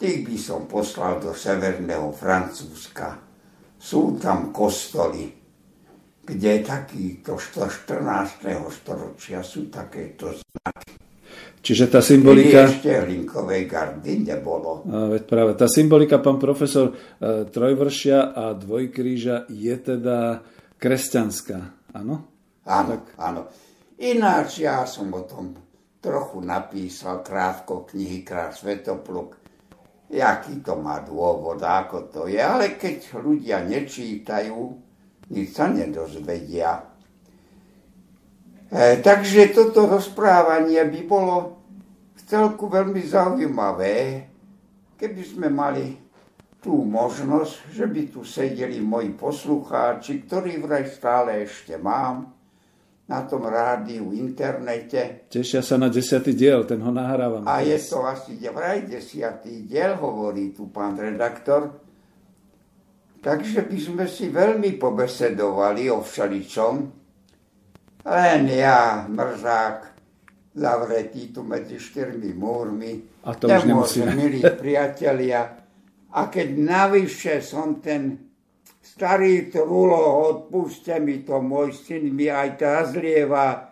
tých 0.00 0.24
by 0.24 0.36
som 0.40 0.64
poslal 0.64 1.20
do 1.20 1.36
severného 1.36 2.08
Francúzska. 2.16 3.20
Sú 3.76 4.16
tam 4.16 4.48
kostoly, 4.48 5.28
kde 6.24 6.64
takýto 6.64 7.36
14. 7.36 8.48
storočia 8.72 9.44
sú 9.44 9.68
takéto 9.68 10.32
znaky. 10.32 10.96
Čiže 11.60 11.92
tá 11.92 12.00
symbolika... 12.00 12.64
Kedy 12.64 12.72
ešte 12.80 12.92
hlinkovej 13.04 13.62
gardy 13.68 14.24
nebolo. 14.24 14.80
A 14.88 15.12
veď 15.12 15.22
práve, 15.28 15.52
tá 15.60 15.68
symbolika, 15.68 16.16
pán 16.16 16.40
profesor, 16.40 16.96
e, 17.20 17.44
trojvršia 17.44 18.32
a 18.32 18.56
dvojkríža 18.56 19.52
je 19.52 19.74
teda 19.76 20.40
kresťanská, 20.80 21.92
áno? 21.92 22.24
Áno, 22.64 23.04
tak. 23.04 23.04
áno. 23.20 23.40
Ináč 24.00 24.64
ja 24.64 24.88
som 24.88 25.12
o 25.12 25.28
tom 25.28 25.52
trochu 26.00 26.40
napísal 26.40 27.20
krátko 27.20 27.84
knihy 27.92 28.24
Král 28.24 28.56
Svetopluk, 28.56 29.39
jaký 30.10 30.58
to 30.60 30.74
má 30.74 30.98
dôvod, 31.06 31.62
ako 31.62 32.10
to 32.10 32.20
je, 32.26 32.42
ale 32.42 32.74
keď 32.74 33.14
ľudia 33.22 33.62
nečítajú, 33.62 34.58
nič 35.30 35.48
sa 35.54 35.70
nedozvedia. 35.70 36.82
E, 38.66 38.98
takže 38.98 39.54
toto 39.54 39.86
rozprávanie 39.86 40.82
by 40.82 41.00
bolo 41.06 41.36
v 42.18 42.20
celku 42.26 42.66
veľmi 42.66 43.02
zaujímavé, 43.06 44.26
keby 44.98 45.22
sme 45.22 45.46
mali 45.46 45.94
tú 46.60 46.84
možnosť, 46.84 47.72
že 47.72 47.86
by 47.86 48.02
tu 48.12 48.20
sedeli 48.26 48.82
moji 48.82 49.14
poslucháči, 49.16 50.26
ktorí 50.26 50.60
vraj 50.60 50.90
stále 50.90 51.46
ešte 51.46 51.78
mám, 51.80 52.39
na 53.10 53.26
tom 53.26 53.42
rádiu, 53.42 54.14
internete. 54.14 55.26
Tešia 55.26 55.66
sa 55.66 55.74
na 55.74 55.90
desiatý 55.90 56.30
diel, 56.30 56.62
ten 56.62 56.78
ho 56.78 56.94
nahrávam. 56.94 57.42
A 57.42 57.58
je 57.58 57.74
to 57.82 58.06
asi 58.06 58.38
vraj 58.38 58.86
desiatý 58.86 59.66
diel, 59.66 59.98
hovorí 59.98 60.54
tu 60.54 60.70
pán 60.70 60.94
redaktor. 60.94 61.74
Takže 63.18 63.66
by 63.66 63.78
sme 63.82 64.04
si 64.06 64.30
veľmi 64.30 64.78
pobesedovali 64.78 65.90
o 65.90 66.06
všeličom, 66.06 66.74
len 68.06 68.42
ja, 68.48 69.04
mrzák, 69.10 69.78
zavretý 70.54 71.34
tu 71.34 71.42
medzi 71.42 71.82
štyrmi 71.82 72.30
múrmi, 72.32 72.92
a 73.26 73.34
to 73.34 73.50
nemôžem, 73.50 74.06
milí 74.16 74.40
priatelia. 74.40 75.52
A 76.14 76.30
keď 76.30 76.48
navyše 76.56 77.42
som 77.42 77.82
ten 77.82 78.29
starý 78.90 79.54
trulo, 79.54 80.26
odpuste 80.26 80.98
mi 80.98 81.22
to, 81.22 81.38
môj 81.38 81.70
syn 81.70 82.10
mi 82.10 82.26
aj 82.26 82.58
teraz 82.58 82.90
lieva, 82.98 83.70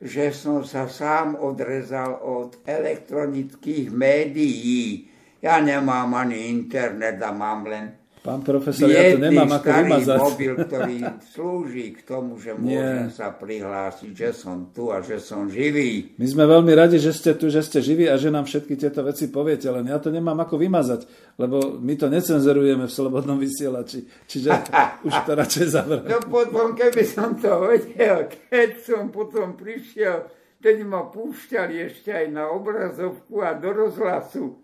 že 0.00 0.32
som 0.36 0.60
sa 0.64 0.84
sám 0.84 1.36
odrezal 1.40 2.20
od 2.20 2.60
elektronických 2.68 3.88
médií. 3.88 5.08
Ja 5.40 5.60
nemám 5.64 6.12
ani 6.12 6.52
internet 6.52 7.16
a 7.24 7.32
mám 7.32 7.64
len 7.64 7.99
Pán 8.20 8.44
profesor, 8.44 8.84
ja 8.84 9.16
to 9.16 9.24
nemám 9.24 9.48
ako 9.48 9.68
vymazať. 9.80 10.18
mobil, 10.20 10.52
ktorý 10.60 10.96
slúži 11.32 11.96
k 11.96 12.04
tomu, 12.04 12.36
že 12.36 12.52
môžem 12.52 13.08
Nie. 13.08 13.08
sa 13.08 13.32
prihlásiť, 13.32 14.12
že 14.12 14.30
som 14.36 14.68
tu 14.76 14.92
a 14.92 15.00
že 15.00 15.16
som 15.16 15.48
živý. 15.48 16.12
My 16.20 16.28
sme 16.28 16.44
veľmi 16.44 16.68
radi, 16.76 17.00
že 17.00 17.16
ste 17.16 17.32
tu, 17.32 17.48
že 17.48 17.64
ste 17.64 17.80
živí 17.80 18.04
a 18.12 18.20
že 18.20 18.28
nám 18.28 18.44
všetky 18.44 18.76
tieto 18.76 19.00
veci 19.00 19.32
poviete, 19.32 19.72
len 19.72 19.88
ja 19.88 19.96
to 19.96 20.12
nemám 20.12 20.36
ako 20.36 20.60
vymazať, 20.60 21.08
lebo 21.40 21.80
my 21.80 21.96
to 21.96 22.12
necenzerujeme 22.12 22.84
v 22.84 22.92
Slobodnom 22.92 23.40
vysielači. 23.40 24.04
Čiže 24.28 24.48
už 25.08 25.14
to 25.24 25.32
radšej 25.32 25.66
zavriem. 25.72 26.04
No 26.04 26.20
potom, 26.20 26.76
keby 26.76 27.02
som 27.08 27.40
to 27.40 27.72
vedel, 27.72 28.28
keď 28.52 28.70
som 28.84 29.08
potom 29.08 29.56
prišiel, 29.56 30.28
keď 30.60 30.76
ma 30.84 31.08
púšťali 31.08 31.88
ešte 31.88 32.12
aj 32.12 32.26
na 32.36 32.52
obrazovku 32.52 33.40
a 33.40 33.56
do 33.56 33.72
rozhlasu, 33.72 34.60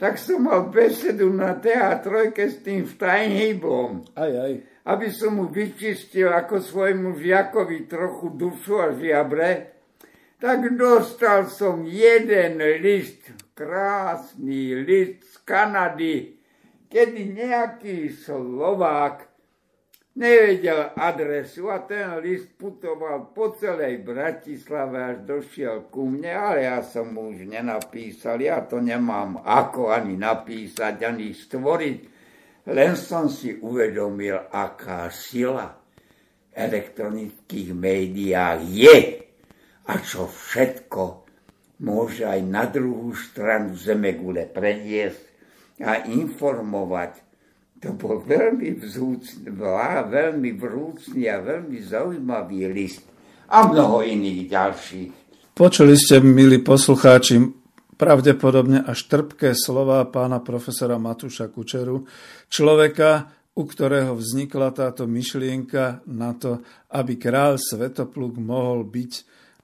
tak 0.00 0.16
som 0.16 0.48
mal 0.48 0.72
besedu 0.72 1.28
na 1.28 1.60
TA3 1.60 2.32
s 2.32 2.64
tým 2.64 2.88
Steinheiblom. 2.88 4.08
Aj, 4.16 4.32
aj. 4.32 4.64
Aby 4.88 5.12
som 5.12 5.36
mu 5.36 5.52
vyčistil 5.52 6.32
ako 6.32 6.56
svojmu 6.64 7.20
žiakovi 7.20 7.84
trochu 7.84 8.32
dušu 8.32 8.80
a 8.80 8.96
žiabre, 8.96 9.76
tak 10.40 10.72
dostal 10.72 11.52
som 11.52 11.84
jeden 11.84 12.64
list, 12.80 13.28
krásny 13.52 14.72
list 14.88 15.20
z 15.28 15.34
Kanady, 15.44 16.40
kedy 16.88 17.36
nejaký 17.36 18.08
Slovák 18.08 19.29
nevedel 20.18 20.90
adresu 20.98 21.70
a 21.70 21.86
ten 21.86 22.18
list 22.18 22.50
putoval 22.58 23.30
po 23.30 23.54
celej 23.54 24.02
Bratislave 24.02 24.98
až 24.98 25.16
došiel 25.22 25.86
ku 25.86 26.10
mne, 26.10 26.34
ale 26.34 26.66
ja 26.66 26.82
som 26.82 27.14
mu 27.14 27.30
už 27.30 27.46
nenapísal, 27.46 28.42
ja 28.42 28.66
to 28.66 28.82
nemám 28.82 29.38
ako 29.46 29.94
ani 29.94 30.18
napísať, 30.18 31.06
ani 31.06 31.30
stvoriť, 31.30 31.98
len 32.70 32.92
som 32.98 33.30
si 33.30 33.54
uvedomil, 33.54 34.50
aká 34.50 35.06
sila 35.14 35.70
v 35.70 36.52
elektronických 36.58 37.70
médiách 37.70 38.60
je 38.66 38.98
a 39.86 39.92
čo 40.02 40.26
všetko 40.26 41.02
môže 41.80 42.28
aj 42.28 42.40
na 42.44 42.68
druhú 42.68 43.16
stranu 43.16 43.72
Zemegule 43.72 44.44
preniesť 44.44 45.22
a 45.80 46.04
informovať. 46.04 47.29
To 47.80 47.96
bol 47.96 48.20
veľmi, 48.20 48.76
vzúcný, 48.76 49.56
veľmi 50.12 50.52
vrúcný 50.52 51.24
a 51.32 51.40
veľmi 51.40 51.80
zaujímavý 51.80 52.68
list 52.68 53.08
a 53.48 53.64
mnoho 53.64 54.04
iných 54.04 54.40
ďalších. 54.52 55.10
Počuli 55.56 55.96
ste, 55.96 56.20
milí 56.20 56.60
poslucháči, 56.60 57.40
pravdepodobne 57.96 58.84
až 58.84 59.08
trpké 59.08 59.56
slova 59.56 60.04
pána 60.12 60.44
profesora 60.44 61.00
Matúša 61.00 61.48
Kučeru, 61.48 62.04
človeka, 62.52 63.32
u 63.56 63.64
ktorého 63.64 64.12
vznikla 64.12 64.76
táto 64.76 65.08
myšlienka 65.08 66.04
na 66.04 66.36
to, 66.36 66.60
aby 66.92 67.16
král 67.16 67.56
Svetopluk 67.56 68.36
mohol 68.36 68.84
byť 68.84 69.12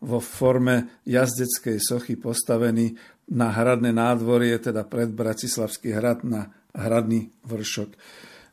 vo 0.09 0.25
forme 0.25 1.05
jazdeckej 1.05 1.85
sochy 1.85 2.17
postavený 2.17 2.97
na 3.37 3.53
hradné 3.53 3.93
nádvorie, 3.93 4.57
teda 4.57 4.89
pred 4.89 5.13
Bratislavský 5.13 5.93
hrad 5.93 6.25
na 6.25 6.56
hradný 6.77 7.33
vršok. 7.49 7.91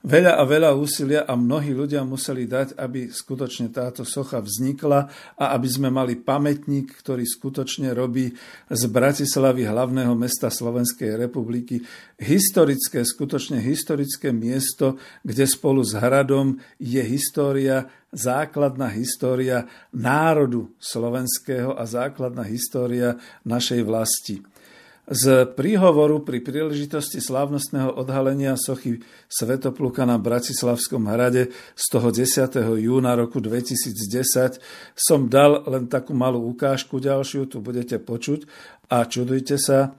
Veľa 0.03 0.35
a 0.35 0.43
veľa 0.43 0.75
úsilia 0.75 1.23
a 1.23 1.31
mnohí 1.39 1.71
ľudia 1.71 2.03
museli 2.03 2.43
dať, 2.43 2.75
aby 2.75 3.07
skutočne 3.07 3.71
táto 3.71 4.03
socha 4.03 4.43
vznikla 4.43 5.07
a 5.39 5.55
aby 5.55 5.67
sme 5.71 5.87
mali 5.87 6.19
pamätník, 6.19 6.91
ktorý 6.99 7.23
skutočne 7.23 7.95
robí 7.95 8.35
z 8.67 8.83
Bratislavy, 8.91 9.63
hlavného 9.63 10.11
mesta 10.11 10.51
Slovenskej 10.51 11.15
republiky, 11.15 11.79
historické, 12.19 13.07
skutočne 13.07 13.63
historické 13.63 14.35
miesto, 14.35 14.99
kde 15.23 15.47
spolu 15.47 15.79
s 15.87 15.95
hradom 15.95 16.59
je 16.83 16.99
história, 16.99 17.87
základná 18.11 18.91
história 18.91 19.71
národu 19.95 20.67
slovenského 20.83 21.79
a 21.79 21.87
základná 21.87 22.43
história 22.43 23.15
našej 23.47 23.79
vlasti. 23.87 24.43
Z 25.03 25.51
príhovoru 25.59 26.23
pri 26.23 26.39
príležitosti 26.39 27.19
slávnostného 27.19 27.91
odhalenia 27.91 28.55
sochy 28.55 29.03
Svetopluka 29.27 30.07
na 30.07 30.15
Bratislavskom 30.15 31.11
hrade 31.11 31.51
z 31.75 31.85
toho 31.91 32.07
10. 32.07 32.79
júna 32.79 33.11
roku 33.19 33.43
2010 33.43 34.63
som 34.95 35.27
dal 35.27 35.59
len 35.67 35.91
takú 35.91 36.15
malú 36.15 36.47
ukážku 36.55 37.03
ďalšiu, 37.03 37.51
tu 37.51 37.59
budete 37.59 37.99
počuť 37.99 38.47
a 38.95 39.03
čudujte 39.03 39.59
sa, 39.59 39.91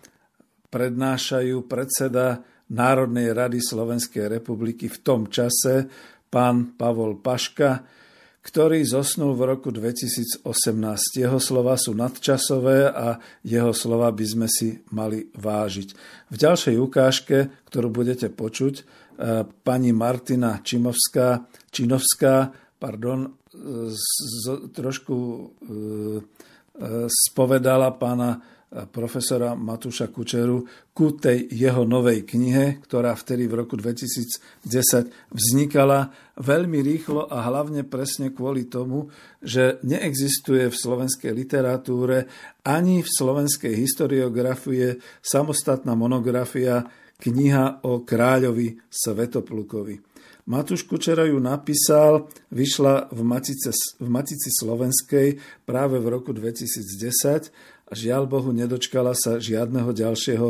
prednášajú 0.72 1.68
predseda 1.68 2.40
Národnej 2.72 3.36
rady 3.36 3.60
Slovenskej 3.60 4.40
republiky 4.40 4.88
v 4.88 4.98
tom 5.04 5.28
čase, 5.28 5.84
pán 6.32 6.80
Pavol 6.80 7.20
Paška, 7.20 7.84
ktorý 8.44 8.84
zosnul 8.84 9.32
v 9.32 9.56
roku 9.56 9.72
2018. 9.72 10.44
Jeho 11.16 11.40
slova 11.40 11.80
sú 11.80 11.96
nadčasové 11.96 12.92
a 12.92 13.16
jeho 13.40 13.72
slova 13.72 14.12
by 14.12 14.26
sme 14.28 14.48
si 14.52 14.84
mali 14.92 15.24
vážiť. 15.32 15.88
V 16.28 16.36
ďalšej 16.36 16.76
ukážke, 16.76 17.64
ktorú 17.72 17.88
budete 17.88 18.28
počuť, 18.28 18.74
e, 18.76 18.82
pani 19.48 19.96
Martina 19.96 20.60
Čimovská, 20.60 21.48
Činovská 21.72 22.52
pardon, 22.76 23.32
z, 23.88 24.44
trošku 24.74 25.16
e, 25.16 25.40
e, 25.40 26.20
spovedala 27.08 27.94
pána 27.96 28.42
profesora 28.90 29.54
Matúša 29.54 30.10
Kučeru 30.10 30.66
ku 30.90 31.14
tej 31.14 31.46
jeho 31.46 31.86
novej 31.86 32.26
knihe, 32.26 32.82
ktorá 32.82 33.14
vtedy 33.14 33.46
v 33.46 33.62
roku 33.62 33.78
2010 33.78 34.66
vznikala 35.30 36.10
veľmi 36.34 36.82
rýchlo 36.82 37.30
a 37.30 37.46
hlavne 37.46 37.86
presne 37.86 38.34
kvôli 38.34 38.66
tomu, 38.66 39.14
že 39.38 39.78
neexistuje 39.86 40.66
v 40.66 40.74
slovenskej 40.74 41.30
literatúre 41.30 42.26
ani 42.66 43.06
v 43.06 43.10
slovenskej 43.10 43.78
historiografie 43.78 44.98
samostatná 45.22 45.94
monografia 45.94 46.82
kniha 47.22 47.86
o 47.86 48.02
kráľovi 48.02 48.82
Svetoplukovi. 48.90 50.14
Matúš 50.44 50.84
Kučera 50.84 51.24
ju 51.24 51.40
napísal, 51.40 52.28
vyšla 52.52 53.08
v 53.16 53.20
Matice, 53.24 53.72
v 53.96 54.08
Matici 54.12 54.52
Slovenskej 54.52 55.40
práve 55.64 55.96
v 55.96 56.06
roku 56.12 56.36
2010 56.36 57.48
a 57.73 57.73
žiaľ 57.94 58.26
Bohu 58.28 58.50
nedočkala 58.50 59.14
sa 59.14 59.40
žiadneho 59.40 59.94
ďalšieho 59.94 60.48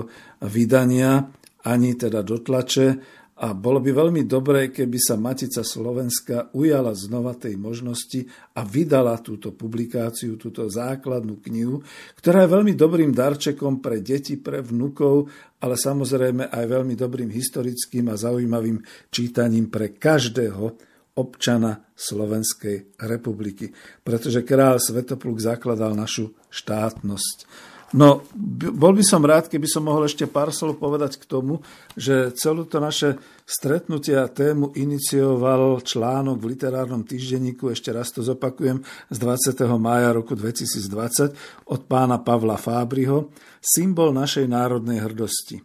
vydania, 0.48 1.28
ani 1.64 1.94
teda 1.94 2.24
dotlače 2.24 2.98
a 3.34 3.50
bolo 3.50 3.82
by 3.82 3.90
veľmi 3.90 4.22
dobré, 4.30 4.70
keby 4.70 4.94
sa 5.02 5.18
Matica 5.18 5.66
Slovenska 5.66 6.54
ujala 6.54 6.94
znova 6.94 7.34
tej 7.34 7.58
možnosti 7.58 8.22
a 8.54 8.62
vydala 8.62 9.18
túto 9.18 9.50
publikáciu, 9.50 10.38
túto 10.38 10.70
základnú 10.70 11.42
knihu, 11.42 11.82
ktorá 12.14 12.46
je 12.46 12.54
veľmi 12.54 12.78
dobrým 12.78 13.10
darčekom 13.10 13.82
pre 13.82 13.98
deti, 13.98 14.38
pre 14.38 14.62
vnukov, 14.62 15.26
ale 15.58 15.74
samozrejme 15.74 16.46
aj 16.46 16.64
veľmi 16.64 16.94
dobrým 16.94 17.26
historickým 17.34 18.06
a 18.06 18.14
zaujímavým 18.14 18.78
čítaním 19.10 19.66
pre 19.66 19.98
každého 19.98 20.93
občana 21.14 21.86
Slovenskej 21.94 22.98
republiky, 23.06 23.70
pretože 24.02 24.42
král 24.42 24.82
Svetopluk 24.82 25.38
zakladal 25.38 25.94
našu 25.94 26.34
štátnosť. 26.50 27.46
No, 27.94 28.26
bol 28.74 28.90
by 28.90 29.06
som 29.06 29.22
rád, 29.22 29.46
keby 29.46 29.70
som 29.70 29.86
mohol 29.86 30.10
ešte 30.10 30.26
pár 30.26 30.50
slov 30.50 30.82
povedať 30.82 31.14
k 31.14 31.30
tomu, 31.30 31.62
že 31.94 32.34
celú 32.34 32.66
to 32.66 32.82
naše 32.82 33.22
stretnutie 33.46 34.18
a 34.18 34.26
tému 34.26 34.74
inicioval 34.74 35.78
článok 35.78 36.42
v 36.42 36.58
literárnom 36.58 37.06
týždenníku, 37.06 37.70
ešte 37.70 37.94
raz 37.94 38.10
to 38.10 38.26
zopakujem, 38.26 38.82
z 39.14 39.16
20. 39.22 39.62
mája 39.78 40.10
roku 40.10 40.34
2020 40.34 41.70
od 41.70 41.80
pána 41.86 42.18
Pavla 42.18 42.58
Fábriho, 42.58 43.30
symbol 43.62 44.10
našej 44.10 44.50
národnej 44.50 44.98
hrdosti. 44.98 45.62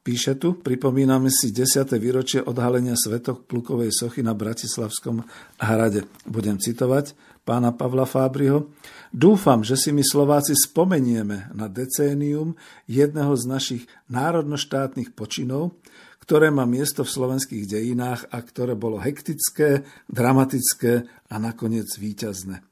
Píše 0.00 0.40
tu, 0.40 0.56
pripomíname 0.56 1.28
si 1.28 1.52
10. 1.52 1.92
výročie 2.00 2.40
odhalenia 2.40 2.96
svetok 2.96 3.44
plukovej 3.44 3.92
sochy 3.92 4.24
na 4.24 4.32
Bratislavskom 4.32 5.20
hrade. 5.60 6.08
Budem 6.24 6.56
citovať 6.56 7.12
pána 7.44 7.76
Pavla 7.76 8.08
Fábriho. 8.08 8.72
Dúfam, 9.12 9.60
že 9.60 9.76
si 9.76 9.92
my 9.92 10.00
Slováci 10.00 10.56
spomenieme 10.56 11.52
na 11.52 11.68
decénium 11.68 12.56
jedného 12.88 13.36
z 13.36 13.44
našich 13.44 13.82
národnoštátnych 14.08 15.12
počinov, 15.12 15.76
ktoré 16.24 16.48
má 16.48 16.64
miesto 16.64 17.04
v 17.04 17.12
slovenských 17.20 17.68
dejinách 17.68 18.24
a 18.32 18.40
ktoré 18.40 18.72
bolo 18.80 18.96
hektické, 18.96 19.84
dramatické 20.08 21.04
a 21.28 21.36
nakoniec 21.36 21.92
víťazné. 22.00 22.64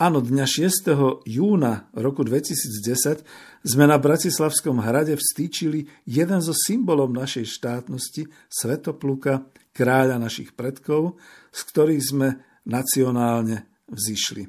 Áno, 0.00 0.22
dňa 0.22 0.46
6. 0.48 1.26
júna 1.26 1.90
roku 1.92 2.24
2010 2.24 3.20
sme 3.60 3.84
na 3.84 4.00
Bratislavskom 4.00 4.80
hrade 4.80 5.16
vstýčili 5.16 5.84
jeden 6.08 6.40
zo 6.40 6.56
symbolov 6.56 7.12
našej 7.12 7.44
štátnosti, 7.44 8.24
Svetopluka, 8.48 9.48
kráľa 9.76 10.16
našich 10.16 10.56
predkov, 10.56 11.20
z 11.52 11.60
ktorých 11.68 12.02
sme 12.02 12.28
nacionálne 12.64 13.68
vzýšli. 13.88 14.48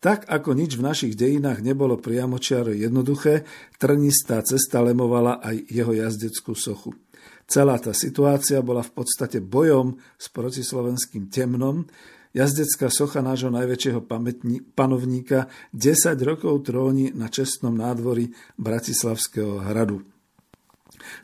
Tak 0.00 0.32
ako 0.32 0.56
nič 0.56 0.80
v 0.80 0.86
našich 0.88 1.12
dejinách 1.12 1.60
nebolo 1.60 2.00
priamočiaro 2.00 2.72
jednoduché, 2.72 3.44
trnistá 3.76 4.40
cesta 4.40 4.80
lemovala 4.80 5.44
aj 5.44 5.56
jeho 5.68 5.92
jazdeckú 5.92 6.56
sochu. 6.56 6.96
Celá 7.44 7.76
tá 7.76 7.92
situácia 7.92 8.64
bola 8.64 8.80
v 8.80 8.96
podstate 8.96 9.44
bojom 9.44 10.00
s 10.16 10.32
protislovenským 10.32 11.28
temnom, 11.28 11.84
Jazdecká 12.30 12.86
socha 12.94 13.18
nášho 13.26 13.50
najväčšieho 13.50 14.06
pamätní, 14.06 14.62
panovníka 14.62 15.50
10 15.74 16.14
rokov 16.22 16.62
tróni 16.62 17.10
na 17.10 17.26
čestnom 17.26 17.74
nádvorí 17.74 18.30
Bratislavského 18.54 19.58
hradu. 19.66 20.06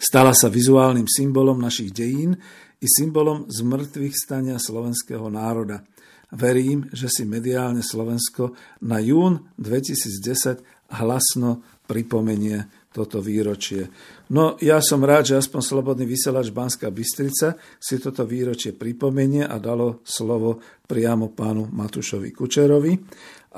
Stala 0.03 0.35
sa 0.35 0.51
vizuálnym 0.51 1.07
symbolom 1.07 1.63
našich 1.63 1.95
dejín 1.95 2.35
i 2.83 2.87
symbolom 2.91 3.47
zmrtvých 3.47 4.19
stania 4.19 4.59
slovenského 4.59 5.31
národa. 5.31 5.87
Verím, 6.35 6.91
že 6.91 7.07
si 7.07 7.23
mediálne 7.23 7.87
Slovensko 7.87 8.59
na 8.83 8.99
jún 8.99 9.47
2010 9.63 10.91
hlasno 10.91 11.63
pripomenie 11.87 12.67
toto 12.97 13.21
výročie. 13.21 13.93
No 14.33 14.57
ja 14.65 14.81
som 14.81 15.05
rád, 15.05 15.29
že 15.29 15.37
aspoň 15.37 15.61
Slobodný 15.61 16.09
vysielač 16.09 16.49
Banská 16.49 16.89
Bystrica 16.89 17.61
si 17.77 18.01
toto 18.01 18.25
výročie 18.25 18.73
pripomenie 18.73 19.45
a 19.45 19.61
dalo 19.61 20.01
slovo 20.01 20.65
priamo 20.89 21.37
pánu 21.37 21.69
Matušovi 21.69 22.33
Kučerovi. 22.33 22.93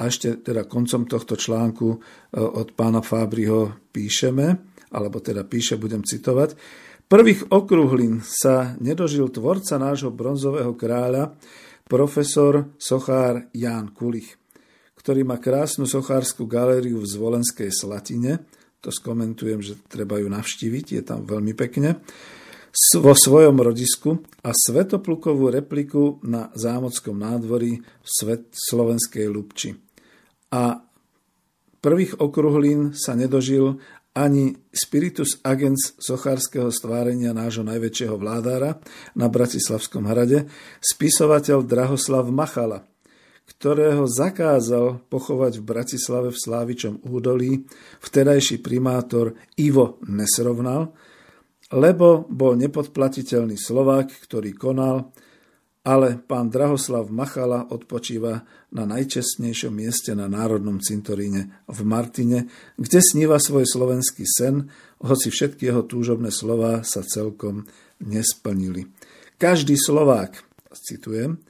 A 0.02 0.10
ešte 0.10 0.42
teda 0.42 0.66
koncom 0.66 1.06
tohto 1.06 1.38
článku 1.38 1.86
e, 1.94 1.98
od 2.38 2.74
pána 2.74 2.98
Fábriho 2.98 3.86
píšeme, 3.94 4.46
alebo 4.90 5.22
teda 5.22 5.46
píše, 5.46 5.78
budem 5.78 6.02
citovať, 6.02 6.58
Prvých 7.08 7.48
okruhlín 7.48 8.20
sa 8.20 8.76
nedožil 8.84 9.32
tvorca 9.32 9.80
nášho 9.80 10.12
bronzového 10.12 10.76
kráľa, 10.76 11.32
profesor 11.88 12.68
sochár 12.76 13.48
Ján 13.56 13.96
Kulich, 13.96 14.36
ktorý 15.00 15.24
má 15.24 15.40
krásnu 15.40 15.88
sochárskú 15.88 16.44
galériu 16.44 17.00
v 17.00 17.08
Zvolenskej 17.08 17.72
Slatine, 17.72 18.44
to 18.80 18.94
skomentujem, 18.94 19.60
že 19.62 19.78
treba 19.90 20.22
ju 20.22 20.30
navštíviť, 20.30 20.86
je 20.98 21.02
tam 21.02 21.26
veľmi 21.26 21.52
pekne, 21.54 21.98
vo 23.00 23.14
svojom 23.16 23.58
rodisku 23.58 24.22
a 24.44 24.54
svetoplukovú 24.54 25.50
repliku 25.50 26.22
na 26.22 26.52
Zámockom 26.54 27.16
nádvorí 27.16 27.80
v 27.80 28.08
Svet 28.08 28.54
slovenskej 28.54 29.26
Lubči. 29.26 29.74
A 30.54 30.78
prvých 31.82 32.20
okruhlín 32.22 32.94
sa 32.94 33.18
nedožil 33.18 33.80
ani 34.16 34.58
spiritus 34.74 35.38
agens 35.46 35.94
sochárskeho 35.98 36.74
stvárenia 36.74 37.30
nášho 37.30 37.62
najväčšieho 37.62 38.18
vládára 38.18 38.82
na 39.14 39.26
Bratislavskom 39.30 40.10
hrade, 40.10 40.50
spisovateľ 40.82 41.62
Drahoslav 41.62 42.26
Machala, 42.30 42.82
ktorého 43.48 44.04
zakázal 44.04 45.00
pochovať 45.08 45.58
v 45.58 45.64
Bratislave 45.64 46.28
v 46.30 46.38
Slávičom 46.38 47.00
údolí 47.08 47.64
vtedajší 48.04 48.60
primátor 48.60 49.34
Ivo 49.56 49.96
Nesrovnal, 50.04 50.92
lebo 51.72 52.28
bol 52.28 52.56
nepodplatiteľný 52.60 53.56
Slovák, 53.56 54.12
ktorý 54.28 54.52
konal 54.52 55.10
ale 55.88 56.20
pán 56.20 56.52
Drahoslav 56.52 57.08
Machala 57.08 57.64
odpočíva 57.72 58.44
na 58.76 58.84
najčestnejšom 58.84 59.72
mieste 59.72 60.12
na 60.12 60.28
Národnom 60.28 60.84
cintoríne 60.84 61.64
v 61.64 61.80
Martine, 61.88 62.52
kde 62.76 63.00
sníva 63.00 63.40
svoj 63.40 63.64
slovenský 63.64 64.28
sen, 64.28 64.68
hoci 65.00 65.32
všetky 65.32 65.64
jeho 65.64 65.88
túžobné 65.88 66.28
slová 66.28 66.84
sa 66.84 67.00
celkom 67.00 67.64
nesplnili. 68.04 68.92
Každý 69.40 69.80
Slovák, 69.80 70.36
citujem, 70.76 71.40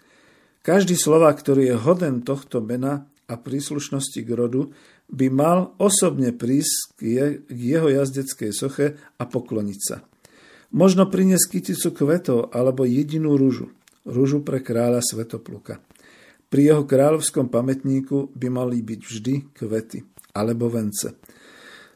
každý 0.68 1.00
Slovák, 1.00 1.40
ktorý 1.40 1.72
je 1.72 1.80
hoden 1.80 2.20
tohto 2.20 2.60
mena 2.60 3.08
a 3.24 3.40
príslušnosti 3.40 4.20
k 4.20 4.30
rodu, 4.36 4.68
by 5.08 5.32
mal 5.32 5.72
osobne 5.80 6.36
prísť 6.36 7.00
k 7.00 7.48
jeho 7.48 7.88
jazdeckej 7.88 8.52
soche 8.52 9.00
a 9.16 9.24
pokloniť 9.24 9.80
sa. 9.80 10.04
Možno 10.68 11.08
priniesť 11.08 11.48
kyticu 11.48 11.96
kvetov 11.96 12.52
alebo 12.52 12.84
jedinú 12.84 13.40
rúžu 13.40 13.72
rúžu 14.08 14.40
pre 14.40 14.64
kráľa 14.64 15.04
Svetopluka. 15.04 15.84
Pri 16.48 16.72
jeho 16.72 16.88
kráľovskom 16.88 17.52
pamätníku 17.52 18.32
by 18.32 18.48
mali 18.48 18.80
byť 18.80 19.00
vždy 19.04 19.34
kvety 19.52 20.00
alebo 20.32 20.72
vence. 20.72 21.12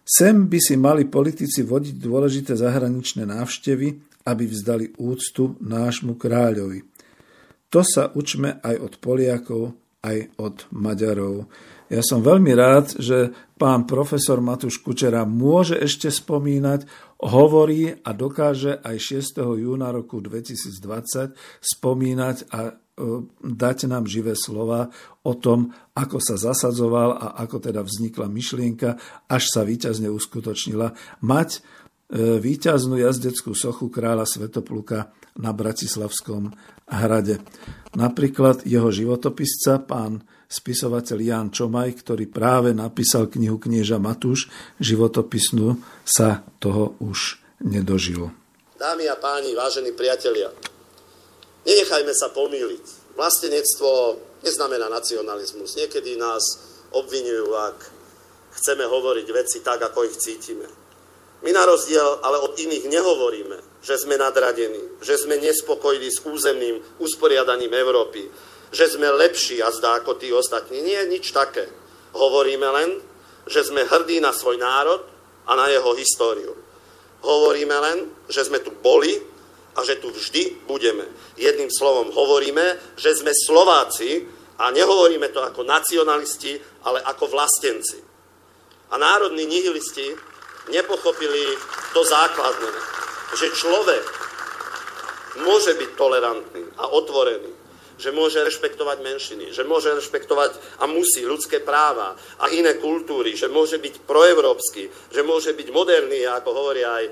Sem 0.04 0.44
by 0.44 0.58
si 0.60 0.76
mali 0.76 1.08
politici 1.08 1.64
vodiť 1.64 1.96
dôležité 1.96 2.52
zahraničné 2.52 3.24
návštevy, 3.24 3.88
aby 4.28 4.44
vzdali 4.44 5.00
úctu 5.00 5.56
nášmu 5.62 6.20
kráľovi. 6.20 6.91
To 7.72 7.80
sa 7.80 8.12
učme 8.12 8.60
aj 8.60 8.76
od 8.84 8.92
Poliakov, 9.00 9.72
aj 10.04 10.36
od 10.36 10.56
Maďarov. 10.76 11.48
Ja 11.88 12.04
som 12.04 12.24
veľmi 12.24 12.52
rád, 12.56 13.00
že 13.00 13.32
pán 13.56 13.88
profesor 13.88 14.40
Matúš 14.40 14.80
Kučera 14.80 15.24
môže 15.28 15.76
ešte 15.76 16.08
spomínať, 16.08 16.88
hovorí 17.20 17.92
a 18.00 18.10
dokáže 18.16 18.80
aj 18.80 18.96
6. 19.36 19.60
júna 19.60 19.92
roku 19.92 20.20
2020 20.20 21.36
spomínať 21.60 22.36
a 22.48 22.60
e, 22.64 22.72
dať 23.44 23.78
nám 23.92 24.08
živé 24.08 24.32
slova 24.36 24.88
o 25.24 25.32
tom, 25.36 25.72
ako 25.92 26.16
sa 26.20 26.40
zasadzoval 26.40 27.16
a 27.16 27.26
ako 27.44 27.60
teda 27.60 27.84
vznikla 27.84 28.26
myšlienka, 28.28 28.96
až 29.28 29.44
sa 29.52 29.62
víťazne 29.64 30.08
uskutočnila 30.08 30.96
mať 31.24 31.50
e, 31.56 31.60
víťaznú 32.40 33.00
jazdeckú 33.00 33.52
sochu 33.52 33.92
kráľa 33.92 34.24
Svetopluka 34.24 35.12
na 35.36 35.52
Bratislavskom 35.52 36.52
hrade. 36.88 37.42
Napríklad 37.92 38.64
jeho 38.64 38.88
životopisca, 38.88 39.84
pán 39.84 40.24
spisovateľ 40.48 41.18
Jan 41.20 41.48
Čomaj, 41.48 42.04
ktorý 42.04 42.28
práve 42.28 42.76
napísal 42.76 43.28
knihu 43.32 43.56
knieža 43.56 43.96
Matúš, 43.96 44.52
životopisnú, 44.80 45.80
sa 46.04 46.44
toho 46.60 46.96
už 47.00 47.40
nedožil. 47.64 48.28
Dámy 48.76 49.08
a 49.08 49.16
páni, 49.16 49.54
vážení 49.56 49.94
priatelia, 49.96 50.50
nenechajme 51.64 52.12
sa 52.12 52.28
pomýliť. 52.34 52.84
Vlastenectvo 53.16 54.18
neznamená 54.42 54.90
nacionalizmus. 54.90 55.78
Niekedy 55.78 56.18
nás 56.18 56.42
obvinujú, 56.92 57.48
ak 57.56 57.78
chceme 58.60 58.84
hovoriť 58.84 59.26
veci 59.32 59.58
tak, 59.64 59.80
ako 59.80 60.04
ich 60.04 60.16
cítime. 60.20 60.68
My 61.42 61.50
na 61.50 61.64
rozdiel 61.64 62.22
ale 62.22 62.38
od 62.38 62.52
iných 62.54 62.86
nehovoríme, 62.92 63.71
že 63.82 63.98
sme 63.98 64.14
nadradení, 64.14 65.02
že 65.02 65.18
sme 65.18 65.42
nespokojní 65.42 66.06
s 66.06 66.22
územným 66.22 66.78
usporiadaním 67.02 67.74
Európy, 67.74 68.30
že 68.70 68.88
sme 68.88 69.10
lepší 69.10 69.58
zdá 69.58 70.00
ako 70.00 70.16
tí 70.16 70.30
ostatní. 70.32 70.80
Nie 70.80 71.04
nič 71.10 71.34
také. 71.34 71.66
Hovoríme 72.14 72.68
len, 72.72 73.02
že 73.50 73.66
sme 73.66 73.84
hrdí 73.84 74.22
na 74.22 74.30
svoj 74.30 74.56
národ 74.56 75.02
a 75.44 75.58
na 75.58 75.66
jeho 75.68 75.92
históriu. 75.98 76.54
Hovoríme 77.26 77.74
len, 77.74 77.98
že 78.30 78.46
sme 78.46 78.62
tu 78.62 78.70
boli 78.70 79.18
a 79.74 79.82
že 79.82 79.98
tu 79.98 80.14
vždy 80.14 80.62
budeme. 80.64 81.04
Jedným 81.34 81.68
slovom 81.68 82.14
hovoríme, 82.14 82.96
že 82.96 83.18
sme 83.18 83.34
Slováci 83.34 84.24
a 84.62 84.70
nehovoríme 84.70 85.28
to 85.34 85.42
ako 85.42 85.66
nacionalisti, 85.66 86.54
ale 86.86 87.02
ako 87.02 87.34
vlastenci. 87.34 87.98
A 88.92 89.00
národní 89.00 89.48
nihilisti 89.48 90.12
nepochopili 90.70 91.56
to 91.96 92.04
základné, 92.04 92.70
že 93.36 93.46
človek 93.56 94.04
môže 95.40 95.72
byť 95.76 95.90
tolerantný 95.96 96.64
a 96.76 96.92
otvorený 96.92 97.62
že 98.02 98.10
môže 98.10 98.42
rešpektovať 98.42 98.98
menšiny, 98.98 99.54
že 99.54 99.62
môže 99.62 99.94
rešpektovať 99.94 100.82
a 100.82 100.90
musí 100.90 101.22
ľudské 101.22 101.62
práva 101.62 102.18
a 102.42 102.50
iné 102.50 102.74
kultúry, 102.82 103.38
že 103.38 103.46
môže 103.46 103.78
byť 103.78 104.02
proevropský, 104.02 104.90
že 105.14 105.22
môže 105.22 105.54
byť 105.54 105.68
moderný, 105.70 106.26
ako 106.26 106.50
hovoria 106.50 106.98
aj 106.98 107.04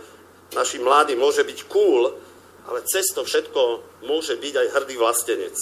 naši 0.50 0.82
mladí, 0.82 1.14
môže 1.14 1.46
byť 1.46 1.58
cool, 1.70 2.10
ale 2.66 2.82
cez 2.82 3.06
to 3.14 3.22
všetko 3.22 3.86
môže 4.10 4.34
byť 4.34 4.54
aj 4.56 4.66
hrdý 4.74 4.94
vlastenec. 4.98 5.54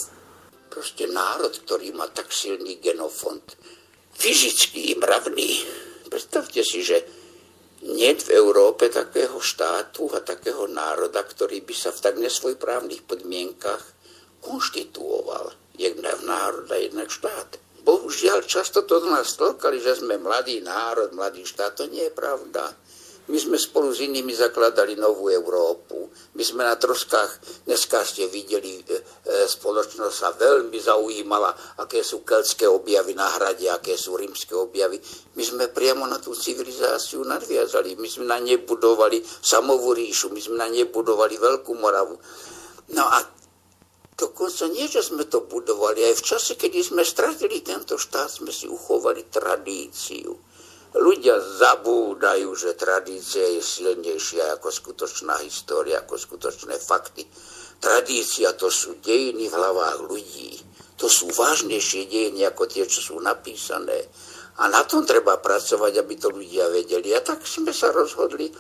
Proste 0.73 1.05
národ, 1.13 1.53
ktorý 1.53 1.93
má 1.93 2.09
tak 2.09 2.33
silný 2.33 2.81
genofond, 2.81 3.45
fyzicky 4.17 4.97
mravný. 4.97 5.65
Predstavte 6.09 6.65
si, 6.65 6.81
že 6.81 7.05
nie 7.87 8.11
v 8.15 8.31
Európe 8.35 8.91
takého 8.91 9.39
štátu 9.39 10.11
a 10.11 10.19
takého 10.19 10.67
národa, 10.67 11.23
ktorý 11.23 11.63
by 11.63 11.75
sa 11.75 11.91
v 11.95 12.03
tak 12.03 12.15
nesvojprávnych 12.19 13.07
podmienkach 13.07 13.95
konštituoval 14.43 15.55
jednak 15.79 16.19
národ 16.27 16.67
a 16.71 16.77
jednak 16.79 17.11
štát. 17.11 17.59
Bohužiaľ, 17.87 18.45
často 18.45 18.85
to 18.85 19.01
z 19.01 19.07
nás 19.09 19.33
tlkali, 19.39 19.81
že 19.81 20.03
sme 20.03 20.21
mladý 20.21 20.61
národ, 20.61 21.15
mladý 21.15 21.47
štát. 21.47 21.79
To 21.79 21.89
nie 21.89 22.11
je 22.11 22.13
pravda. 22.13 22.75
My 23.29 23.37
sme 23.37 23.61
spolu 23.61 23.93
s 23.93 24.01
inými 24.01 24.33
zakladali 24.33 24.97
novú 24.97 25.29
Európu. 25.29 26.09
My 26.33 26.41
sme 26.41 26.65
na 26.65 26.81
troskách, 26.81 27.29
dneska 27.69 28.01
ste 28.01 28.25
videli, 28.25 28.81
e, 28.81 28.97
e, 28.97 29.45
spoločnosť 29.45 30.17
sa 30.17 30.33
veľmi 30.33 30.81
zaujímala, 30.81 31.53
aké 31.85 32.01
sú 32.01 32.25
keltské 32.25 32.65
objavy 32.65 33.13
na 33.13 33.29
hrade, 33.37 33.69
aké 33.69 34.01
sú 34.01 34.17
rímske 34.17 34.57
objavy. 34.57 34.97
My 35.37 35.45
sme 35.45 35.69
priamo 35.69 36.09
na 36.09 36.17
tú 36.17 36.33
civilizáciu 36.33 37.21
nadviazali. 37.21 38.01
My 38.01 38.09
sme 38.09 38.25
na 38.25 38.41
ne 38.41 38.57
budovali 38.57 39.21
samovú 39.45 39.93
ríšu, 39.93 40.33
my 40.33 40.41
sme 40.41 40.57
na 40.57 40.69
ne 40.73 40.89
budovali 40.89 41.37
Veľkú 41.37 41.77
Moravu. 41.77 42.17
No 42.97 43.05
a 43.05 43.21
Dokonca 44.19 44.67
nie, 44.67 44.91
že 44.91 45.07
sme 45.07 45.31
to 45.31 45.47
budovali, 45.47 46.03
aj 46.03 46.19
v 46.19 46.27
čase, 46.27 46.59
kedy 46.59 46.83
sme 46.83 47.07
stratili 47.07 47.63
tento 47.63 47.95
štát, 47.95 48.27
sme 48.27 48.51
si 48.51 48.67
uchovali 48.67 49.31
tradíciu. 49.31 50.35
Ľudia 50.97 51.37
zabúdajú, 51.37 52.49
že 52.57 52.73
tradícia 52.73 53.45
je 53.45 53.61
silnejšia 53.61 54.57
ako 54.57 54.73
skutočná 54.73 55.37
história, 55.45 56.01
ako 56.01 56.17
skutočné 56.17 56.81
fakty. 56.81 57.29
Tradícia 57.77 58.57
to 58.57 58.73
sú 58.73 58.97
dejiny 59.05 59.53
v 59.53 59.57
hlavách 59.57 60.09
ľudí. 60.09 60.57
To 60.97 61.07
sú 61.07 61.29
vážnejšie 61.29 62.09
dejiny 62.09 62.49
ako 62.49 62.65
tie, 62.67 62.89
čo 62.89 63.05
sú 63.05 63.15
napísané. 63.21 64.09
A 64.59 64.67
na 64.73 64.83
tom 64.89 65.05
treba 65.05 65.39
pracovať, 65.39 65.93
aby 66.01 66.15
to 66.17 66.33
ľudia 66.33 66.73
vedeli. 66.73 67.13
A 67.15 67.21
tak 67.21 67.45
sme 67.45 67.71
sa 67.71 67.93
rozhodli, 67.93 68.51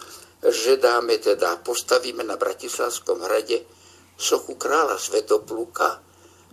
že 0.44 0.78
dáme 0.78 1.18
teda, 1.18 1.64
postavíme 1.64 2.22
na 2.22 2.38
Bratislavskom 2.38 3.24
hrade 3.24 3.66
sochu 4.14 4.54
kráľa 4.54 5.00
Svetopluka, 5.00 5.98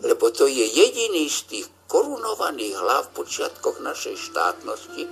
lebo 0.02 0.32
to 0.32 0.50
je 0.50 0.66
jediný 0.66 1.30
z 1.30 1.40
tých 1.52 1.68
korunovaných 1.86 2.76
hlav 2.80 3.12
v 3.12 3.22
počiatkoch 3.22 3.86
našej 3.86 4.16
štátnosti, 4.18 5.04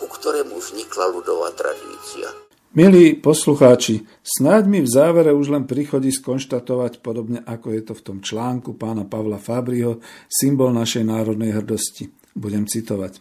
ku 0.00 0.08
ktorému 0.08 0.56
vznikla 0.56 1.12
ľudová 1.12 1.52
tradícia. 1.52 2.32
Milí 2.72 3.18
poslucháči, 3.18 4.06
snáď 4.22 4.70
mi 4.70 4.78
v 4.80 4.88
závere 4.88 5.34
už 5.34 5.52
len 5.52 5.66
prichodí 5.66 6.08
skonštatovať, 6.14 7.02
podobne 7.04 7.42
ako 7.44 7.74
je 7.74 7.82
to 7.84 7.92
v 7.98 8.04
tom 8.06 8.18
článku 8.22 8.78
pána 8.78 9.04
Pavla 9.04 9.42
Fabriho, 9.42 9.98
symbol 10.30 10.70
našej 10.72 11.02
národnej 11.02 11.52
hrdosti. 11.52 12.14
Budem 12.32 12.70
citovať. 12.70 13.18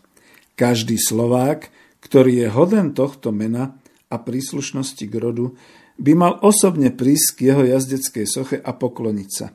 Každý 0.54 1.02
Slovák, 1.02 1.74
ktorý 2.00 2.46
je 2.46 2.48
hoden 2.48 2.94
tohto 2.94 3.34
mena 3.34 3.74
a 4.08 4.22
príslušnosti 4.22 5.02
k 5.10 5.16
rodu, 5.18 5.58
by 5.98 6.14
mal 6.14 6.34
osobne 6.46 6.94
prísť 6.94 7.28
k 7.36 7.40
jeho 7.50 7.64
jazdeckej 7.66 8.26
soche 8.30 8.58
a 8.62 8.72
pokloniť 8.72 9.30
sa. 9.34 9.50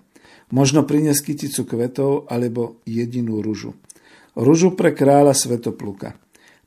Možno 0.51 0.83
priniesť 0.83 1.23
kyticu 1.23 1.71
kvetov 1.71 2.27
alebo 2.27 2.83
jedinú 2.83 3.41
ružu. 3.41 3.79
Ružu 4.35 4.75
pre 4.75 4.91
kráľa 4.91 5.39
Svetopluka. 5.39 6.19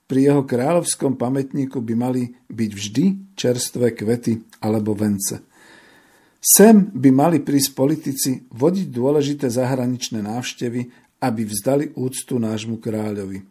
Pri 0.07 0.23
jeho 0.23 0.47
kráľovskom 0.47 1.19
pamätníku 1.19 1.83
by 1.83 1.93
mali 1.99 2.31
byť 2.47 2.71
vždy 2.71 3.05
čerstvé 3.35 3.91
kvety 3.91 4.63
alebo 4.63 4.95
vence. 4.95 5.43
Sem 6.39 6.87
by 6.95 7.09
mali 7.11 7.43
prísť 7.43 7.69
politici 7.75 8.31
vodiť 8.47 8.87
dôležité 8.87 9.51
zahraničné 9.51 10.23
návštevy, 10.23 10.81
aby 11.19 11.41
vzdali 11.43 11.91
úctu 11.99 12.39
nášmu 12.39 12.79
kráľovi. 12.79 13.43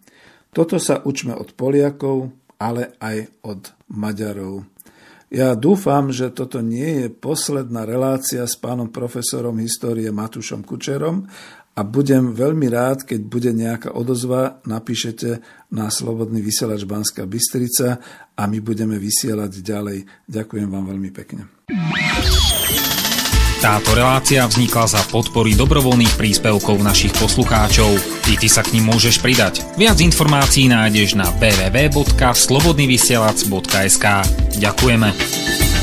Toto 0.49 0.81
sa 0.81 1.05
učme 1.05 1.37
od 1.37 1.53
Poliakov, 1.53 2.33
ale 2.57 2.97
aj 3.05 3.29
od 3.45 3.61
Maďarov. 3.93 4.65
Ja 5.27 5.59
dúfam, 5.59 6.15
že 6.15 6.31
toto 6.31 6.63
nie 6.63 7.05
je 7.05 7.09
posledná 7.11 7.83
relácia 7.83 8.47
s 8.47 8.55
pánom 8.57 8.89
profesorom 8.89 9.59
histórie 9.59 10.09
Matušom 10.15 10.63
Kučerom 10.63 11.27
a 11.77 11.85
budem 11.85 12.33
veľmi 12.33 12.72
rád, 12.72 13.05
keď 13.05 13.20
bude 13.29 13.53
nejaká 13.53 13.93
odozva, 13.93 14.64
napíšete 14.64 15.45
na 15.77 15.93
Slobodný 15.93 16.41
vysielač 16.41 16.89
Banská 16.89 17.29
Bystrica 17.29 18.01
a 18.33 18.49
my 18.49 18.64
budeme 18.64 18.97
vysielať 18.97 19.61
ďalej. 19.61 20.09
Ďakujem 20.24 20.72
vám 20.72 20.89
veľmi 20.89 21.12
pekne. 21.12 21.53
Táto 23.61 23.93
relácia 23.97 24.47
vznikla 24.47 24.87
za 24.89 25.03
podpory 25.09 25.55
dobrovoľných 25.57 26.16
príspevkov 26.16 26.79
našich 26.81 27.12
poslucháčov. 27.16 27.99
I 28.29 28.37
ty 28.41 28.49
sa 28.53 28.62
k 28.64 28.72
ním 28.77 28.85
môžeš 28.93 29.20
pridať. 29.20 29.61
Viac 29.81 30.01
informácií 30.01 30.68
nájdeš 30.72 31.14
na 31.16 31.24
www.slobodnyvysielac.sk 31.41 34.07
Ďakujeme. 34.61 35.76